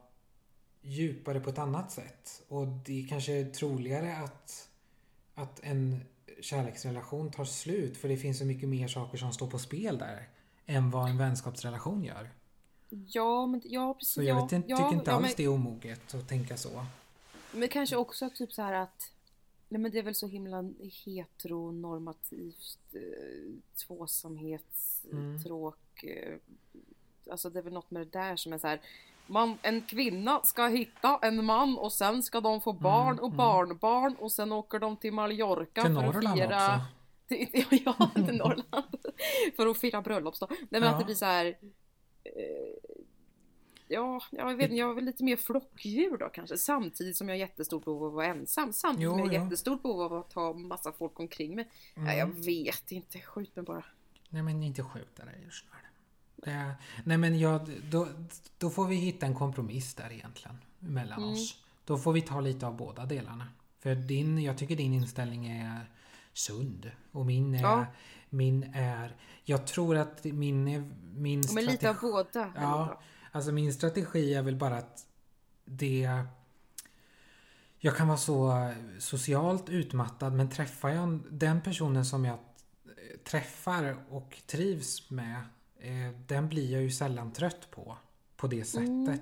djupare 0.84 1.40
på 1.40 1.50
ett 1.50 1.58
annat 1.58 1.92
sätt. 1.92 2.42
Och 2.48 2.66
det 2.66 3.02
är 3.02 3.08
kanske 3.08 3.44
troligare 3.44 4.16
att, 4.16 4.68
att 5.34 5.60
en 5.60 6.04
kärleksrelation 6.40 7.30
tar 7.30 7.44
slut 7.44 7.96
för 7.96 8.08
det 8.08 8.16
finns 8.16 8.38
så 8.38 8.44
mycket 8.44 8.68
mer 8.68 8.88
saker 8.88 9.18
som 9.18 9.32
står 9.32 9.46
på 9.46 9.58
spel 9.58 9.98
där 9.98 10.28
än 10.66 10.90
vad 10.90 11.10
en 11.10 11.18
vänskapsrelation 11.18 12.04
gör. 12.04 12.30
Ja 13.06 13.46
men 13.46 13.62
ja 13.64 13.94
precis. 13.94 14.14
Så 14.14 14.22
jag 14.22 14.36
ja, 14.36 14.42
inte, 14.42 14.62
ja, 14.66 14.76
tycker 14.76 14.92
inte 14.92 15.10
ja, 15.10 15.16
alls 15.16 15.26
men, 15.26 15.34
det 15.36 15.44
är 15.44 15.48
omoget 15.48 16.14
att 16.14 16.28
tänka 16.28 16.56
så. 16.56 16.86
men 17.52 17.68
kanske 17.68 17.96
också 17.96 18.30
typ 18.30 18.52
så 18.52 18.62
här 18.62 18.72
att 18.72 19.10
Nej 19.68 19.80
men 19.80 19.90
det 19.90 19.98
är 19.98 20.02
väl 20.02 20.14
så 20.14 20.26
himla 20.26 20.70
heteronormativt 21.04 22.78
eh, 22.92 23.00
tvåsamhetstråk. 23.86 26.04
Eh, 26.04 26.36
alltså 27.30 27.50
det 27.50 27.58
är 27.58 27.62
väl 27.62 27.72
något 27.72 27.90
med 27.90 28.06
det 28.06 28.18
där 28.18 28.36
som 28.36 28.52
är 28.52 28.58
så 28.58 28.66
här. 28.66 28.80
Man, 29.26 29.58
en 29.62 29.82
kvinna 29.82 30.40
ska 30.44 30.66
hitta 30.66 31.18
en 31.22 31.44
man 31.44 31.78
och 31.78 31.92
sen 31.92 32.22
ska 32.22 32.40
de 32.40 32.60
få 32.60 32.72
barn 32.72 33.18
och 33.18 33.26
mm. 33.26 33.36
barnbarn 33.36 34.14
och 34.14 34.32
sen 34.32 34.52
åker 34.52 34.78
de 34.78 34.96
till 34.96 35.12
Mallorca 35.12 35.82
Till 35.82 35.94
för 35.94 36.08
att 36.08 36.34
fira... 36.34 36.46
också. 36.46 36.80
Till, 37.28 37.82
ja, 37.84 38.10
till 38.14 38.36
Norrland. 38.36 38.98
för 39.56 39.66
att 39.66 39.78
fira 39.78 40.02
bröllopsdag. 40.02 40.48
Nej 40.50 40.66
men 40.70 40.82
Ja. 40.82 40.88
att 40.90 40.98
det 40.98 41.04
blir 41.04 41.14
så 41.14 41.24
här. 41.24 41.46
Eh, 42.24 42.94
ja, 43.88 44.20
jag 44.30 44.56
vet 44.56 44.64
inte, 44.64 44.76
jag 44.76 44.90
är 44.90 44.94
väl 44.94 45.04
lite 45.04 45.24
mer 45.24 45.36
flockdjur 45.36 46.16
då 46.18 46.28
kanske. 46.28 46.58
Samtidigt 46.58 47.16
som 47.16 47.28
jag 47.28 47.34
har 47.34 47.40
jättestort 47.40 47.84
behov 47.84 48.02
av 48.02 48.08
att 48.08 48.14
vara 48.14 48.26
ensam. 48.26 48.72
Samtidigt 48.72 49.10
som 49.10 49.18
Jo, 49.18 49.26
jag 49.26 49.38
har 49.38 49.44
jättestort 49.44 49.82
behov 49.82 50.00
av 50.00 50.14
att 50.14 50.32
ha 50.32 50.52
massa 50.52 50.92
folk 50.92 51.20
omkring 51.20 51.56
mig. 51.56 51.68
Nej, 51.94 52.18
jag 52.18 52.44
vet 52.44 52.92
inte, 52.92 53.18
skjut 53.18 53.56
mig 53.56 53.64
bara. 53.64 53.84
Nej 54.28 54.42
men 54.42 54.62
inte 54.62 54.82
skjuta 54.82 55.24
dig 55.24 55.42
just 55.44 55.64
Det, 56.36 56.74
nej 57.04 57.16
men 57.18 57.38
jag, 57.38 57.70
då, 57.90 58.08
då 58.58 58.70
får 58.70 58.86
vi 58.86 58.96
hitta 58.96 59.26
en 59.26 59.34
kompromiss 59.34 59.94
där 59.94 60.12
egentligen. 60.12 60.58
Mellan 60.78 61.18
Mm. 61.22 61.32
oss. 61.34 61.56
Då 61.84 61.98
får 61.98 62.12
vi 62.12 62.20
ta 62.22 62.40
lite 62.40 62.66
av 62.66 62.76
båda 62.76 63.06
delarna. 63.06 63.48
För 63.80 63.94
din, 63.94 64.38
jag 64.42 64.58
tycker 64.58 64.76
din 64.76 64.92
inställning 64.92 65.46
är 65.48 65.90
sund. 66.32 66.90
Och 67.12 67.26
min 67.26 67.54
är... 67.54 67.62
Ja. 67.62 67.86
Min 68.30 68.62
är... 68.74 69.16
Jag 69.44 69.66
tror 69.66 69.96
att 69.96 70.24
min 70.24 70.68
är... 70.68 70.90
Min 71.14 71.42
Men 71.54 71.64
lite 71.64 71.90
av 71.90 71.94
strategi- 71.94 72.00
båda. 72.32 72.52
Ja, 72.54 73.00
alltså 73.32 73.52
min 73.52 73.74
strategi 73.74 74.34
är 74.34 74.42
väl 74.42 74.56
bara 74.56 74.76
att 74.78 75.06
det... 75.64 76.08
Jag 77.78 77.96
kan 77.96 78.08
vara 78.08 78.18
så 78.18 78.72
socialt 78.98 79.68
utmattad 79.68 80.32
men 80.32 80.50
träffar 80.50 80.88
jag 80.88 81.20
den 81.30 81.60
personen 81.60 82.04
som 82.04 82.24
jag 82.24 82.34
eh, 82.34 83.18
träffar 83.24 83.96
och 84.10 84.36
trivs 84.46 85.10
med 85.10 85.40
eh, 85.80 86.10
den 86.26 86.48
blir 86.48 86.72
jag 86.72 86.82
ju 86.82 86.90
sällan 86.90 87.32
trött 87.32 87.70
på. 87.70 87.96
På 88.36 88.46
det 88.46 88.64
sättet. 88.64 88.86
Mm. 89.06 89.18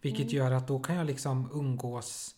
Vilket 0.00 0.32
gör 0.32 0.50
att 0.50 0.68
då 0.68 0.80
kan 0.80 0.96
jag 0.96 1.06
liksom 1.06 1.50
umgås 1.52 2.36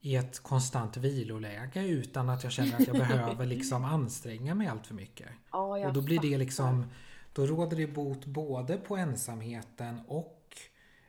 i 0.00 0.16
ett 0.16 0.40
konstant 0.40 0.96
viloläge 0.96 1.86
utan 1.86 2.28
att 2.28 2.42
jag 2.42 2.52
känner 2.52 2.74
att 2.74 2.86
jag 2.86 2.96
behöver 2.96 3.46
liksom 3.46 3.84
anstränga 3.84 4.54
mig 4.54 4.66
allt 4.66 4.86
för 4.86 4.94
mycket. 4.94 5.28
Jag 5.52 5.86
Och 5.86 5.92
då 5.92 6.02
blir 6.02 6.20
det 6.20 6.38
liksom 6.38 6.84
Då 7.32 7.46
råder 7.46 7.76
det 7.76 7.86
bot 7.86 8.24
både 8.26 8.76
på 8.76 8.96
ensamheten 8.96 10.00
och 10.06 10.56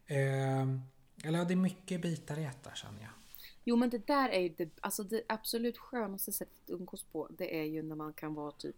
eh, 0.06 0.62
Eller 1.24 1.40
ja, 1.40 1.46
det 1.46 1.54
är 1.54 1.56
mycket 1.56 2.02
bitar 2.02 2.40
i 2.40 2.46
ett 2.46 2.64
där 2.64 2.76
känner 2.76 3.02
jag. 3.02 3.12
Jo 3.64 3.76
men 3.76 3.90
det 3.90 4.08
där 4.08 4.30
är 4.30 4.40
ju 4.40 4.50
det, 4.50 4.70
alltså 4.82 5.04
det 5.04 5.22
absolut 5.28 5.78
skönaste 5.78 6.32
sättet 6.32 6.58
att 6.64 6.70
umgås 6.70 7.04
på. 7.04 7.28
Det 7.38 7.60
är 7.60 7.64
ju 7.64 7.84
när 7.84 7.96
man 7.96 8.14
kan 8.14 8.34
vara 8.34 8.52
typ 8.52 8.76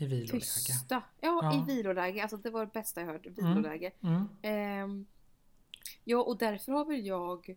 I 0.00 0.06
viloläge. 0.06 0.30
tysta. 0.40 1.02
Ja, 1.20 1.40
Ja. 1.42 1.62
i 1.68 1.74
viloläge. 1.74 2.22
Alltså 2.22 2.36
det 2.36 2.50
var 2.50 2.60
det 2.66 2.72
bästa 2.72 3.00
jag 3.00 3.08
hört. 3.08 3.26
Viloläge. 3.26 3.92
Mm. 4.02 4.28
Ehm, 4.42 5.06
ja, 6.04 6.18
och 6.22 6.38
därför 6.38 6.72
har 6.72 6.84
väl 6.84 7.06
jag... 7.06 7.56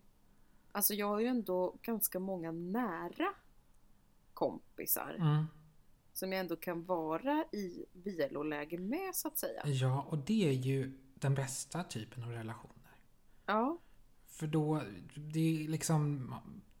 Alltså 0.72 0.94
jag 0.94 1.06
har 1.08 1.20
ju 1.20 1.26
ändå 1.26 1.76
ganska 1.82 2.18
många 2.18 2.52
nära 2.52 3.28
kompisar. 4.34 5.16
Mm. 5.20 5.44
Som 6.12 6.32
jag 6.32 6.40
ändå 6.40 6.56
kan 6.56 6.84
vara 6.84 7.44
i 7.52 7.84
viloläge 7.92 8.78
med 8.78 9.14
så 9.14 9.28
att 9.28 9.38
säga. 9.38 9.62
Ja, 9.66 10.06
och 10.08 10.18
det 10.18 10.48
är 10.48 10.52
ju 10.52 10.98
den 11.14 11.34
bästa 11.34 11.82
typen 11.82 12.22
av 12.24 12.30
relationer. 12.30 12.96
Ja. 13.46 13.78
För 14.26 14.46
då, 14.46 14.82
det 15.14 15.64
är 15.64 15.68
liksom 15.68 16.34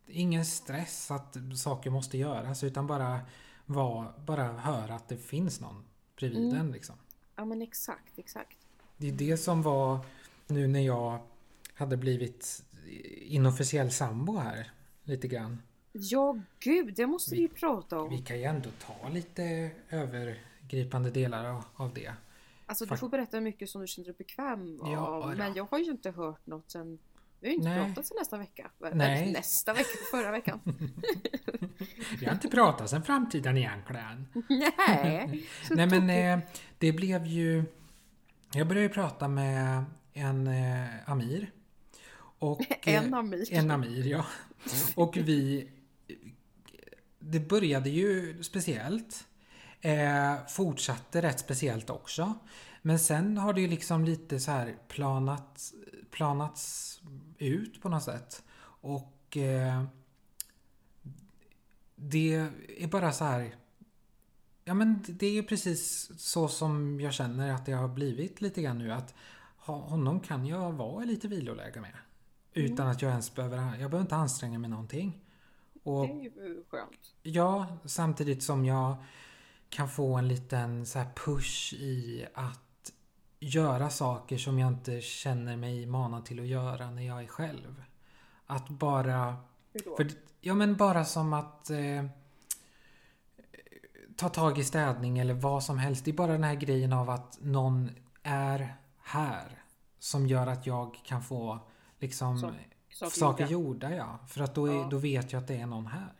ingen 0.06 0.44
stress 0.44 1.10
att 1.10 1.36
saker 1.58 1.90
måste 1.90 2.18
göras 2.18 2.64
utan 2.64 2.86
bara, 2.86 3.20
var, 3.66 4.12
bara 4.26 4.44
höra 4.52 4.94
att 4.94 5.08
det 5.08 5.16
finns 5.16 5.60
någon 5.60 5.84
bredvid 6.16 6.44
Mm. 6.48 6.60
en 6.60 6.72
liksom. 6.72 6.96
Ja 7.36 7.44
men 7.44 7.62
exakt, 7.62 8.18
exakt. 8.18 8.58
Det 8.96 9.08
är 9.08 9.12
det 9.12 9.36
som 9.36 9.62
var 9.62 9.98
nu 10.46 10.66
när 10.66 10.80
jag 10.80 11.18
hade 11.74 11.96
blivit 11.96 12.64
inofficiell 13.22 13.90
sambo 13.90 14.36
här 14.36 14.70
lite 15.04 15.28
grann. 15.28 15.62
Ja 15.92 16.38
gud, 16.60 16.94
det 16.94 17.06
måste 17.06 17.30
vi, 17.30 17.36
Vi- 17.36 17.42
ju 17.42 17.48
prata 17.48 18.00
om. 18.00 18.10
Vi 18.10 18.18
kan 18.18 18.38
ju 18.38 18.44
ändå 18.44 18.68
ta 18.86 19.08
lite 19.08 19.70
övergripande 19.90 21.10
delar 21.10 21.62
av, 21.76 21.94
det. 21.94 22.12
Alltså 22.66 22.86
du 22.86 22.96
får 22.96 23.08
berätta 23.08 23.36
hur 23.36 23.44
mycket 23.44 23.70
som 23.70 23.80
du 23.80 23.86
känner 23.86 24.06
dig 24.06 24.14
bekväm 24.18 24.78
Ja, 24.82 24.98
av. 25.06 25.36
Men 25.36 25.54
jag 25.54 25.64
har 25.70 25.78
ju 25.78 25.90
inte 25.90 26.10
hört 26.10 26.46
något 26.46 26.70
sen... 26.70 26.98
Vi 27.44 27.50
har 27.50 27.52
ju 27.52 27.56
inte 27.56 27.68
Nej. 27.68 27.86
pratat 27.86 28.06
sen 28.06 28.16
nästa 28.18 28.38
vecka. 28.38 28.70
Nej. 28.92 29.32
nästa 29.32 29.72
vecka, 29.72 29.98
förra 30.10 30.30
veckan. 30.30 30.60
Vi 32.20 32.26
har 32.26 32.32
inte 32.32 32.48
pratat 32.48 32.90
sen 32.90 33.02
framtiden 33.02 33.56
egentligen. 33.56 34.28
Nej. 34.78 35.46
Nej 35.70 35.86
men 35.86 36.10
eh, 36.10 36.48
det 36.78 36.92
blev 36.92 37.26
ju 37.26 37.64
Jag 38.54 38.68
började 38.68 38.88
prata 38.88 39.28
med 39.28 39.84
en 40.12 40.46
eh, 40.46 41.10
Amir. 41.10 41.50
Och, 42.16 42.60
En 42.86 43.12
eh, 43.12 43.18
Amir. 43.18 43.52
En 43.52 43.70
Amir, 43.70 44.06
ja. 44.06 44.26
Och 44.94 45.16
vi... 45.16 45.70
Det 47.18 47.40
började 47.40 47.90
ju 47.90 48.42
speciellt. 48.42 49.26
Eh, 49.80 50.46
fortsatte 50.48 51.22
rätt 51.22 51.40
speciellt 51.40 51.90
också. 51.90 52.34
Men 52.82 52.98
sen 52.98 53.38
har 53.38 53.52
det 53.52 53.60
ju 53.60 53.68
liksom 53.68 54.04
lite 54.04 54.40
så 54.40 54.50
här 54.50 54.76
planat, 54.88 55.72
planats 56.10 57.00
ut 57.38 57.82
på 57.82 57.88
något 57.88 58.02
sätt. 58.02 58.42
Och 58.64 59.36
eh, 59.36 59.84
det 61.96 62.34
är 62.78 62.86
bara 62.88 63.12
så 63.12 63.24
här... 63.24 63.54
Ja 64.64 64.74
men 64.74 65.04
det 65.08 65.38
är 65.38 65.42
precis 65.42 66.10
så 66.18 66.48
som 66.48 67.00
jag 67.00 67.12
känner 67.12 67.52
att 67.52 67.66
det 67.66 67.72
har 67.72 67.88
blivit 67.88 68.40
lite 68.40 68.62
grann 68.62 68.78
nu. 68.78 68.92
Att 68.92 69.14
honom 69.56 70.20
kan 70.20 70.46
jag 70.46 70.72
vara 70.72 71.04
i 71.04 71.06
lite 71.06 71.28
viloläge 71.28 71.80
med. 71.80 71.94
Utan 72.52 72.88
att 72.88 73.02
jag 73.02 73.10
ens 73.10 73.34
behöver... 73.34 73.56
Jag 73.56 73.76
behöver 73.76 74.00
inte 74.00 74.16
anstränga 74.16 74.58
mig 74.58 74.70
någonting. 74.70 75.20
Och 75.82 76.06
Det 76.06 76.12
är 76.12 76.22
ju 76.22 76.64
skönt. 76.68 77.14
Ja, 77.22 77.78
samtidigt 77.84 78.42
som 78.42 78.64
jag 78.64 78.96
kan 79.68 79.88
få 79.88 80.14
en 80.14 80.28
liten 80.28 80.86
så 80.86 80.98
här 80.98 81.10
push 81.14 81.74
i 81.74 82.26
att 82.34 82.63
göra 83.48 83.90
saker 83.90 84.38
som 84.38 84.58
jag 84.58 84.68
inte 84.68 85.00
känner 85.00 85.56
mig 85.56 85.86
manad 85.86 86.24
till 86.24 86.40
att 86.40 86.46
göra 86.46 86.90
när 86.90 87.02
jag 87.02 87.22
är 87.22 87.26
själv. 87.26 87.84
Att 88.46 88.68
bara... 88.68 89.36
För, 89.96 90.10
ja 90.40 90.54
men 90.54 90.76
bara 90.76 91.04
som 91.04 91.32
att 91.32 91.70
eh, 91.70 92.04
ta 94.16 94.28
tag 94.28 94.58
i 94.58 94.64
städning 94.64 95.18
eller 95.18 95.34
vad 95.34 95.64
som 95.64 95.78
helst. 95.78 96.04
Det 96.04 96.10
är 96.10 96.12
bara 96.14 96.32
den 96.32 96.44
här 96.44 96.54
grejen 96.54 96.92
av 96.92 97.10
att 97.10 97.38
någon 97.40 97.90
är 98.22 98.76
här. 99.02 99.62
Som 99.98 100.26
gör 100.26 100.46
att 100.46 100.66
jag 100.66 101.00
kan 101.04 101.22
få 101.22 101.58
liksom 101.98 102.38
Så- 102.38 102.50
saker 103.10 103.16
saker 103.20 103.46
gjorda. 103.46 103.94
ja. 103.94 104.18
För 104.28 104.40
att 104.40 104.54
då, 104.54 104.66
är, 104.66 104.74
Ja. 104.74 104.88
då 104.90 104.98
vet 104.98 105.32
jag 105.32 105.40
att 105.42 105.48
det 105.48 105.56
är 105.56 105.66
någon 105.66 105.86
här. 105.86 106.12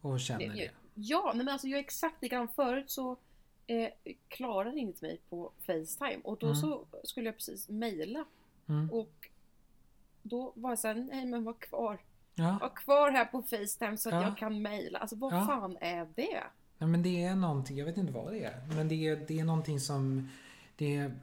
Och 0.00 0.20
känner 0.20 0.48
det. 0.54 0.70
Ja, 0.94 1.32
men 1.36 1.48
alltså 1.48 1.66
jag 1.68 1.78
är 1.78 1.84
exakt 1.84 2.22
likadan. 2.22 2.48
Förut 2.48 2.90
så 2.90 3.16
eh, 3.80 3.88
Klara 4.28 4.70
ringde 4.70 4.92
till 4.92 5.08
mig 5.08 5.20
på 5.30 5.52
Facetime 5.58 6.20
och 6.24 6.38
då 6.38 6.46
Mm. 6.46 6.56
så 6.58 6.86
skulle 7.04 7.26
jag 7.28 7.34
precis 7.36 7.68
mejla 7.68 8.24
Mm. 8.68 8.90
och 8.90 9.28
då 10.22 10.52
var 10.56 10.70
jag 10.70 10.78
såhär, 10.78 10.94
nej 10.94 11.24
men 11.26 11.44
var 11.44 11.52
kvar. 11.54 11.98
Ja. 12.34 12.58
Var 12.60 12.76
kvar 12.76 13.10
här 13.10 13.24
på 13.24 13.42
Facetime 13.42 13.96
så 13.96 14.08
att 14.08 14.14
Ja. 14.14 14.22
jag 14.22 14.38
kan 14.38 14.62
mejla. 14.62 14.98
Alltså 14.98 15.16
vad 15.16 15.34
Ja. 15.34 15.46
fan 15.46 15.76
är 15.80 16.08
det? 16.16 16.42
Nej, 16.78 16.90
men 16.90 17.02
det 17.02 17.22
är 17.24 17.34
någonting, 17.34 17.76
jag 17.76 17.84
vet 17.86 17.96
inte 17.96 18.12
vad 18.12 18.32
det 18.32 18.44
är. 18.44 18.66
Men 18.76 18.88
det 18.88 19.08
är, 19.08 19.16
det 19.28 19.38
är 19.40 19.44
någonting 19.44 19.80
som... 19.80 20.28
Det 20.76 20.96
är... 20.96 21.14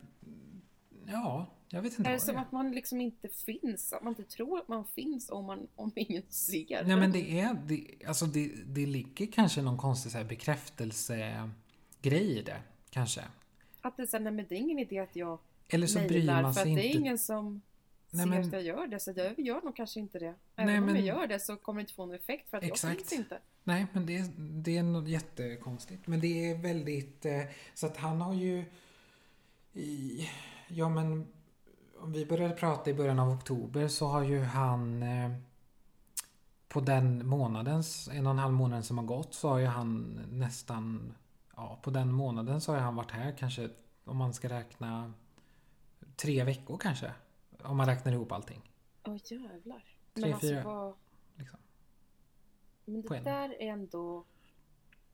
Ja, 1.06 1.45
jag 1.70 1.82
vet 1.82 1.91
inte 2.00 2.04
Är 2.10 2.14
det 2.14 2.18
vad 2.18 2.22
som 2.22 2.36
det 2.36 2.39
är. 2.41 2.45
att 2.45 2.52
man 2.52 2.72
liksom 2.72 3.02
inte 3.02 3.30
finns? 3.30 3.93
Att 3.93 4.04
man 4.04 4.12
inte 4.18 4.24
tror 4.24 4.60
att 4.60 4.68
man 4.68 4.86
finns 4.86 5.30
om, 5.30 5.45
man, 5.45 5.68
om 5.76 5.91
ingen 5.95 6.24
ser 6.30 6.84
Nej 6.86 6.95
men 6.95 7.12
det 7.12 7.39
är... 7.39 7.54
Det, 7.66 7.88
alltså 8.08 8.26
det, 8.26 8.52
det 8.66 8.86
ligger 8.86 9.26
kanske 9.26 9.62
någon 9.62 9.78
konstig 9.78 10.12
så 10.12 10.18
här 10.18 10.26
bekräftelsegrej 12.02 12.39
i 12.39 12.41
det. 12.41 12.62
Kanske. 12.89 13.22
Att 13.82 13.97
det 13.97 14.08
såhär, 14.08 14.24
nej 14.24 14.34
men 14.34 14.45
det 14.50 14.56
är 14.56 14.60
ingen 14.60 14.80
idé 14.80 15.00
att 15.00 15.16
jag 15.16 15.39
Eller 15.70 15.88
så 15.88 16.00
bryr 16.00 16.26
man 16.26 16.41
för 16.43 16.50
att 16.50 16.56
sig 16.56 16.76
det 16.76 16.82
är 16.82 16.86
inte. 16.86 16.97
ingen 16.97 17.18
som 17.18 17.62
Nej, 18.12 18.24
ser 18.24 18.30
men- 18.30 18.39
att 18.47 18.54
jag 18.54 18.62
gör 18.64 18.88
det. 18.88 19.00
Så 19.00 19.14
jag 19.16 19.39
gör 19.39 19.62
nog 19.62 19.76
kanske 19.76 20.00
inte 20.00 20.20
det. 20.20 20.26
Även 20.56 20.66
Nej, 20.66 20.80
om 20.80 20.86
men- 20.86 20.95
jag 20.95 21.04
gör 21.06 21.28
det 21.28 21.39
så 21.39 21.56
kommer 21.56 21.80
det 21.80 21.82
inte 21.82 21.93
få 21.93 22.06
någon 22.06 22.16
effekt 22.16 22.50
för 22.50 22.58
att 22.58 22.64
jag 22.64 22.72
Exakt. 22.72 22.95
finns 23.10 23.14
inte. 23.14 23.39
Nej, 23.64 23.86
men 23.93 24.06
det, 24.06 24.18
är- 24.18 24.34
det 24.38 24.78
är 24.78 24.84
något 24.84 25.08
jättekonstigt. 25.08 26.08
Men 26.08 26.20
det 26.20 26.50
är 26.52 26.58
väldigt... 26.58 27.26
Eh, 27.26 27.41
så 27.74 27.88
att 27.88 27.97
han 27.97 28.22
har 28.22 28.34
ju... 28.34 28.66
I, 29.74 30.30
ja, 30.68 30.89
men... 30.89 31.28
Om 32.02 32.12
vi 32.12 32.26
började 32.26 32.56
prata 32.56 32.89
i 32.89 32.93
början 32.93 33.20
av 33.20 33.30
oktober 33.30 33.88
så 33.88 34.08
har 34.08 34.24
ju 34.24 34.39
han... 34.39 35.04
Eh, 35.04 35.32
på 36.68 36.80
den 36.82 37.28
månadens, 37.28 38.08
en 38.14 38.26
och 38.26 38.32
en 38.32 38.38
halv 38.39 38.54
månaden 38.54 38.84
som 38.84 38.97
har 38.97 39.06
gått 39.06 39.34
så 39.34 39.50
har 39.50 39.58
ju 39.60 39.66
han 39.66 40.20
nästan... 40.32 41.14
Ja, 41.60 41.80
på 41.82 41.89
den 41.89 42.14
månaden 42.14 42.62
så 42.62 42.72
har 42.72 42.80
han 42.80 42.95
varit 42.95 43.12
här 43.12 43.32
kanske, 43.32 43.70
om 44.05 44.18
man 44.18 44.34
ska 44.34 44.49
räkna... 44.49 45.14
Tre 46.16 46.43
veckor 46.43 46.78
kanske. 46.78 47.14
Om 47.64 47.78
man 47.78 47.86
räknar 47.86 48.12
ihop 48.12 48.32
allting. 48.32 48.62
Åh 49.03 49.18
jävlar. 49.26 49.84
Tre, 50.14 50.22
men 50.22 50.34
alltså 50.34 50.47
fyra. 50.47 50.64
vad... 50.64 50.93
Liksom. 51.36 51.60
Men 52.86 53.01
det 53.01 53.20
där 53.20 53.62
är 53.62 53.68
ändå... 53.72 54.26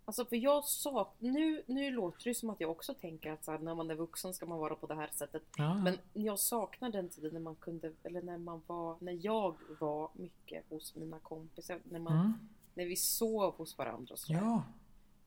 Alltså 0.06 0.26
för 0.26 0.36
jag 0.36 0.64
sak... 0.64 1.16
Nu, 1.20 1.64
nu 1.68 1.92
låter 1.92 2.24
det 2.24 2.36
som 2.36 2.50
att 2.50 2.60
jag 2.60 2.72
också 2.72 2.94
tänker 2.94 3.32
att 3.32 3.46
så 3.46 3.52
här, 3.52 3.60
när 3.60 3.76
man 3.76 3.92
är 3.92 3.96
vuxen 3.96 4.34
ska 4.34 4.46
man 4.46 4.60
vara 4.60 4.76
på 4.76 4.88
det 4.88 4.96
här 4.96 5.10
sättet. 5.14 5.44
Ja, 5.58 5.76
Men 5.76 5.98
jag 6.14 6.40
saknar 6.40 6.90
den 6.90 7.10
tiden 7.10 7.34
när 7.34 7.40
man 7.40 7.56
kunde, 7.56 7.92
eller 8.04 8.22
när 8.22 8.38
man 8.38 8.62
var, 8.68 8.98
när 9.00 9.26
jag 9.26 9.56
var 9.80 10.10
mycket 10.14 10.64
hos 10.70 10.96
mina 10.96 11.20
kompisar. 11.20 11.80
När, 11.84 12.00
man, 12.00 12.14
mm, 12.14 12.34
när 12.74 12.86
vi 12.86 12.96
sov 12.96 13.56
hos 13.56 13.78
varandra 13.78 14.16
så. 14.16 14.34
ja. 14.34 14.64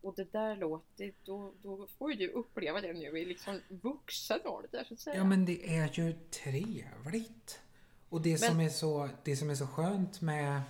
Och 0.01 0.15
det 0.15 0.33
där 0.33 0.57
låter, 0.57 1.13
då, 1.25 1.53
då 1.63 1.87
får 1.99 2.13
ju 2.13 2.17
du 2.17 2.33
uppleva 2.33 2.81
det 2.81 2.93
nu 2.93 3.19
i 3.19 3.25
liksom 3.25 3.61
vuxen 3.69 4.41
ålder 4.45 4.85
så 4.89 4.95
att 4.95 5.01
säga. 5.01 5.17
Ja 5.17 5.25
men 5.25 5.45
det 5.45 5.77
är 5.77 5.91
ju 5.93 6.13
trevligt. 6.13 7.61
Och 8.09 8.23
det, 8.23 8.39
som, 8.39 8.61
är 8.61 8.69
så, 8.69 9.09
det 9.25 9.37
som 9.37 9.51
är 9.51 9.55
så 9.55 9.67
skönt 9.67 10.21
med... 10.21 10.63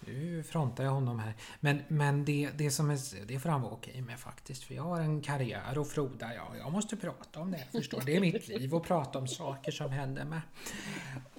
Nu 0.00 0.42
frontar 0.42 0.84
jag 0.84 0.90
honom 0.90 1.18
här. 1.18 1.34
Men, 1.60 1.82
men 1.88 2.24
det, 2.24 2.50
det 2.54 2.70
som 2.70 2.90
är... 2.90 3.26
Det 3.26 3.38
får 3.38 3.48
han 3.48 3.62
vara 3.62 3.72
okej 3.72 4.00
med 4.02 4.20
faktiskt. 4.20 4.62
För 4.62 4.74
jag 4.74 4.82
har 4.82 5.00
en 5.00 5.20
karriär 5.20 5.78
och 5.78 5.88
Froda, 5.88 6.34
ja, 6.34 6.56
jag 6.56 6.72
måste 6.72 6.96
prata 6.96 7.40
om 7.40 7.50
det. 7.50 7.66
Förstår? 7.72 8.02
Det 8.06 8.16
är 8.16 8.20
mitt 8.20 8.48
liv 8.58 8.74
att 8.74 8.82
prata 8.82 9.18
om 9.18 9.28
saker 9.28 9.72
som 9.72 9.90
händer 9.90 10.24
med. 10.24 10.40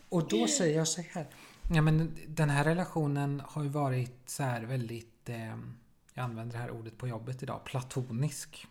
Och 0.10 0.28
då 0.28 0.48
säger 0.48 0.78
jag 0.78 0.88
så 0.88 1.02
här. 1.02 1.28
Ja, 1.74 1.82
men 1.82 2.18
den 2.28 2.50
här 2.50 2.64
relationen 2.64 3.42
har 3.46 3.64
ju 3.64 3.70
varit 3.70 4.30
så 4.30 4.44
här 4.44 4.62
väldigt... 4.62 5.30
Eh, 5.30 5.58
jag 6.16 6.24
använder 6.24 6.54
det 6.54 6.62
här 6.62 6.72
ordet 6.72 6.98
på 6.98 7.08
jobbet 7.08 7.44
idag. 7.44 7.64
Platonisk. 7.66 8.68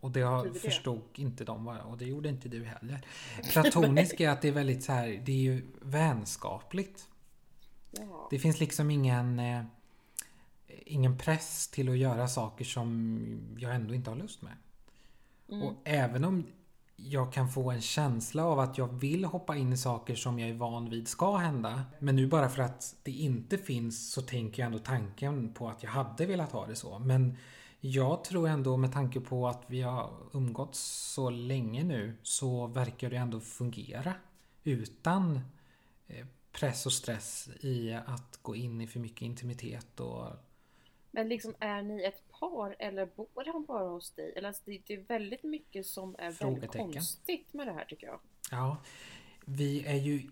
Och 0.00 0.10
det 0.10 0.20
har, 0.20 0.46
det? 0.46 0.58
förstod 0.58 1.02
inte 1.14 1.44
de 1.44 1.68
och 1.68 1.98
det 1.98 2.04
gjorde 2.04 2.28
inte 2.28 2.48
du 2.48 2.64
heller. 2.64 3.00
Platonisk 3.52 4.20
är 4.20 4.30
att 4.30 4.42
det 4.42 4.48
är 4.48 4.52
väldigt 4.52 4.84
så 4.84 4.92
här, 4.92 5.22
det 5.24 5.32
är 5.32 5.36
ju 5.36 5.66
vänskapligt. 5.80 7.08
Ja. 7.90 8.28
Det 8.30 8.38
finns 8.38 8.60
liksom 8.60 8.90
ingen 8.90 9.38
eh, 9.38 9.64
ingen 10.86 11.18
press 11.18 11.68
till 11.68 11.88
att 11.88 11.98
göra 11.98 12.28
saker 12.28 12.64
som 12.64 13.56
jag 13.58 13.74
ändå 13.74 13.94
inte 13.94 14.10
har 14.10 14.16
lust 14.16 14.42
med. 14.42 14.52
Mm. 15.48 15.62
Och 15.62 15.74
även 15.84 16.24
om 16.24 16.46
jag 16.96 17.32
kan 17.32 17.48
få 17.48 17.70
en 17.70 17.80
känsla 17.80 18.44
av 18.44 18.58
att 18.58 18.78
jag 18.78 18.88
vill 18.88 19.24
hoppa 19.24 19.56
in 19.56 19.72
i 19.72 19.76
saker 19.76 20.14
som 20.14 20.38
jag 20.38 20.50
är 20.50 20.54
van 20.54 20.90
vid 20.90 21.08
ska 21.08 21.36
hända. 21.36 21.82
Men 21.98 22.16
nu 22.16 22.26
bara 22.26 22.48
för 22.48 22.62
att 22.62 22.96
det 23.02 23.10
inte 23.10 23.58
finns 23.58 24.12
så 24.12 24.22
tänker 24.22 24.62
jag 24.62 24.66
ändå 24.66 24.78
tanken 24.78 25.54
på 25.54 25.68
att 25.68 25.82
jag 25.82 25.90
hade 25.90 26.26
velat 26.26 26.52
ha 26.52 26.66
det 26.66 26.76
så. 26.76 26.98
Men 26.98 27.36
jag 27.80 28.24
tror 28.24 28.48
ändå 28.48 28.76
med 28.76 28.92
tanke 28.92 29.20
på 29.20 29.48
att 29.48 29.64
vi 29.66 29.82
har 29.82 30.10
umgåtts 30.32 30.80
så 31.12 31.30
länge 31.30 31.84
nu 31.84 32.16
så 32.22 32.66
verkar 32.66 33.10
det 33.10 33.16
ändå 33.16 33.40
fungera. 33.40 34.14
Utan 34.64 35.40
eh, 36.06 36.26
press 36.52 36.86
och 36.86 36.92
stress 36.92 37.48
i 37.60 37.92
att 38.06 38.38
gå 38.42 38.56
in 38.56 38.80
i 38.80 38.86
för 38.86 39.00
mycket 39.00 39.22
intimitet 39.22 40.00
och 40.00 40.26
Men 41.10 41.28
liksom 41.28 41.54
är 41.58 41.82
ni 41.82 42.02
ett 42.02 42.31
par 42.42 42.76
eller 42.78 43.06
bor 43.06 43.52
han 43.52 43.64
bara 43.64 43.88
hos 43.88 44.10
dig? 44.10 44.32
Eller 44.36 44.48
alltså, 44.48 44.62
det, 44.64 44.82
det 44.86 44.94
är 44.94 45.00
väldigt 45.00 45.42
mycket 45.42 45.86
som 45.86 46.16
är 46.18 46.30
väldigt 46.30 46.72
konstigt 46.72 47.52
med 47.52 47.66
det 47.66 47.72
här 47.72 47.84
tycker 47.84 48.06
jag. 48.06 48.20
Ja, 48.50 48.76
vi 49.44 49.86
är 49.86 49.96
ju 49.96 50.30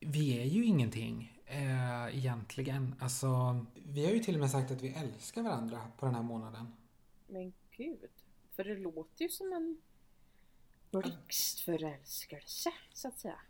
vi 0.00 0.40
är 0.40 0.44
ju 0.44 0.64
ingenting 0.64 1.40
eh, 1.46 2.16
egentligen. 2.16 2.94
Alltså, 3.00 3.28
vi 3.74 4.04
har 4.04 4.12
ju 4.12 4.18
till 4.18 4.34
och 4.34 4.40
med 4.40 4.50
sagt 4.50 4.70
att 4.70 4.82
vi 4.82 4.94
älskar 4.94 5.42
varandra 5.42 5.80
på 5.98 6.06
den 6.06 6.14
här 6.14 6.22
månaden. 6.22 6.76
Men 7.26 7.52
gud. 7.76 8.10
För 8.56 8.64
det 8.64 8.76
låter 8.76 9.22
ju 9.22 9.28
som 9.28 9.52
en 9.52 9.80
blixtförälskelse 10.90 12.72
så 12.92 13.08
att 13.08 13.18
säga. 13.18 13.40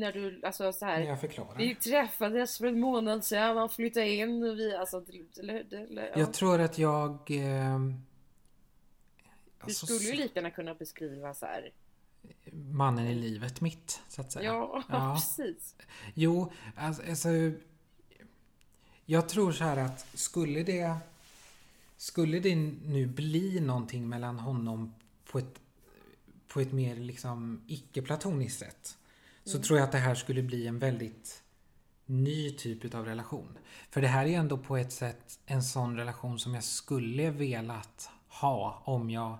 När 0.00 0.12
du, 0.12 0.40
alltså 0.44 0.72
så 0.72 0.84
här. 0.84 1.00
Jag 1.00 1.20
förklarar. 1.20 1.58
Vi 1.58 1.74
träffades 1.74 2.58
för 2.58 2.66
en 2.66 2.80
månad 2.80 3.24
sedan, 3.24 3.56
han 3.56 3.68
flyttade 3.68 4.08
in 4.08 4.42
och 4.42 4.58
vi, 4.58 4.74
alltså, 4.76 5.04
eller, 5.40 5.74
eller, 5.74 6.02
ja. 6.02 6.18
Jag 6.18 6.32
tror 6.34 6.60
att 6.60 6.78
jag... 6.78 7.10
Eh, 7.30 7.78
Du 7.78 7.94
alltså, 9.60 9.86
skulle 9.86 10.10
ju 10.10 10.16
lika 10.22 10.34
gärna 10.34 10.50
kunna 10.50 10.74
beskriva 10.74 11.34
så 11.34 11.46
här. 11.46 11.70
mannen 12.52 13.06
i 13.06 13.14
livet 13.14 13.60
mitt, 13.60 14.00
så 14.08 14.20
att 14.20 14.32
säga. 14.32 14.44
Ja, 14.44 14.82
Ja. 14.88 15.14
precis. 15.14 15.74
Jo, 16.14 16.52
alltså, 16.76 17.02
alltså... 17.08 17.28
Jag 19.06 19.28
tror 19.28 19.52
så 19.52 19.64
här 19.64 19.76
att 19.76 20.06
skulle 20.14 20.62
det... 20.62 20.96
Skulle 21.96 22.40
det 22.40 22.54
nu 22.86 23.06
bli 23.06 23.60
någonting 23.60 24.08
mellan 24.08 24.38
honom 24.38 24.94
på 25.30 25.38
ett, 25.38 25.60
på 26.48 26.60
ett 26.60 26.72
mer 26.72 26.96
liksom 26.96 27.62
icke-platoniskt 27.66 28.58
sätt. 28.58 28.98
Så 29.48 29.58
tror 29.58 29.78
jag 29.78 29.86
att 29.86 29.92
det 29.92 29.98
här 29.98 30.14
skulle 30.14 30.42
bli 30.42 30.66
en 30.66 30.78
väldigt 30.78 31.42
ny 32.06 32.50
typ 32.50 32.94
av 32.94 33.04
relation. 33.04 33.58
För 33.90 34.00
det 34.00 34.08
här 34.08 34.26
är 34.26 34.38
ändå 34.38 34.58
på 34.58 34.76
ett 34.76 34.92
sätt 34.92 35.38
en 35.46 35.62
sån 35.62 35.96
relation 35.96 36.38
som 36.38 36.54
jag 36.54 36.64
skulle 36.64 37.30
velat 37.30 38.10
ha 38.28 38.82
om 38.84 39.10
jag 39.10 39.38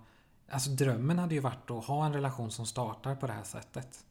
Alltså 0.51 0.71
drömmen 0.71 1.19
hade 1.19 1.35
ju 1.35 1.41
varit 1.41 1.71
att 1.71 1.85
ha 1.85 2.07
en 2.07 2.13
relation 2.13 2.51
som 2.51 2.67
startar 2.67 3.15
på 3.15 3.27
det 3.27 3.33
här 3.33 3.45
sättet. 3.45 4.05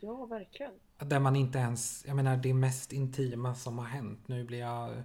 Ja, 0.00 0.24
verkligen. 0.24 0.72
Där 0.98 1.18
man 1.18 1.36
inte 1.36 1.58
ens, 1.58 2.04
jag 2.06 2.16
menar 2.16 2.36
det 2.36 2.54
mest 2.54 2.92
intima 2.92 3.54
som 3.54 3.78
har 3.78 3.86
hänt. 3.86 4.28
Nu 4.28 4.44
blir 4.44 4.58
jag, 4.58 5.02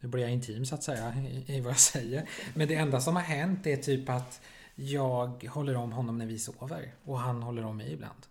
nu 0.00 0.08
blir 0.08 0.22
jag 0.22 0.32
intim 0.32 0.66
så 0.66 0.74
att 0.74 0.82
säga 0.82 1.14
i, 1.14 1.56
i 1.56 1.60
vad 1.60 1.70
jag 1.70 1.78
säger. 1.78 2.28
Men 2.54 2.68
det 2.68 2.74
enda 2.74 3.00
som 3.00 3.16
har 3.16 3.22
hänt 3.22 3.66
är 3.66 3.76
typ 3.76 4.08
att 4.08 4.40
jag 4.74 5.44
håller 5.44 5.76
om 5.76 5.92
honom 5.92 6.18
när 6.18 6.26
vi 6.26 6.38
sover. 6.38 6.94
Och 7.04 7.18
han 7.18 7.42
håller 7.42 7.64
om 7.64 7.76
mig 7.76 7.92
ibland. 7.92 8.26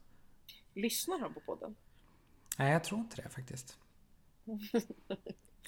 Lyssnar 0.82 1.20
han 1.20 1.34
på 1.34 1.40
podden? 1.40 1.76
Nej, 2.58 2.72
jag 2.72 2.84
tror 2.84 3.00
inte 3.00 3.22
det 3.22 3.30
faktiskt. 3.30 3.78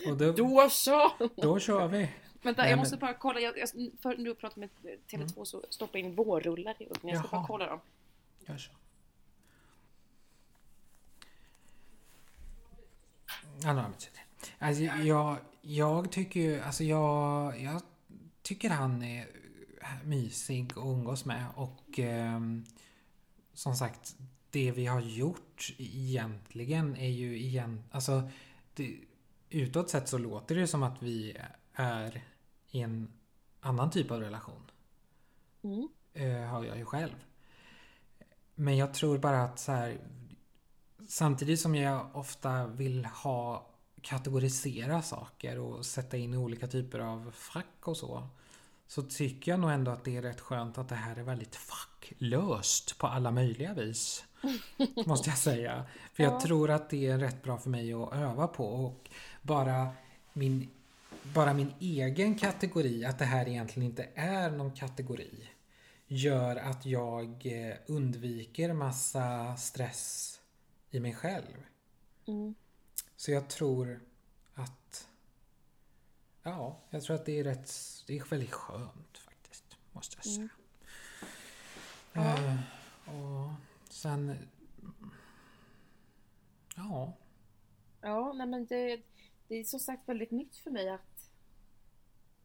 Och 0.07 0.17
då, 0.17 0.31
Då 0.37 0.69
så! 0.69 1.11
då 1.35 1.59
kör 1.59 1.87
vi. 1.87 2.11
Vänta, 2.41 2.61
Nej, 2.61 2.69
jag 2.69 2.77
men- 2.77 2.79
måste 2.79 2.97
bara 2.97 3.13
kolla. 3.13 3.39
Jag, 3.39 3.57
jag, 3.57 3.69
för 4.01 4.17
nu 4.17 4.35
pratar 4.35 4.59
med 4.59 4.69
Tele2 5.07 5.43
så 5.45 5.63
stoppar 5.69 5.99
jag 5.99 6.05
in 6.09 6.15
vårrullar 6.15 6.75
i 6.81 6.85
ugnen. 6.85 6.97
Jag 7.15 7.17
ska 7.17 7.27
Jaha. 7.35 7.41
bara 7.41 7.47
kolla 7.47 7.65
dem. 7.65 7.79
Gör 8.45 8.57
så. 8.57 8.71
Ja, 13.63 13.73
nu. 13.73 13.81
Alltså, 14.59 14.83
jag, 14.83 15.37
jag 15.61 16.11
tycker 16.11 16.39
ju, 16.39 16.59
alltså 16.61 16.83
jag, 16.83 17.61
jag 17.61 17.81
tycker 18.41 18.69
han 18.69 19.03
är 19.03 19.27
mysig 20.03 20.71
att 20.71 20.77
umgås 20.77 21.25
med 21.25 21.45
och 21.55 21.99
ehm, 21.99 22.65
som 23.53 23.75
sagt, 23.75 24.15
det 24.51 24.71
vi 24.71 24.85
har 24.85 25.01
gjort 25.01 25.73
egentligen 25.77 26.95
är 26.95 27.09
ju 27.09 27.39
igen, 27.39 27.83
alltså 27.91 28.29
det, 28.73 28.99
utåt 29.49 29.89
sett 29.89 30.09
så 30.09 30.17
låter 30.17 30.55
det 30.55 30.67
som 30.67 30.83
att 30.83 31.03
vi 31.03 31.37
är 31.73 32.23
i 32.71 32.81
en 32.81 33.13
annan 33.59 33.91
typ 33.91 34.11
av 34.11 34.19
relation. 34.19 34.71
Mm. 35.63 35.89
Eh, 36.13 36.49
har 36.49 36.63
jag 36.63 36.77
ju 36.77 36.85
själv. 36.85 37.25
Men 38.55 38.77
jag 38.77 38.93
tror 38.93 39.17
bara 39.17 39.43
att 39.43 39.59
så 39.59 39.71
här, 39.71 39.97
samtidigt 41.07 41.59
som 41.59 41.75
jag 41.75 42.15
ofta 42.15 42.67
vill 42.67 43.05
ha 43.05 43.69
kategorisera 44.01 45.01
saker 45.01 45.59
och 45.59 45.85
sätta 45.85 46.17
in 46.17 46.33
i 46.33 46.37
olika 46.37 46.67
typer 46.67 46.99
av 46.99 47.31
fack 47.31 47.87
och 47.87 47.97
så. 47.97 48.27
Så 48.87 49.01
tycker 49.01 49.51
jag 49.51 49.59
nog 49.59 49.71
ändå 49.71 49.91
att 49.91 50.03
det 50.03 50.17
är 50.17 50.21
rätt 50.21 50.41
skönt 50.41 50.77
att 50.77 50.89
det 50.89 50.95
här 50.95 51.15
är 51.15 51.23
väldigt 51.23 51.55
facklöst 51.55 52.97
på 52.97 53.07
alla 53.07 53.31
möjliga 53.31 53.73
vis. 53.73 54.25
Måste 55.05 55.29
jag 55.29 55.37
säga. 55.37 55.85
För 56.13 56.23
jag 56.23 56.33
Ja. 56.33 56.39
tror 56.41 56.69
att 56.69 56.89
det 56.89 57.07
är 57.07 57.17
rätt 57.17 57.43
bra 57.43 57.57
för 57.57 57.69
mig 57.69 57.93
att 57.93 58.13
öva 58.13 58.47
på. 58.47 58.65
Och 58.65 59.09
bara 59.41 59.89
min, 60.33 60.69
bara 61.23 61.53
min 61.53 61.73
egen 61.79 62.37
kategori, 62.37 63.05
att 63.05 63.19
det 63.19 63.25
här 63.25 63.47
egentligen 63.47 63.89
inte 63.89 64.07
är 64.15 64.51
någon 64.51 64.71
kategori 64.71 65.49
gör 66.07 66.55
att 66.55 66.85
jag 66.85 67.45
eh, 67.45 67.75
undviker 67.87 68.73
massa 68.73 69.55
stress 69.57 70.35
i 70.91 70.99
mig 70.99 71.15
själv. 71.15 71.63
Mm. 72.27 72.55
Så 73.15 73.31
jag 73.31 73.47
tror 73.49 73.99
att... 74.53 75.07
Ja, 76.43 76.79
jag 76.89 77.03
tror 77.03 77.15
att 77.15 77.25
det 77.25 77.39
är 77.39 77.43
rätt... 77.43 77.71
Det 78.07 78.17
är 78.17 78.23
väldigt 78.29 78.51
skönt 78.51 79.17
faktiskt, 79.17 79.65
måste 79.91 80.15
jag 80.17 80.25
säga. 80.25 80.49
Ja. 82.13 82.37
Eh, 82.37 82.55
och 83.15 83.51
sen... 83.99 84.35
Ja. 86.75 87.17
Ja, 88.01 88.33
nej 88.33 88.47
men 88.47 88.65
det, 88.65 88.99
det 89.47 89.55
är 89.55 89.63
som 89.63 89.79
sagt 89.79 90.09
väldigt 90.09 90.31
nytt 90.31 90.55
för 90.55 90.71
mig 90.71 90.89
att, 90.89 91.29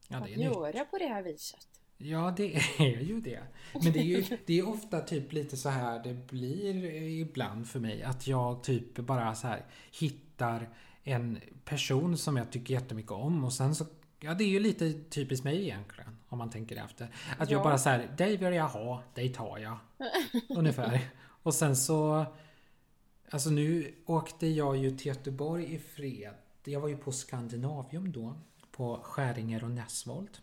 Ja, 0.07 0.17
att 0.17 0.25
det 0.25 0.33
är 0.33 0.37
nytt. 0.37 0.45
göra 0.45 0.85
på 0.85 0.97
det 0.97 1.07
här 1.07 1.21
viset. 1.23 1.67
Ja, 1.97 2.33
det 2.37 2.55
är 2.77 2.99
ju 3.01 3.21
det. 3.21 3.43
Men 3.73 3.93
det 3.93 3.99
är 3.99 4.03
ju 4.03 4.37
det 4.45 4.59
är 4.59 4.67
ofta 4.69 5.01
typ 5.01 5.31
lite 5.33 5.57
så 5.57 5.69
här 5.69 6.03
det 6.03 6.13
blir 6.13 6.85
ibland 7.21 7.67
för 7.69 7.79
mig. 7.79 8.03
Att 8.03 8.27
jag 8.27 8.63
typ 8.63 8.95
bara 8.95 9.35
så 9.35 9.47
här 9.47 9.65
hittar 9.99 10.69
en 11.03 11.39
person 11.65 12.17
som 12.17 12.37
jag 12.37 12.51
tycker 12.51 12.73
jättemycket 12.73 13.11
om 13.11 13.43
och 13.43 13.53
sen 13.53 13.75
så 13.75 13.85
Ja, 14.19 14.33
det 14.33 14.43
är 14.43 14.47
ju 14.47 14.59
lite 14.59 14.93
typiskt 15.09 15.43
mig 15.43 15.63
egentligen. 15.63 16.17
Om 16.29 16.37
man 16.37 16.49
tänker 16.49 16.83
efter. 16.85 17.15
Att 17.39 17.49
jag 17.51 17.59
Ja. 17.59 17.63
bara 17.63 17.77
så 17.77 17.89
här, 17.89 18.07
dig 18.17 18.37
vill 18.37 18.53
jag 18.53 18.67
ha, 18.67 19.03
dig 19.13 19.33
tar 19.33 19.57
jag. 19.57 19.77
Ungefär. 20.57 21.01
Och 21.45 21.53
sen 21.53 21.75
så... 21.75 22.25
Alltså 23.29 23.49
nu 23.49 23.95
åkte 24.05 24.47
jag 24.47 24.77
ju 24.77 24.97
till 24.97 25.07
Göteborg 25.07 25.73
i 25.75 25.79
fred. 25.79 26.33
Jag 26.63 26.79
var 26.79 26.87
ju 26.87 26.97
på 26.97 27.11
Skandinavium 27.11 28.11
då. 28.11 28.33
På 28.71 28.99
Skäringer 29.03 29.63
och 29.63 29.71
Näsvold. 29.71 30.37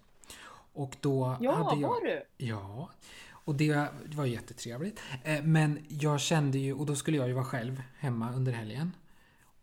Och 0.72 0.96
då 1.00 1.36
Ja, 1.40 1.52
hade 1.54 1.80
jag... 1.80 1.88
var 1.88 2.00
du? 2.00 2.22
Ja, 2.36 2.90
och 3.30 3.54
det, 3.54 3.74
det 4.06 4.16
var 4.16 4.26
jättetrevligt. 4.26 5.00
Eh, 5.24 5.42
Men 5.42 5.84
jag 5.88 6.20
kände 6.20 6.58
ju, 6.58 6.74
och 6.74 6.86
då 6.86 6.96
skulle 6.96 7.16
jag 7.16 7.28
ju 7.28 7.32
vara 7.34 7.44
själv 7.44 7.82
hemma 7.98 8.32
under 8.32 8.52
helgen. 8.52 8.92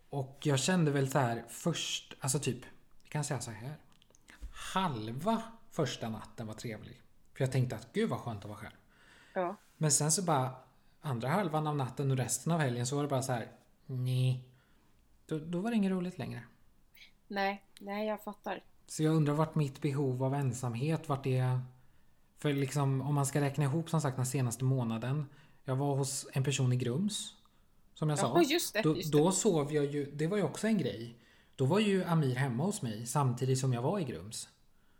Och 0.09 0.37
jag 0.43 0.59
kände 0.59 0.91
väl 0.91 1.11
så 1.11 1.19
här 1.19 1.45
först, 1.49 2.13
alltså 2.19 2.39
typ, 2.39 2.65
vi 3.03 3.09
kan 3.09 3.23
säga 3.23 3.41
så 3.41 3.51
här. 3.51 3.75
Halva 4.73 5.41
första 5.71 6.09
natten 6.09 6.47
var 6.47 6.53
trevlig. 6.53 7.01
För 7.33 7.43
jag 7.43 7.51
tänkte 7.51 7.75
att 7.75 7.93
gud 7.93 8.09
vad 8.09 8.19
skönt 8.19 8.39
att 8.43 8.49
vara 8.49 8.59
själv. 8.59 8.75
Ja. 9.33 9.55
Men 9.77 9.91
sen 9.91 10.11
så 10.11 10.21
bara 10.21 10.51
andra 11.01 11.27
halvan 11.27 11.67
av 11.67 11.75
natten 11.75 12.11
och 12.11 12.17
resten 12.17 12.51
av 12.51 12.59
helgen 12.59 12.87
så 12.87 12.95
var 12.95 13.03
det 13.03 13.09
bara 13.09 13.21
så 13.21 13.31
här, 13.31 13.51
nej. 13.85 14.43
Då, 15.25 15.39
då 15.39 15.59
var 15.59 15.69
det 15.69 15.75
inget 15.75 15.91
roligt 15.91 16.17
längre. 16.17 16.43
Nej, 17.27 17.63
nej 17.79 18.07
jag 18.07 18.23
fattar. 18.23 18.63
Så 18.87 19.03
jag 19.03 19.15
undrar 19.15 19.33
vart 19.33 19.55
mitt 19.55 19.81
behov 19.81 20.23
av 20.23 20.33
ensamhet, 20.33 21.09
vart 21.09 21.23
det... 21.23 21.59
För 22.37 22.53
liksom 22.53 23.01
om 23.01 23.15
man 23.15 23.25
ska 23.25 23.41
räkna 23.41 23.63
ihop 23.63 23.89
som 23.89 24.01
sagt 24.01 24.15
den 24.15 24.25
senaste 24.25 24.63
månaden. 24.63 25.25
Jag 25.63 25.75
var 25.75 25.95
hos 25.95 26.27
en 26.33 26.43
person 26.43 26.73
i 26.73 26.75
Grums. 26.75 27.35
Som 27.93 28.09
jag 28.09 28.19
sa. 28.19 28.31
Ja, 28.35 28.41
just 28.41 28.73
det. 28.73 28.81
Då, 28.81 28.95
just 28.95 29.11
det. 29.11 29.17
då 29.17 29.31
sov 29.31 29.73
jag 29.73 29.85
ju, 29.85 30.11
det 30.11 30.27
var 30.27 30.37
ju 30.37 30.43
också 30.43 30.67
en 30.67 30.77
grej. 30.77 31.15
Då 31.55 31.65
var 31.65 31.79
ju 31.79 32.03
Amir 32.03 32.35
hemma 32.35 32.63
hos 32.63 32.81
mig 32.81 33.05
samtidigt 33.05 33.59
som 33.59 33.73
jag 33.73 33.81
var 33.81 33.99
i 33.99 34.03
Grums. 34.03 34.49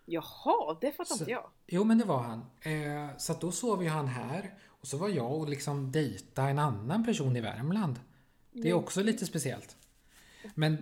Jaha, 0.05 0.77
det 0.81 0.91
fattar 0.91 1.15
inte 1.15 1.31
jag. 1.31 1.49
Jo 1.67 1.83
men 1.83 1.97
det 1.97 2.05
var 2.05 2.21
han. 2.21 2.45
Eh, 2.61 3.17
så 3.17 3.31
att 3.31 3.41
då 3.41 3.51
sov 3.51 3.83
ju 3.83 3.89
han 3.89 4.07
här. 4.07 4.53
Och 4.81 4.87
så 4.87 4.97
var 4.97 5.09
jag 5.09 5.31
och 5.31 5.49
liksom 5.49 5.91
dejta 5.91 6.49
en 6.49 6.59
annan 6.59 7.05
person 7.05 7.35
i 7.35 7.41
Värmland. 7.41 7.99
Det 8.51 8.69
är 8.69 8.73
också 8.73 9.03
lite 9.03 9.25
speciellt. 9.25 9.77
Men 10.55 10.77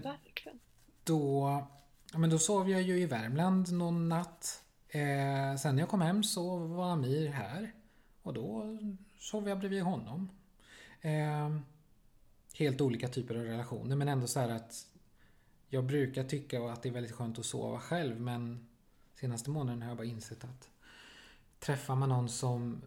då, 1.03 1.67
men 2.13 2.29
då 2.29 2.39
sov 2.39 2.69
jag 2.69 2.81
ju 2.81 2.99
i 2.99 3.05
Värmland 3.05 3.71
någon 3.71 4.09
natt. 4.09 4.63
Eh, 4.89 5.55
sen 5.59 5.75
när 5.75 5.79
jag 5.79 5.89
kom 5.89 6.01
hem 6.01 6.23
så 6.23 6.57
var 6.57 6.91
Amir 6.91 7.27
här. 7.27 7.73
Och 8.21 8.33
då 8.33 8.77
sov 9.19 9.49
jag 9.49 9.59
bredvid 9.59 9.81
honom. 9.81 10.29
Eh, 11.01 11.57
helt 12.53 12.81
olika 12.81 13.07
typer 13.07 13.35
av 13.35 13.43
relationer 13.43 13.95
men 13.95 14.07
ändå 14.07 14.27
så 14.27 14.39
här 14.39 14.49
att 14.49 14.87
jag 15.69 15.85
brukar 15.85 16.23
tycka 16.23 16.71
att 16.71 16.83
det 16.83 16.89
är 16.89 16.93
väldigt 16.93 17.11
skönt 17.11 17.39
att 17.39 17.45
sova 17.45 17.79
själv 17.79 18.21
men 18.21 18.67
senaste 19.15 19.49
månaden 19.49 19.81
har 19.81 19.89
jag 19.89 19.97
bara 19.97 20.07
insett 20.07 20.43
att 20.43 20.69
träffar 21.59 21.95
man 21.95 22.09
någon 22.09 22.29
som... 22.29 22.81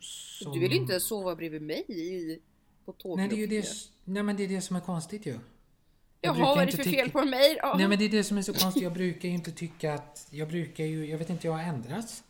som 0.00 0.52
Du 0.52 0.60
vill 0.60 0.72
inte 0.72 1.00
sova 1.00 1.36
bredvid 1.36 1.62
mig 1.62 1.84
i, 1.88 2.40
på 2.84 2.92
tåget? 2.92 3.16
Nej, 3.16 3.28
det 3.28 3.34
är 3.34 3.38
ju 3.38 3.46
det, 3.60 3.68
nej 4.04 4.22
men 4.22 4.36
det 4.36 4.44
är 4.44 4.48
det 4.48 4.60
som 4.60 4.76
är 4.76 4.80
konstigt 4.80 5.26
ju. 5.26 5.30
Jag 5.30 6.36
Jaha, 6.36 6.54
vad 6.54 6.58
är 6.62 6.66
det 6.66 6.72
för 6.72 6.84
tycka- 6.84 6.96
fel 7.02 7.10
på 7.10 7.24
mig? 7.24 7.56
Ja. 7.62 7.74
Nej 7.78 7.88
men 7.88 7.98
det 7.98 8.04
är 8.04 8.08
det 8.08 8.24
som 8.24 8.38
är 8.38 8.42
så 8.42 8.54
konstigt. 8.54 8.82
Jag 8.82 8.92
brukar 8.92 9.28
ju 9.28 9.34
inte 9.34 9.52
tycka 9.52 9.94
att... 9.94 10.26
Jag 10.30 10.48
brukar 10.48 10.84
ju... 10.84 11.06
Jag 11.10 11.18
vet 11.18 11.30
inte, 11.30 11.46
jag 11.46 11.54
har 11.54 11.62
ändrats. 11.62 12.24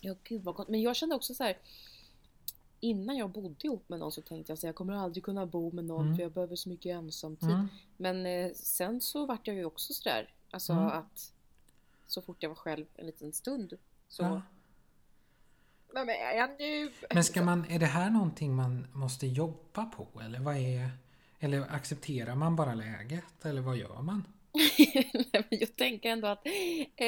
Ja, 0.00 0.14
gud 0.24 0.42
vad 0.42 0.54
gott. 0.54 0.68
Men 0.68 0.82
jag 0.82 0.96
kände 0.96 1.14
också 1.14 1.34
så 1.34 1.42
här. 1.44 1.58
Innan 2.80 3.16
jag 3.16 3.30
bodde 3.30 3.66
ihop 3.66 3.88
med 3.88 3.98
någon 3.98 4.12
så 4.12 4.22
tänkte 4.22 4.50
jag 4.52 4.56
att 4.56 4.62
jag 4.62 4.74
kommer 4.74 4.92
aldrig 4.92 5.24
kunna 5.24 5.46
bo 5.46 5.72
med 5.72 5.84
någon 5.84 6.04
Mm. 6.04 6.16
för 6.16 6.22
jag 6.22 6.32
behöver 6.32 6.56
så 6.56 6.68
mycket 6.68 6.90
ensamtid. 6.96 7.48
Mm. 7.50 7.68
Men 7.96 8.26
eh, 8.26 8.52
sen 8.54 9.00
så 9.00 9.26
vart 9.26 9.46
jag 9.46 9.56
ju 9.56 9.64
också 9.64 9.92
sådär. 9.92 10.32
Alltså 10.50 10.72
Mm. 10.72 10.86
att 10.86 11.32
så 12.06 12.22
fort 12.22 12.42
jag 12.42 12.48
var 12.50 12.56
själv 12.56 12.86
en 12.96 13.06
liten 13.06 13.32
stund 13.32 13.72
så... 14.08 14.22
Ja. 14.22 14.42
Vem 15.94 16.08
är 16.08 16.36
jag 16.36 16.50
nu? 16.58 16.90
Men 17.14 17.24
ska 17.24 17.42
man... 17.42 17.64
Är 17.70 17.78
det 17.78 17.86
här 17.86 18.10
någonting 18.10 18.54
man 18.54 18.86
måste 18.92 19.26
jobba 19.26 19.84
på? 19.84 20.20
Eller 20.24 20.40
vad 20.40 20.56
är... 20.56 20.90
Eller 21.40 21.60
accepterar 21.74 22.34
man 22.34 22.56
bara 22.56 22.74
läget? 22.74 23.44
Eller 23.44 23.62
vad 23.62 23.76
gör 23.76 24.02
man? 24.02 24.24
Jag 25.50 25.76
tänker 25.76 26.10
ändå 26.10 26.28
att... 26.28 26.46
Eh, 26.96 27.06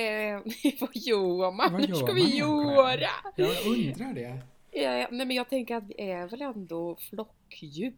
vad 0.80 0.90
gör 0.92 1.50
man? 1.50 1.72
Vad 1.72 1.88
gör 1.88 1.94
ska 1.96 2.06
man 2.06 2.14
vi 2.14 2.36
göra? 2.36 3.10
Jag 3.36 3.66
undrar 3.66 4.14
det. 4.14 4.42
Ja, 4.70 4.90
nej, 4.90 5.26
men 5.26 5.30
jag 5.30 5.50
tänker 5.50 5.76
att 5.76 5.84
vi 5.84 6.10
är 6.10 6.26
väl 6.26 6.42
ändå 6.42 6.96
flockdjur. 6.96 7.94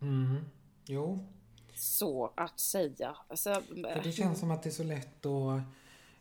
Mm. 0.00 0.44
Jo. 0.86 1.26
Så 1.74 2.32
att 2.36 2.60
säga. 2.60 3.16
Alltså, 3.28 3.62
För 3.68 4.00
det 4.02 4.12
känns 4.12 4.40
som 4.40 4.50
att 4.50 4.62
det 4.62 4.68
är 4.68 4.72
så 4.72 4.84
lätt 4.84 5.26
att 5.26 5.60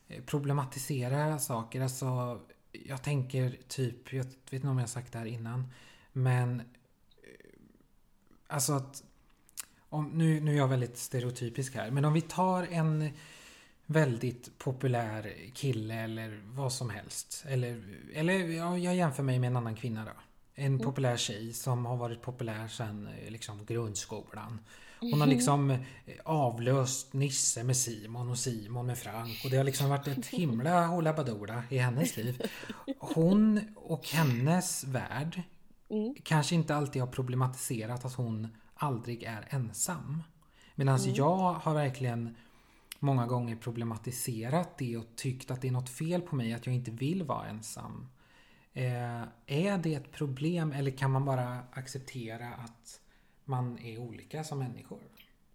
eh, 0.08 0.24
problematisera 0.26 1.40
saker. 1.40 1.82
Alltså, 1.82 2.40
jag 2.72 3.04
tänker 3.04 3.58
typ, 3.68 4.14
jag 4.14 4.24
vet 4.24 4.54
inte 4.54 4.68
om 4.68 4.78
jag 4.78 4.84
har 4.84 4.88
sagt 4.88 5.14
det 5.14 5.20
här 5.20 5.26
innan, 5.26 5.74
men 6.14 6.60
eh, 6.60 6.66
alltså 8.48 8.74
att 8.74 9.04
om, 9.90 10.10
nu, 10.14 10.40
nu 10.40 10.54
är 10.54 10.58
jag 10.58 10.68
väldigt 10.68 10.98
stereotypisk 10.98 11.76
här, 11.76 11.92
men 11.92 12.06
om 12.06 12.14
vi 12.14 12.22
tar 12.22 12.64
en 12.64 13.10
väldigt 13.86 14.58
populär 14.58 15.34
kille 15.54 15.96
eller 15.96 16.42
vad 16.46 16.74
som 16.74 16.90
helst. 16.90 17.46
Eller, 17.48 17.84
eller 18.14 18.34
ja, 18.34 18.78
jag 18.78 18.96
jämför 18.96 19.24
mig 19.24 19.40
med 19.40 19.48
en 19.48 19.58
annan 19.58 19.76
kvinna 19.76 20.06
då. 20.06 20.12
En 20.56 20.80
populär 20.80 21.18
tjej 21.18 21.54
som 21.54 21.86
har 21.86 21.98
varit 21.98 22.22
populär 22.22 22.68
sedan 22.68 23.08
eh, 23.08 23.32
liksom, 23.32 23.66
grundskolan. 23.66 24.60
Hon 25.02 25.22
har 25.22 25.28
liksom 25.28 25.72
eh, 25.72 25.78
avlöst 26.26 27.14
Nisse 27.14 27.64
med 27.64 27.78
Simon 27.78 28.30
och 28.30 28.38
Simon 28.38 28.86
med 28.86 28.98
Frank 28.98 29.42
och 29.44 29.50
det 29.50 29.58
har 29.58 29.64
liksom 29.64 29.90
varit 29.90 30.08
ett 30.08 30.26
himla 30.26 30.88
hoola 30.88 31.64
i 31.70 31.78
hennes 31.78 32.18
liv. 32.18 32.42
Hon 33.00 33.60
och 33.76 34.08
hennes 34.08 34.84
värld 34.84 35.42
kanske 36.24 36.56
inte 36.56 36.76
alltid 36.76 37.02
har 37.02 37.10
problematiserat 37.10 38.06
att 38.06 38.14
hon 38.14 38.48
aldrig 38.76 39.24
är 39.24 39.48
ensam. 39.50 40.24
Medan 40.76 41.00
jag 41.16 41.54
har 41.54 41.74
verkligen 41.74 42.36
många 43.00 43.28
gånger 43.28 43.56
problematiserat 43.56 44.78
det 44.78 44.98
och 44.98 45.16
tyckt 45.16 45.52
att 45.52 45.62
det 45.62 45.68
är 45.68 45.72
något 45.72 45.90
fel 45.90 46.22
på 46.22 46.36
mig 46.36 46.54
att 46.54 46.66
jag 46.66 46.76
inte 46.76 46.92
vill 46.92 47.24
vara 47.24 47.48
ensam. 47.48 48.08
Eh, 48.74 49.22
är 49.46 49.78
det 49.78 49.96
ett 49.96 50.12
problem 50.12 50.72
eller 50.72 50.92
kan 50.92 51.12
man 51.12 51.26
bara 51.26 51.60
acceptera 51.72 52.48
att 52.48 53.01
man 53.52 53.80
är 53.84 53.98
olika 53.98 54.44
som 54.44 54.60
människor? 54.60 55.00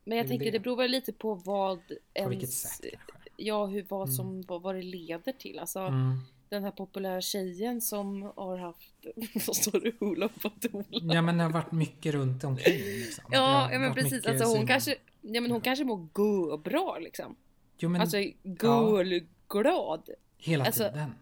Men 0.04 0.16
jag 0.18 0.26
Det 0.26 0.30
tänker 0.30 0.44
det. 0.44 0.50
det 0.50 0.60
beror 0.60 0.76
väl 0.76 0.90
lite 0.90 1.12
på 1.12 1.34
vad 1.34 1.78
På 2.22 2.28
vilket 2.28 2.48
ens, 2.48 2.60
sätt 2.62 2.80
kanske? 2.90 3.30
ja, 3.36 3.66
hur, 3.66 3.86
vad, 3.88 4.12
som, 4.12 4.42
vad, 4.42 4.62
vad 4.62 4.74
det 4.74 4.82
leder 4.82 5.32
till. 5.32 5.58
Alltså 5.58 5.78
Mm. 5.80 6.18
den 6.48 6.64
här 6.64 6.70
populära 6.70 7.20
tjejen 7.20 7.80
som 7.80 8.22
har 8.36 8.56
haft, 8.58 9.06
vad 9.46 9.56
står 9.56 9.80
det, 9.80 9.92
hula 10.00 10.28
badoola? 10.42 11.14
Ja 11.14 11.22
men 11.22 11.36
det 11.36 11.42
har 11.44 11.50
varit 11.50 11.72
mycket 11.72 12.14
runt 12.14 12.44
omkring. 12.44 12.78
Liksom. 12.78 13.24
Ja, 13.30 13.72
ja 13.72 13.78
men 13.78 13.94
precis. 13.94 14.26
Alltså 14.26 14.44
hon 14.44 14.66
kanske, 14.66 14.96
ja 15.20 15.40
men 15.40 15.50
hon 15.50 15.60
kanske 15.60 15.84
mår 15.84 16.08
gå 16.12 16.56
bra 16.56 16.98
liksom. 17.00 17.36
Jo 17.78 17.88
men 17.88 18.00
Alltså 18.00 18.16
gullglad. 18.42 20.10
hela 20.38 20.64
alltså- 20.64 20.88
tiden. 20.88 21.14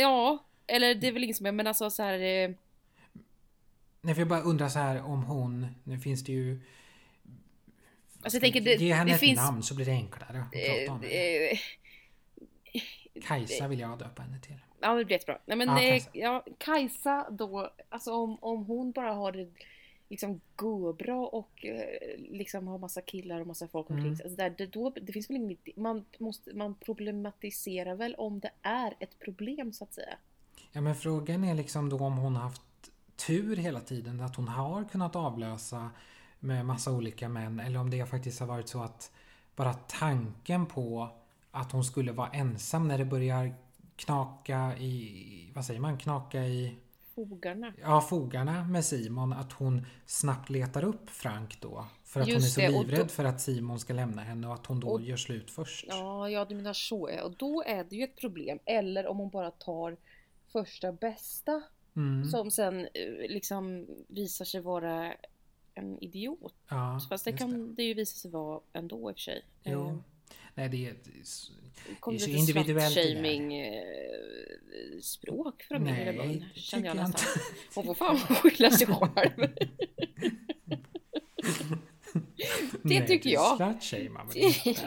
Ja, 0.00 0.38
eller 0.66 0.94
det 0.94 1.06
är 1.08 1.12
väl 1.12 1.24
ingen 1.24 1.34
som 1.36 1.46
är, 1.46 1.52
men 1.52 1.66
alltså 1.66 1.90
så 1.90 2.02
här. 2.02 2.54
Eh, 4.06 4.08
Nej 4.08 4.14
för 4.14 4.20
jag 4.20 4.28
bara 4.28 4.40
undrar 4.40 4.68
så 4.68 4.78
här 4.78 5.02
om 5.02 5.22
hon, 5.24 5.66
nu 5.84 5.98
finns 5.98 6.24
det 6.24 6.32
ju... 6.32 6.60
Alltså 8.22 8.36
jag 8.36 8.42
tänker 8.42 8.60
det, 8.60 8.74
Ge 8.74 8.92
henne 8.94 9.10
det 9.10 9.14
ett 9.14 9.20
finns... 9.20 9.36
namn 9.36 9.62
så 9.62 9.74
blir 9.74 9.86
det 9.86 9.92
enklare 9.92 10.40
att 10.40 10.52
prata 10.52 10.92
om 10.92 11.00
henne. 11.00 11.12
eh, 11.52 11.58
Kajsa 13.22 13.68
vill 13.68 13.80
jag 13.80 13.98
döpa 13.98 14.22
henne 14.22 14.40
till. 14.40 14.54
Ja 14.80 14.94
det 14.94 15.04
blir 15.04 15.14
jättebra. 15.16 15.38
Nej 15.46 15.56
men 15.56 15.68
Ja, 15.68 15.74
ja, 15.82 15.88
Kajsa. 15.90 16.10
ja, 16.12 16.44
Kajsa 16.58 17.26
då, 17.30 17.70
alltså 17.88 18.12
om, 18.12 18.38
om 18.40 18.64
hon 18.66 18.92
bara 18.92 19.12
har 19.12 19.32
det 19.32 19.48
liksom 20.08 20.40
gå 20.56 20.92
bra 20.92 21.26
och 21.26 21.64
eh, 21.66 22.18
liksom 22.18 22.66
har 22.68 22.78
massa 22.78 23.00
killar 23.00 23.40
och 23.40 23.46
massa 23.46 23.68
folk 23.68 23.90
omkring 23.90 24.06
Mm. 24.06 24.16
sig. 24.16 24.24
Alltså 24.24 24.36
där, 24.36 24.54
det, 24.58 24.66
då, 24.66 24.90
det 25.02 25.12
finns 25.12 25.30
väl 25.30 25.36
inget, 25.36 25.76
man, 25.76 26.04
måste, 26.18 26.54
man 26.54 26.74
problematiserar 26.74 27.94
väl 27.94 28.14
om 28.14 28.40
det 28.40 28.50
är 28.62 28.94
ett 29.00 29.18
problem 29.18 29.72
så 29.72 29.84
att 29.84 29.94
säga. 29.94 30.14
Ja 30.72 30.80
men 30.80 30.94
frågan 30.94 31.44
är 31.44 31.54
liksom 31.54 31.88
då 31.88 31.98
om 31.98 32.16
hon 32.18 32.36
har 32.36 32.42
haft 32.42 32.62
tur 33.16 33.56
hela 33.56 33.80
tiden. 33.80 34.20
Att 34.20 34.36
hon 34.36 34.48
har 34.48 34.84
kunnat 34.84 35.16
avlösa 35.16 35.90
med 36.40 36.66
massa 36.66 36.92
olika 36.92 37.28
män. 37.28 37.60
Eller 37.60 37.78
om 37.78 37.90
det 37.90 38.06
faktiskt 38.06 38.40
har 38.40 38.46
varit 38.46 38.68
så 38.68 38.82
att 38.82 39.10
bara 39.56 39.74
tanken 39.74 40.66
på 40.66 41.08
att 41.50 41.72
hon 41.72 41.84
skulle 41.84 42.12
vara 42.12 42.28
ensam 42.30 42.88
när 42.88 42.98
det 42.98 43.04
börjar 43.04 43.54
knaka 43.96 44.76
i, 44.78 45.50
vad 45.54 45.64
säger 45.64 45.80
man, 45.80 45.98
knaka 45.98 46.44
i 46.44 46.76
Fogarna. 47.14 47.72
ja, 47.82 48.00
fogarna 48.00 48.64
med 48.64 48.84
Simon. 48.84 49.32
Att 49.32 49.52
hon 49.52 49.86
snabbt 50.06 50.50
letar 50.50 50.84
upp 50.84 51.10
Frank 51.10 51.60
då. 51.60 51.86
För 52.04 52.20
att 52.20 52.28
Just 52.28 52.56
hon 52.56 52.64
är 52.64 52.68
det, 52.68 52.72
så 52.74 52.78
då- 52.82 52.88
livrädd 52.88 53.10
för 53.10 53.24
att 53.24 53.40
Simon 53.40 53.78
ska 53.80 53.92
lämna 53.92 54.22
henne 54.22 54.46
och 54.48 54.54
att 54.54 54.66
hon 54.66 54.80
då 54.80 54.88
Och- 54.88 55.00
gör 55.00 55.16
slut 55.16 55.50
först. 55.50 55.84
Ja, 55.88 56.28
ja 56.30 56.44
du 56.44 56.54
menar 56.54 56.72
så. 56.72 57.20
Och 57.24 57.36
då 57.36 57.62
är 57.66 57.84
det 57.84 57.96
ju 57.96 58.04
ett 58.04 58.16
problem. 58.16 58.58
Eller 58.64 59.06
om 59.06 59.18
hon 59.18 59.30
bara 59.30 59.50
tar 59.50 59.96
första 60.52 60.92
bästa 60.92 61.62
Mm, 61.96 62.24
som 62.24 62.50
sen 62.50 62.80
eh, 62.80 63.28
liksom 63.28 63.86
visar 64.08 64.44
sig 64.44 64.60
vara 64.60 65.14
en 65.74 66.02
idiot. 66.02 66.54
ja, 66.68 67.00
Fast 67.08 67.24
det 67.24 67.32
kan 67.32 67.74
det. 67.74 67.82
ju 67.82 67.94
visa 67.94 68.16
sig 68.16 68.30
vara 68.30 68.60
ändå 68.72 69.10
i 69.10 69.12
och 69.12 69.16
för 69.16 69.20
sig. 69.20 69.44
Eh, 69.64 69.72
Jo. 69.72 70.02
Nej, 70.54 70.68
det 70.68 70.86
är... 70.88 70.94
Det 71.04 71.10
Det 72.10 72.14
är 72.14 72.18
så 72.18 72.30
individuellt 72.30 72.94
det 72.94 73.02
slutshaming 73.02 73.54
eh, 73.58 73.82
språk 75.02 75.62
från 75.62 75.82
min 75.84 75.94
lilla 75.94 76.12
mun. 76.24 76.44
Tycker 76.54 76.84
jag 76.84 76.96
nästan. 76.96 77.06
inte. 77.06 77.40
Hon 77.74 77.84
får 77.84 77.94
fan 77.94 78.16
skylla 78.18 78.70
sig 78.70 78.86
själv. 78.86 79.32
Det 82.82 82.98
Nej, 82.98 83.06
tycker 83.06 83.30
jag. 83.30 83.58
Det 83.58 83.80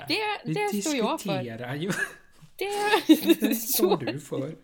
Det, 0.08 0.54
det, 0.54 0.72
det 0.72 0.82
står 0.82 0.96
jag 0.96 1.22
för. 1.22 1.42
ju. 1.76 1.92
Det, 2.60 3.56
står 3.56 3.98
du 4.06 4.20
för. 4.20 4.56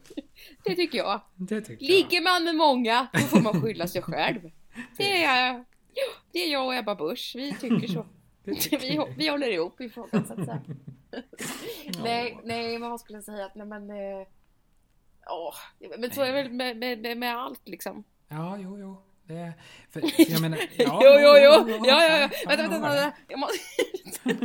det 0.64 0.76
tycker 0.76 0.98
jag. 0.98 1.22
Det 1.36 1.62
tycker 1.62 1.86
Ligger 1.86 2.22
man 2.24 2.44
med 2.44 2.56
många, 2.56 3.08
då 3.14 3.20
får 3.20 3.42
man 3.42 3.62
skylla 3.62 3.88
sig 3.88 4.02
själv. 4.12 4.52
Det 4.98 5.24
är, 5.24 5.66
det 6.32 6.40
är 6.40 6.52
jag 6.52 6.66
och 6.66 6.76
Ebba 6.76 6.96
Busch. 6.96 7.34
Vi 7.36 7.54
tycker 7.54 7.88
så. 7.88 8.06
Tycker 8.46 8.80
Vi, 8.80 8.90
vi. 8.90 9.14
vi 9.18 9.28
håller 9.28 9.50
ihop 9.50 9.82
i 9.82 9.90
frågan 9.90 10.26
så 10.28 10.34
att 10.34 10.46
säga. 10.46 10.62
Nej, 12.04 12.40
nej, 12.44 12.80
men 12.80 12.90
vad 12.90 13.00
skulle 13.00 13.18
jag 13.18 13.24
säga? 13.24 13.52
Nej, 13.56 13.68
men, 13.68 13.90
eh, 13.90 14.28
åh, 15.30 15.56
men 15.98 16.12
så 16.12 16.22
är 16.22 16.26
det 16.26 16.32
väl 16.44 16.52
med, 16.52 16.78
med, 16.78 17.02
med, 17.02 17.18
med 17.18 17.38
allt 17.38 17.68
liksom. 17.68 18.04
Ja, 18.28 18.58
jo, 18.60 18.80
jo. 18.80 19.02
Det, 19.28 19.54
för, 19.90 20.02
för 20.02 20.32
jag 20.32 20.42
menar, 20.42 20.58
ja, 20.78 21.00
jo, 21.04 21.10
jo, 21.20 21.38
jo, 21.38 21.86
ja, 21.86 22.04
ja, 22.04 22.20
ja, 22.20 22.30
vänta, 22.48 22.68
vänta, 22.68 22.80
vänta, 22.90 23.18
jag 23.28 23.40
måste... 23.40 23.58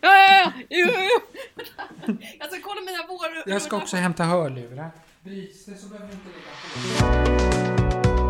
ja, 0.00 0.16
ja, 0.16 0.42
ja, 0.44 0.52
jo, 0.70 0.86
jo, 0.94 1.00
jo. 1.10 1.20
Jag 2.38 2.50
ska 2.52 2.60
kolla 2.62 2.80
mina 2.80 3.06
vår... 3.08 3.50
Jag 3.52 3.62
ska 3.62 3.76
också 3.76 3.96
hämta 3.96 4.24
hörlurar. 4.24 4.90
Bryts 5.20 5.64
det 5.64 5.76
så 5.76 5.88
behöver 5.88 6.08
du 6.08 6.12
inte 6.14 6.28
lägga 6.28 6.50
på. 6.50 8.26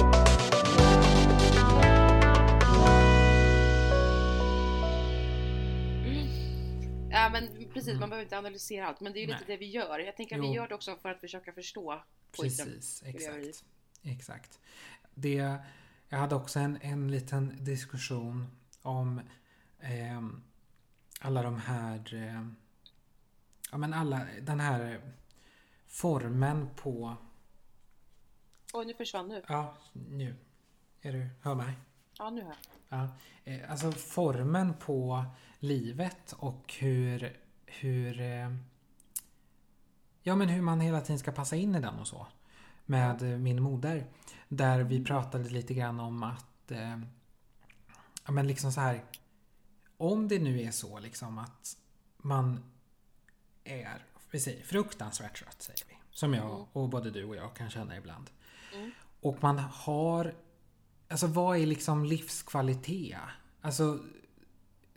Ja, 7.10 7.30
men 7.32 7.48
precis, 7.72 7.98
man 8.00 8.10
behöver 8.10 8.22
inte 8.22 8.38
analysera 8.38 8.86
allt, 8.86 9.00
men 9.00 9.12
det 9.12 9.18
är 9.18 9.20
ju 9.20 9.26
lite 9.26 9.36
Mm. 9.38 9.44
Nej. 9.48 9.56
det 9.58 9.64
vi 9.64 9.70
gör. 9.70 9.98
Jag 9.98 10.16
tänker 10.16 10.36
att 10.36 10.42
vi 10.42 10.46
Jo. 10.46 10.54
gör 10.54 10.68
det 10.68 10.74
också 10.74 10.96
för 10.96 11.08
att 11.08 11.20
försöka 11.20 11.52
förstå 11.52 12.02
skiten. 12.38 12.66
Precis, 12.66 13.02
vi 13.04 13.10
exakt. 13.10 13.64
Exakt. 14.04 14.58
Det, 15.18 15.58
jag 16.08 16.18
hade 16.18 16.34
också 16.34 16.58
en, 16.58 16.78
en 16.80 17.10
liten 17.10 17.64
diskussion 17.64 18.46
om 18.82 19.20
ehm, 19.80 20.42
alla 21.20 21.42
de 21.42 21.56
här... 21.56 22.14
Eh, 22.14 22.48
ja 23.70 23.78
men 23.78 23.94
alla, 23.94 24.26
den 24.42 24.60
här 24.60 25.00
formen 25.88 26.68
på... 26.76 27.16
Oj, 28.72 28.86
nu 28.86 28.94
försvann 28.94 29.28
du. 29.28 29.42
Ja, 29.48 29.74
nu. 29.92 30.36
Är 31.00 31.12
du, 31.12 31.28
hör 31.42 31.54
mig? 31.54 31.74
Ja, 32.18 32.30
nu 32.30 32.42
hör 32.42 32.48
jag. 32.48 32.58
Ja, 32.88 33.08
eh, 33.44 33.70
alltså 33.70 33.92
formen 33.92 34.74
på 34.74 35.24
livet 35.58 36.32
och 36.32 36.74
hur, 36.78 37.40
hur, 37.66 38.20
eh, 38.20 38.56
ja 40.22 40.36
men 40.36 40.48
hur 40.48 40.62
man 40.62 40.80
hela 40.80 41.00
tiden 41.00 41.18
ska 41.18 41.32
passa 41.32 41.56
in 41.56 41.74
i 41.74 41.80
den 41.80 41.98
och 41.98 42.06
så. 42.06 42.26
Med 42.86 43.22
eh, 43.22 43.38
min 43.38 43.62
moder. 43.62 44.06
Där 44.48 44.80
vi 44.80 45.04
pratade 45.04 45.48
lite 45.48 45.74
grann 45.74 46.00
om 46.00 46.22
att, 46.22 46.70
eh, 46.70 46.98
ja 48.24 48.32
men 48.32 48.46
liksom 48.46 48.72
så 48.72 48.80
här. 48.80 49.04
Om 49.96 50.28
det 50.28 50.38
nu 50.38 50.62
är 50.62 50.70
så 50.70 50.98
liksom 50.98 51.38
att 51.38 51.76
man 52.16 52.64
är, 53.64 54.04
vi 54.30 54.40
säger 54.40 54.64
fruktansvärt 54.64 55.38
trött 55.38 55.62
säger 55.62 55.82
vi. 55.88 55.94
Som 56.10 56.34
jag 56.34 56.66
och 56.72 56.88
både 56.88 57.10
du 57.10 57.24
och 57.24 57.36
jag 57.36 57.54
kan 57.54 57.70
känna 57.70 57.96
ibland. 57.96 58.30
Mm. 58.74 58.90
Och 59.20 59.42
man 59.42 59.58
har 59.58 60.34
Alltså 61.08 61.26
vad 61.26 61.58
är 61.58 61.66
liksom 61.66 62.04
livskvalitet? 62.04 63.18
Alltså 63.60 63.98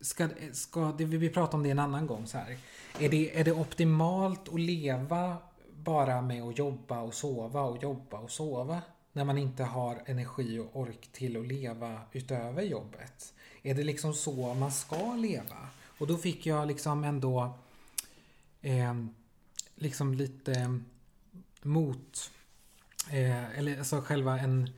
ska, 0.02 0.30
ska 0.52 0.92
det, 0.98 1.06
vi 1.06 1.30
pratar 1.30 1.58
om 1.58 1.64
det 1.64 1.70
en 1.70 1.80
annan 1.80 2.08
gång 2.08 2.28
så 2.28 2.38
här. 2.38 2.58
Är 3.00 3.10
det, 3.10 3.40
är 3.40 3.44
det 3.44 3.52
optimalt 3.52 4.50
att 4.50 4.60
leva 4.60 5.38
bara 5.84 6.22
med 6.22 6.44
att 6.44 6.58
jobba 6.58 7.00
och 7.02 7.14
sova 7.14 7.62
och 7.62 7.84
jobba 7.84 8.20
och 8.20 8.32
sova? 8.32 8.82
När 9.14 9.26
man 9.26 9.38
inte 9.38 9.64
har 9.64 10.02
energi 10.06 10.60
och 10.60 10.80
ork 10.80 11.10
till 11.12 11.38
att 11.38 11.48
leva 11.48 12.02
utöver 12.12 12.62
jobbet. 12.62 13.34
Är 13.64 13.76
det 13.76 13.84
liksom 13.84 14.14
så 14.14 14.54
man 14.54 14.72
ska 14.72 15.16
leva? 15.16 15.68
Och 16.00 16.08
då 16.08 16.18
fick 16.18 16.46
jag 16.46 16.68
liksom 16.68 17.04
ändå 17.04 17.58
eh, 18.62 18.94
liksom 19.76 20.14
lite 20.14 20.80
mot 21.62 22.32
eh, 23.10 23.58
eller 23.60 23.78
alltså 23.78 24.02
själva 24.02 24.40
en 24.40 24.70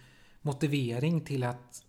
motivering 0.42 1.22
till 1.22 1.44
att 1.44 1.84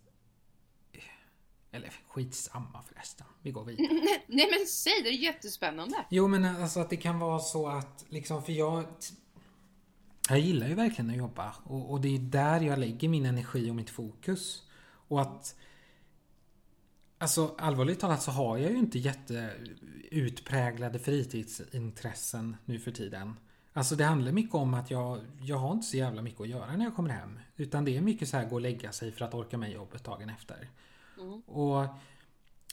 eller 1.73 1.93
skitsamma 2.07 2.83
förresten. 2.87 3.27
Vi 3.41 3.51
går 3.51 3.65
vidare. 3.65 3.87
Nej 4.27 4.47
men 4.51 4.67
säg 4.67 4.93
det, 5.03 5.09
är 5.09 5.13
jättespännande. 5.13 6.05
Jo 6.09 6.27
men 6.27 6.45
alltså 6.45 6.79
att 6.79 6.89
det 6.89 6.97
kan 6.97 7.19
vara 7.19 7.39
så 7.39 7.67
att 7.67 8.05
liksom 8.09 8.43
för 8.43 8.53
jag 8.53 8.85
Jag 10.29 10.39
gillar 10.39 10.67
ju 10.67 10.73
verkligen 10.73 11.09
att 11.09 11.17
jobba 11.17 11.55
och, 11.63 11.91
och 11.91 12.01
det 12.01 12.15
är 12.15 12.19
där 12.19 12.61
jag 12.61 12.79
lägger 12.79 13.09
min 13.09 13.25
energi 13.25 13.71
och 13.71 13.75
mitt 13.75 13.89
fokus. 13.89 14.63
Och 15.07 15.21
att 15.21 15.55
Alltså 17.17 17.55
allvarligt 17.57 17.99
talat 17.99 18.21
så 18.21 18.31
har 18.31 18.57
jag 18.57 18.71
ju 18.71 18.77
inte 18.77 18.99
jätteutpräglade 18.99 20.99
fritidsintressen 20.99 22.55
nu 22.65 22.79
för 22.79 22.91
tiden. 22.91 23.35
Alltså 23.73 23.95
det 23.95 24.03
handlar 24.03 24.31
mycket 24.31 24.55
om 24.55 24.73
att 24.73 24.91
jag, 24.91 25.19
jag 25.41 25.57
har 25.57 25.71
inte 25.71 25.87
så 25.87 25.97
jävla 25.97 26.21
mycket 26.21 26.41
att 26.41 26.47
göra 26.47 26.77
när 26.77 26.85
jag 26.85 26.95
kommer 26.95 27.09
hem. 27.09 27.39
Utan 27.55 27.85
det 27.85 27.97
är 27.97 28.01
mycket 28.01 28.29
så 28.29 28.37
här 28.37 28.45
gå 28.45 28.55
och 28.55 28.61
lägga 28.61 28.91
sig 28.91 29.11
för 29.11 29.25
att 29.25 29.33
orka 29.33 29.57
med 29.57 29.71
jobbet 29.71 30.03
dagen 30.03 30.29
efter. 30.29 30.69
Mm. 31.23 31.41
Och 31.41 31.85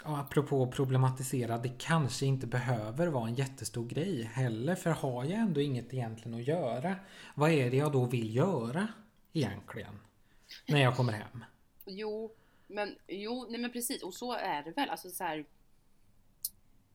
ja, 0.05 0.20
apropå 0.20 0.66
problematisera, 0.72 1.59
det 1.59 1.72
kanske 1.78 2.26
inte 2.26 2.46
behöver 2.46 3.07
vara 3.07 3.28
en 3.28 3.34
jättestor 3.34 3.86
grej 3.86 4.22
heller. 4.22 4.74
För 4.74 4.90
har 4.90 5.24
jag 5.24 5.38
ändå 5.38 5.61
inget 5.61 5.94
egentligen 5.94 6.40
att 6.40 6.46
göra. 6.46 6.96
Vad 7.34 7.51
är 7.51 7.70
det 7.70 7.76
jag 7.76 7.92
då 7.92 8.05
vill 8.05 8.36
göra 8.36 8.88
egentligen? 9.32 9.98
När 10.68 10.80
jag 10.80 10.96
kommer 10.96 11.12
hem. 11.12 11.44
Jo, 11.86 12.32
men, 12.66 12.96
jo, 13.09 13.46
nej 13.51 13.61
men 13.61 13.72
precis. 13.72 14.03
Och 14.03 14.14
så 14.14 14.32
är 14.32 14.62
det 14.62 14.70
väl. 14.70 14.90
Alltså 14.90 15.11
så 15.11 15.24
här, 15.24 15.44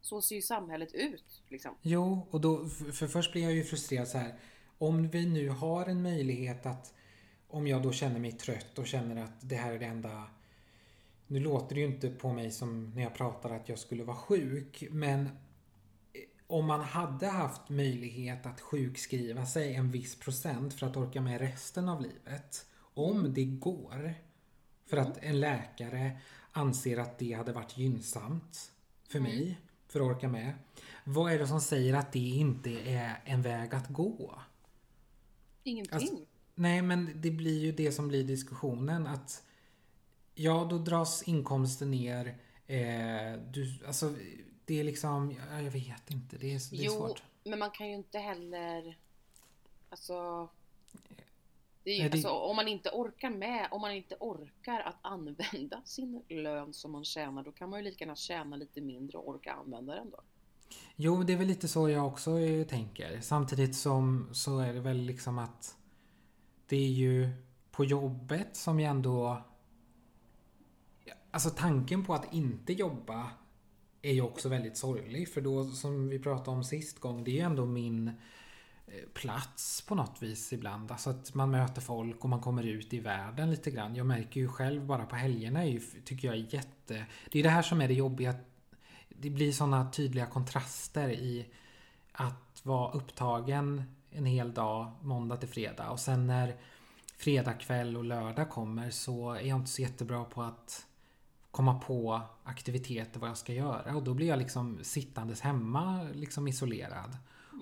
Så 0.01 0.21
ser 0.21 0.35
ju 0.35 0.41
samhället 0.41 0.93
ut. 0.93 1.41
Liksom. 1.49 1.75
Jo, 1.81 2.27
och 2.31 2.41
då, 2.41 2.65
för 2.67 2.91
för 2.91 3.07
först 3.07 3.31
blir 3.31 3.43
jag 3.43 3.53
ju 3.53 3.63
frustrerad 3.63 4.07
så 4.07 4.17
här. 4.17 4.35
Om 4.77 5.07
vi 5.07 5.25
nu 5.25 5.49
har 5.49 5.85
en 5.85 6.01
möjlighet 6.01 6.65
att 6.65 6.93
om 7.47 7.67
jag 7.67 7.83
då 7.83 7.91
känner 7.91 8.19
mig 8.19 8.31
trött 8.31 8.79
och 8.79 8.87
känner 8.87 9.23
att 9.23 9.49
det 9.49 9.55
här 9.55 9.71
är 9.71 9.79
det 9.79 9.85
enda 9.85 10.23
nu 11.27 11.39
låter 11.39 11.75
det 11.75 11.81
ju 11.81 11.87
inte 11.87 12.09
på 12.09 12.33
mig 12.33 12.51
som 12.51 12.91
när 12.95 13.03
jag 13.03 13.13
pratar 13.13 13.49
att 13.49 13.69
jag 13.69 13.79
skulle 13.79 14.03
vara 14.03 14.17
sjuk, 14.17 14.83
men 14.91 15.29
om 16.47 16.65
man 16.65 16.81
hade 16.81 17.27
haft 17.27 17.69
möjlighet 17.69 18.45
att 18.45 18.61
sjukskriva 18.61 19.45
sig 19.45 19.75
en 19.75 19.91
viss 19.91 20.15
procent 20.15 20.73
för 20.73 20.87
att 20.87 20.97
orka 20.97 21.21
med 21.21 21.41
resten 21.41 21.89
av 21.89 22.01
livet. 22.01 22.65
Om 22.93 23.33
det 23.33 23.45
går. 23.45 24.13
För 24.85 24.97
att 24.97 25.17
en 25.17 25.39
läkare 25.39 26.17
anser 26.51 26.97
att 26.97 27.19
det 27.19 27.33
hade 27.33 27.53
varit 27.53 27.77
gynnsamt 27.77 28.71
för 29.09 29.19
mig. 29.19 29.59
För 29.87 29.99
att 29.99 30.15
orka 30.15 30.27
med. 30.27 30.53
Vad 31.03 31.31
är 31.31 31.39
det 31.39 31.47
som 31.47 31.61
säger 31.61 31.93
att 31.93 32.11
det 32.11 32.19
inte 32.19 32.69
är 32.69 33.21
en 33.25 33.41
väg 33.41 33.75
att 33.75 33.89
gå? 33.89 34.41
Ingenting. 35.63 35.95
Alltså, 35.95 36.15
Nej, 36.55 36.81
men 36.81 37.09
det 37.15 37.31
blir 37.31 37.59
ju 37.59 37.71
det 37.71 37.91
som 37.91 38.07
blir 38.07 38.23
diskussionen 38.23 39.07
att 39.07 39.43
Ja, 40.35 40.67
då 40.69 40.77
dras 40.77 41.23
inkomsten 41.23 41.91
ner. 41.91 42.37
Eh, 42.67 43.39
du, 43.51 43.79
alltså, 43.87 44.13
det 44.65 44.79
är 44.79 44.83
liksom, 44.83 45.31
ja, 45.51 45.61
jag 45.61 45.71
vet 45.71 46.11
inte, 46.11 46.37
det 46.37 46.53
är, 46.53 46.71
det 46.71 46.77
är 46.81 46.85
jo, 46.85 46.91
svårt. 46.91 47.23
men 47.43 47.59
man 47.59 47.71
kan 47.71 47.87
ju 47.87 47.95
inte 47.95 48.19
heller... 48.19 48.97
Alltså... 49.89 50.49
Det 51.83 51.91
är 51.91 51.95
ju, 51.95 52.01
Nej, 52.01 52.09
det- 52.09 52.15
alltså, 52.17 52.29
om 52.29 52.55
man 52.55 52.67
inte 52.67 52.89
orkar 52.89 53.29
med, 53.29 53.67
om 53.71 53.81
man 53.81 53.91
inte 53.91 54.15
orkar 54.19 54.79
att 54.79 54.97
använda 55.01 55.81
sin 55.85 56.23
lön 56.29 56.73
som 56.73 56.91
man 56.91 57.05
tjänar, 57.05 57.43
då 57.43 57.51
kan 57.51 57.69
man 57.69 57.79
ju 57.79 57.83
lika 57.85 58.03
gärna 58.03 58.15
tjäna 58.15 58.55
lite 58.55 58.81
mindre 58.81 59.17
och 59.17 59.29
orka 59.29 59.53
använda 59.53 59.95
den 59.95 60.09
då. 60.09 60.19
Jo, 60.95 61.23
det 61.23 61.33
är 61.33 61.37
väl 61.37 61.47
lite 61.47 61.67
så 61.67 61.89
jag 61.89 62.07
också 62.07 62.39
eh, 62.39 62.65
tänker. 62.67 63.21
Samtidigt 63.21 63.75
som 63.75 64.29
så 64.33 64.59
är 64.59 64.73
det 64.73 64.79
väl 64.79 64.97
liksom 64.97 65.37
att 65.37 65.77
det 66.67 66.77
är 66.77 66.89
ju 66.91 67.29
på 67.71 67.85
jobbet 67.85 68.55
som 68.55 68.79
jag 68.79 68.89
ändå... 68.91 69.41
Alltså 71.35 71.49
tanken 71.49 72.05
på 72.05 72.13
att 72.13 72.33
inte 72.33 72.73
jobba 72.73 73.29
är 74.01 74.13
ju 74.13 74.21
också 74.21 74.49
väldigt 74.49 74.77
sorglig. 74.77 75.33
För 75.33 75.41
då, 75.41 75.63
som 75.63 76.09
vi 76.09 76.19
pratade 76.19 76.57
om 76.57 76.63
sist 76.63 76.99
gång, 76.99 77.23
det 77.23 77.31
är 77.31 77.33
ju 77.33 77.39
ändå 77.39 77.65
min 77.65 78.07
eh, 78.07 78.13
plats 79.13 79.81
på 79.81 79.95
något 79.95 80.21
vis 80.21 80.53
ibland. 80.53 80.91
Alltså 80.91 81.09
att 81.09 81.33
man 81.33 81.51
möter 81.51 81.81
folk 81.81 82.23
och 82.23 82.29
man 82.29 82.41
kommer 82.41 82.63
ut 82.63 82.93
i 82.93 82.99
världen 82.99 83.51
lite 83.51 83.71
grann. 83.71 83.95
Jag 83.95 84.05
märker 84.05 84.39
ju 84.39 84.47
själv 84.47 84.85
bara 84.85 85.05
på 85.05 85.15
helgerna 85.15 85.63
är 85.63 85.67
ju, 85.67 85.79
tycker 85.79 86.27
jag 86.27 86.37
är 86.37 86.53
jätte... 86.53 87.05
Det 87.31 87.39
är 87.39 87.43
det 87.43 87.49
här 87.49 87.61
som 87.61 87.81
är 87.81 87.87
det 87.87 87.93
jobbiga. 87.93 88.35
Det 89.09 89.29
blir 89.29 89.51
sådana 89.51 89.91
tydliga 89.91 90.25
kontraster 90.25 91.09
i 91.09 91.45
att 92.11 92.61
vara 92.63 92.91
upptagen 92.91 93.83
en 94.11 94.25
hel 94.25 94.53
dag, 94.53 94.91
måndag 95.01 95.37
till 95.37 95.49
fredag. 95.49 95.89
Och 95.89 95.99
sen 95.99 96.27
när 96.27 96.55
fredag 97.17 97.53
kväll 97.53 97.97
och 97.97 98.05
lördag 98.05 98.49
kommer 98.49 98.89
så 98.89 99.31
är 99.31 99.41
jag 99.41 99.59
inte 99.59 99.71
så 99.71 99.81
jättebra 99.81 100.23
på 100.23 100.41
att 100.41 100.85
komma 101.55 101.79
på 101.79 102.21
aktiviteter 102.43 103.19
vad 103.19 103.29
jag 103.29 103.37
ska 103.37 103.53
göra. 103.53 103.95
Och 103.95 104.03
då 104.03 104.13
blir 104.13 104.27
jag 104.27 104.39
liksom 104.39 104.79
sittandes 104.83 105.41
hemma, 105.41 106.03
liksom 106.13 106.47
isolerad. 106.47 107.17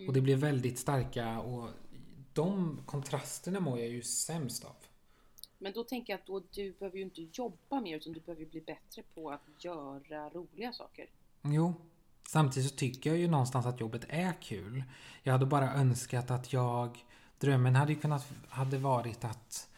Och 0.07 0.13
det 0.13 0.21
blir 0.21 0.35
väldigt 0.35 0.79
starka 0.79 1.39
och 1.39 1.69
de 2.33 2.79
kontrasterna 2.85 3.59
mår 3.59 3.79
jag 3.79 3.87
ju 3.87 4.01
sämst 4.01 4.65
av. 4.65 4.75
Men 5.57 5.73
då 5.73 5.83
tänker 5.83 6.13
jag 6.13 6.19
att 6.19 6.25
då, 6.25 6.41
du 6.51 6.71
behöver 6.71 6.97
ju 6.97 7.03
inte 7.03 7.27
jobba 7.33 7.81
mer 7.81 7.97
utan 7.97 8.13
du 8.13 8.19
behöver 8.19 8.45
bli 8.45 8.61
bättre 8.61 9.03
på 9.15 9.31
att 9.31 9.63
göra 9.65 10.29
roliga 10.29 10.73
saker. 10.73 11.05
Jo. 11.41 11.73
Samtidigt 12.27 12.69
så 12.69 12.75
tycker 12.75 13.09
jag 13.09 13.19
ju 13.19 13.27
någonstans 13.27 13.65
att 13.65 13.79
jobbet 13.79 14.05
är 14.09 14.33
kul. 14.41 14.83
Jag 15.23 15.33
hade 15.33 15.45
bara 15.45 15.73
önskat 15.73 16.31
att 16.31 16.53
jag... 16.53 17.05
Drömmen 17.39 17.75
hade 17.75 17.93
ju 17.93 17.99
kunnat... 17.99 18.31
Hade 18.49 18.77
varit 18.77 19.23
att... 19.23 19.69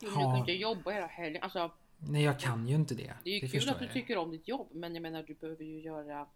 Jo, 0.00 0.10
men. 0.10 0.18
Du 0.18 0.24
kan 0.24 0.36
inte 0.36 0.52
jobba 0.52 0.90
hela 0.90 1.06
helgen. 1.06 1.42
Alltså, 1.42 1.70
Nej, 2.08 2.22
jag 2.22 2.40
kan 2.40 2.68
ju 2.68 2.74
inte 2.74 2.94
det. 2.94 3.14
det 3.24 3.30
är 3.30 3.34
ju 3.34 3.40
kul 3.40 3.48
förstår 3.50 3.72
att 3.72 3.78
du 3.78 3.84
jag. 3.84 3.94
tycker 3.94 4.16
om 4.16 4.30
ditt 4.30 4.48
jobb 4.48 4.68
men 4.72 4.94
jag 4.94 5.02
menar 5.02 5.22
du 5.22 5.34
behöver 5.34 5.64
ju 5.64 5.80
göra 5.80 6.26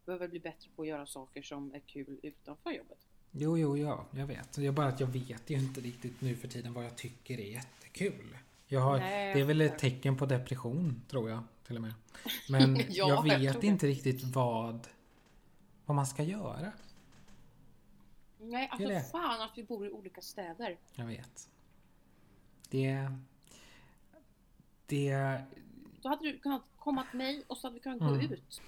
du 0.00 0.06
behöver 0.06 0.28
bli 0.28 0.40
bättre 0.40 0.70
på 0.76 0.82
att 0.82 0.88
göra 0.88 1.06
saker 1.06 1.42
som 1.42 1.74
är 1.74 1.80
kul 1.80 2.20
utanför 2.22 2.70
jobbet. 2.70 2.98
Jo, 3.30 3.58
jo, 3.58 3.78
ja, 3.78 4.06
jag 4.10 4.26
vet. 4.26 4.58
Jag 4.58 4.74
bara 4.74 4.86
att 4.86 5.00
jag 5.00 5.06
vet 5.06 5.50
ju 5.50 5.54
inte 5.54 5.80
riktigt 5.80 6.20
nu 6.20 6.36
för 6.36 6.48
tiden 6.48 6.72
vad 6.72 6.84
jag 6.84 6.96
tycker 6.96 7.40
är 7.40 7.50
jättekul. 7.52 8.38
Jag 8.66 8.80
har, 8.80 8.98
Nej, 8.98 9.34
det 9.34 9.40
är 9.40 9.44
väl 9.44 9.60
jag 9.60 9.72
ett 9.72 9.78
tecken 9.78 10.16
på 10.16 10.26
depression, 10.26 11.02
tror 11.08 11.30
jag. 11.30 11.42
Till 11.66 11.76
och 11.76 11.82
med. 11.82 11.94
Men 12.48 12.76
Ja, 12.76 12.84
jag 12.88 13.26
jag 13.26 13.38
vet 13.38 13.60
det. 13.60 13.66
inte 13.66 13.86
riktigt 13.86 14.22
vad, 14.22 14.88
vad 15.86 15.94
man 15.94 16.06
ska 16.06 16.22
göra. 16.22 16.72
Nej, 18.38 18.68
alltså 18.72 18.88
det. 18.88 19.10
fan 19.10 19.42
att 19.42 19.58
vi 19.58 19.62
bor 19.62 19.86
i 19.86 19.90
olika 19.90 20.20
städer. 20.20 20.78
Jag 20.94 21.06
vet. 21.06 21.48
Det... 22.68 23.12
Det... 24.86 25.40
Då 26.02 26.08
hade 26.08 26.22
du 26.32 26.38
kunnat 26.38 26.62
komma 26.78 27.04
till 27.10 27.18
mig 27.18 27.44
och 27.46 27.56
så 27.56 27.66
hade 27.66 27.74
vi 27.74 27.80
kunnat 27.80 28.00
Mm. 28.00 28.14
gå 28.28 28.34
ut. 28.34 28.60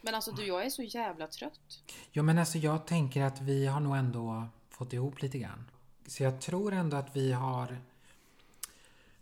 Men 0.00 0.14
alltså 0.14 0.32
du, 0.32 0.46
jag 0.46 0.66
är 0.66 0.70
så 0.70 0.82
jävla 0.82 1.26
trött. 1.26 1.82
Jo 2.12 2.22
men 2.22 2.38
alltså 2.38 2.58
jag 2.58 2.86
tänker 2.86 3.22
att 3.22 3.40
vi 3.40 3.66
har 3.66 3.80
nog 3.80 3.96
ändå 3.96 4.46
fått 4.70 4.92
ihop 4.92 5.22
lite 5.22 5.38
grann. 5.38 5.70
Så 6.06 6.22
jag 6.22 6.40
tror 6.40 6.72
ändå 6.72 6.96
att 6.96 7.16
vi 7.16 7.32
har 7.32 7.78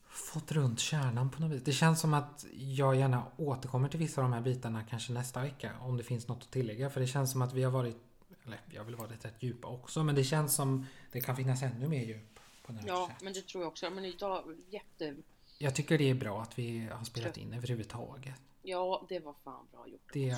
fått 0.08 0.52
runt 0.52 0.80
kärnan 0.80 1.30
på 1.30 1.40
något 1.42 1.50
vis. 1.50 1.62
Det 1.64 1.72
känns 1.72 2.00
som 2.00 2.14
att 2.14 2.46
jag 2.54 2.96
gärna 2.96 3.22
återkommer 3.36 3.88
till 3.88 3.98
vissa 3.98 4.20
av 4.20 4.30
de 4.30 4.32
här 4.34 4.40
bitarna 4.40 4.82
kanske 4.84 5.12
nästa 5.12 5.40
vecka. 5.42 5.72
Om 5.80 5.96
det 5.96 6.02
finns 6.02 6.28
något 6.28 6.42
att 6.42 6.50
tillägga. 6.50 6.90
För 6.90 7.00
det 7.00 7.06
känns 7.06 7.30
som 7.32 7.42
att 7.42 7.52
vi 7.52 7.62
har 7.62 7.70
varit, 7.70 7.96
eller 8.46 8.60
vi 8.66 8.76
har 8.76 8.84
väl 8.84 8.94
varit 8.96 9.24
rätt 9.24 9.42
djupa 9.42 9.68
också. 9.68 10.04
Men 10.04 10.14
det 10.14 10.24
känns 10.24 10.54
som 10.54 10.86
det 11.12 11.20
kan 11.20 11.36
finnas 11.36 11.62
ännu 11.62 11.88
mer 11.88 12.04
djup 12.04 12.34
på 12.66 12.72
den 12.72 12.78
här 12.80 12.88
Ja, 12.88 13.06
chatten. 13.06 13.24
men 13.24 13.32
det 13.32 13.46
tror 13.46 13.62
jag 13.64 13.68
också. 13.68 13.90
Men 13.90 14.04
idag, 14.04 14.44
jätte... 14.70 15.14
Jag 15.58 15.74
tycker 15.74 15.98
det 15.98 16.10
är 16.10 16.14
bra 16.14 16.42
att 16.42 16.58
vi 16.58 16.88
har 16.92 17.04
spelat 17.04 17.36
in 17.36 17.52
överhuvudtaget. 17.52 18.40
Ja, 18.62 19.06
det 19.08 19.18
var 19.18 19.34
fan 19.44 19.66
bra 19.72 19.88
gjort. 19.88 20.12
Det, 20.12 20.36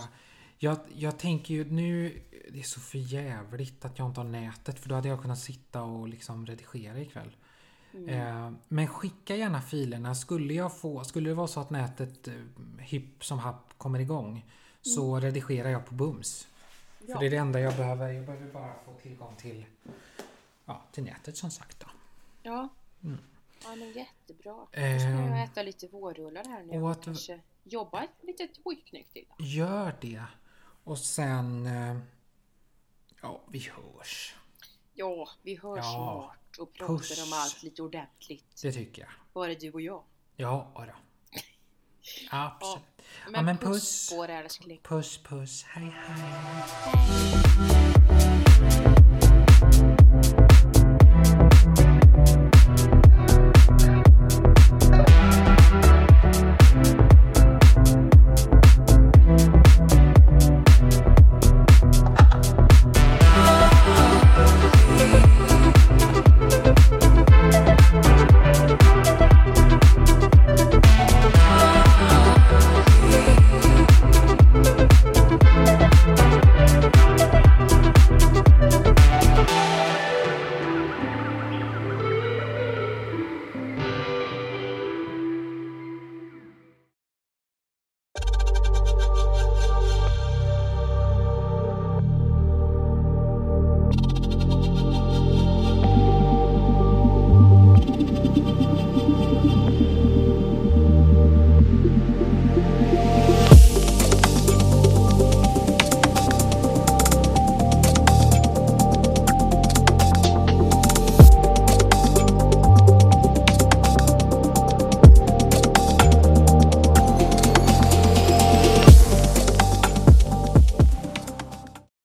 jag, 0.58 0.78
jag 0.94 1.18
tänker 1.18 1.54
ju 1.54 1.64
nu, 1.64 2.22
det 2.50 2.58
är 2.58 2.62
så 2.62 2.80
förjävligt 2.80 3.84
att 3.84 3.98
jag 3.98 4.08
inte 4.08 4.20
har 4.20 4.28
nätet 4.28 4.78
för 4.78 4.88
då 4.88 4.94
hade 4.94 5.08
jag 5.08 5.22
kunnat 5.22 5.38
sitta 5.38 5.82
och 5.82 6.08
liksom 6.08 6.46
redigera 6.46 7.00
ikväll. 7.00 7.36
Mm. 7.94 8.08
Eh, 8.08 8.52
men 8.68 8.88
skicka 8.88 9.36
gärna 9.36 9.62
filerna. 9.62 10.14
Skulle 10.14 10.54
jag 10.54 10.78
få, 10.78 11.04
skulle 11.04 11.30
det 11.30 11.34
vara 11.34 11.46
så 11.46 11.60
att 11.60 11.70
nätet 11.70 12.28
eh, 12.28 12.34
hipp 12.78 13.24
som 13.24 13.38
happ 13.38 13.74
kommer 13.78 13.98
igång 13.98 14.44
så 14.82 15.20
redigerar 15.20 15.70
jag 15.70 15.86
på 15.86 15.94
bums. 15.94 16.48
Mm. 17.00 17.10
Ja. 17.10 17.14
För 17.14 17.20
det 17.20 17.26
är 17.26 17.30
det 17.30 17.36
enda 17.36 17.60
jag 17.60 17.76
behöver. 17.76 18.12
Jag 18.12 18.26
behöver 18.26 18.52
bara 18.52 18.74
få 18.84 18.92
tillgång 19.02 19.34
till, 19.36 19.66
ja, 20.64 20.82
till 20.92 21.04
nätet 21.04 21.36
som 21.36 21.50
sagt. 21.50 21.80
Då. 21.80 21.86
Ja. 22.42 22.68
Mm. 23.04 23.18
Ja 23.64 23.74
men 23.76 23.92
jättebra. 23.92 24.52
Då 24.54 24.66
ska 24.72 24.80
Ehm, 24.80 25.28
jag 25.32 25.42
äta 25.44 25.62
lite 25.62 25.86
vårrullar 25.88 26.44
här 26.44 26.62
nu 26.62 26.82
och 26.82 26.90
att- 26.90 27.04
kanske 27.04 27.40
jobba 27.64 28.02
ett 28.04 28.10
litet 28.22 28.50
skitknyck 28.64 29.12
till. 29.12 29.26
Gör 29.38 29.96
det. 30.00 30.22
Och 30.84 30.98
sen, 30.98 31.66
eh, 31.66 31.96
ja, 33.22 33.40
vi 33.50 33.58
hörs. 33.58 34.34
Ja, 34.94 35.28
vi 35.42 35.56
hörs 35.56 35.78
Ja. 35.82 35.92
snart 35.92 36.58
och 36.58 36.72
pratar 36.74 36.94
Puss. 36.96 37.26
om 37.26 37.32
allt 37.32 37.62
lite 37.62 37.82
ordentligt. 37.82 38.60
Det 38.62 38.72
tycker 38.72 39.02
jag. 39.02 39.10
Bara 39.32 39.54
du 39.54 39.70
och 39.72 39.80
jag. 39.80 40.04
Ja, 40.36 40.72
då. 40.74 40.92
Absolut. 42.30 42.84
Men, 43.24 43.34
Ja, 43.34 43.42
men 43.42 43.58
puss, 43.58 43.72
puss. 43.72 44.10
på 44.10 44.24
er 44.24 44.28
älskling. 44.28 44.80
Puss, 44.82 45.18
puss. 45.22 45.64
Hej, 45.64 45.84
hej. 45.84 46.20
Hej. 46.20 47.92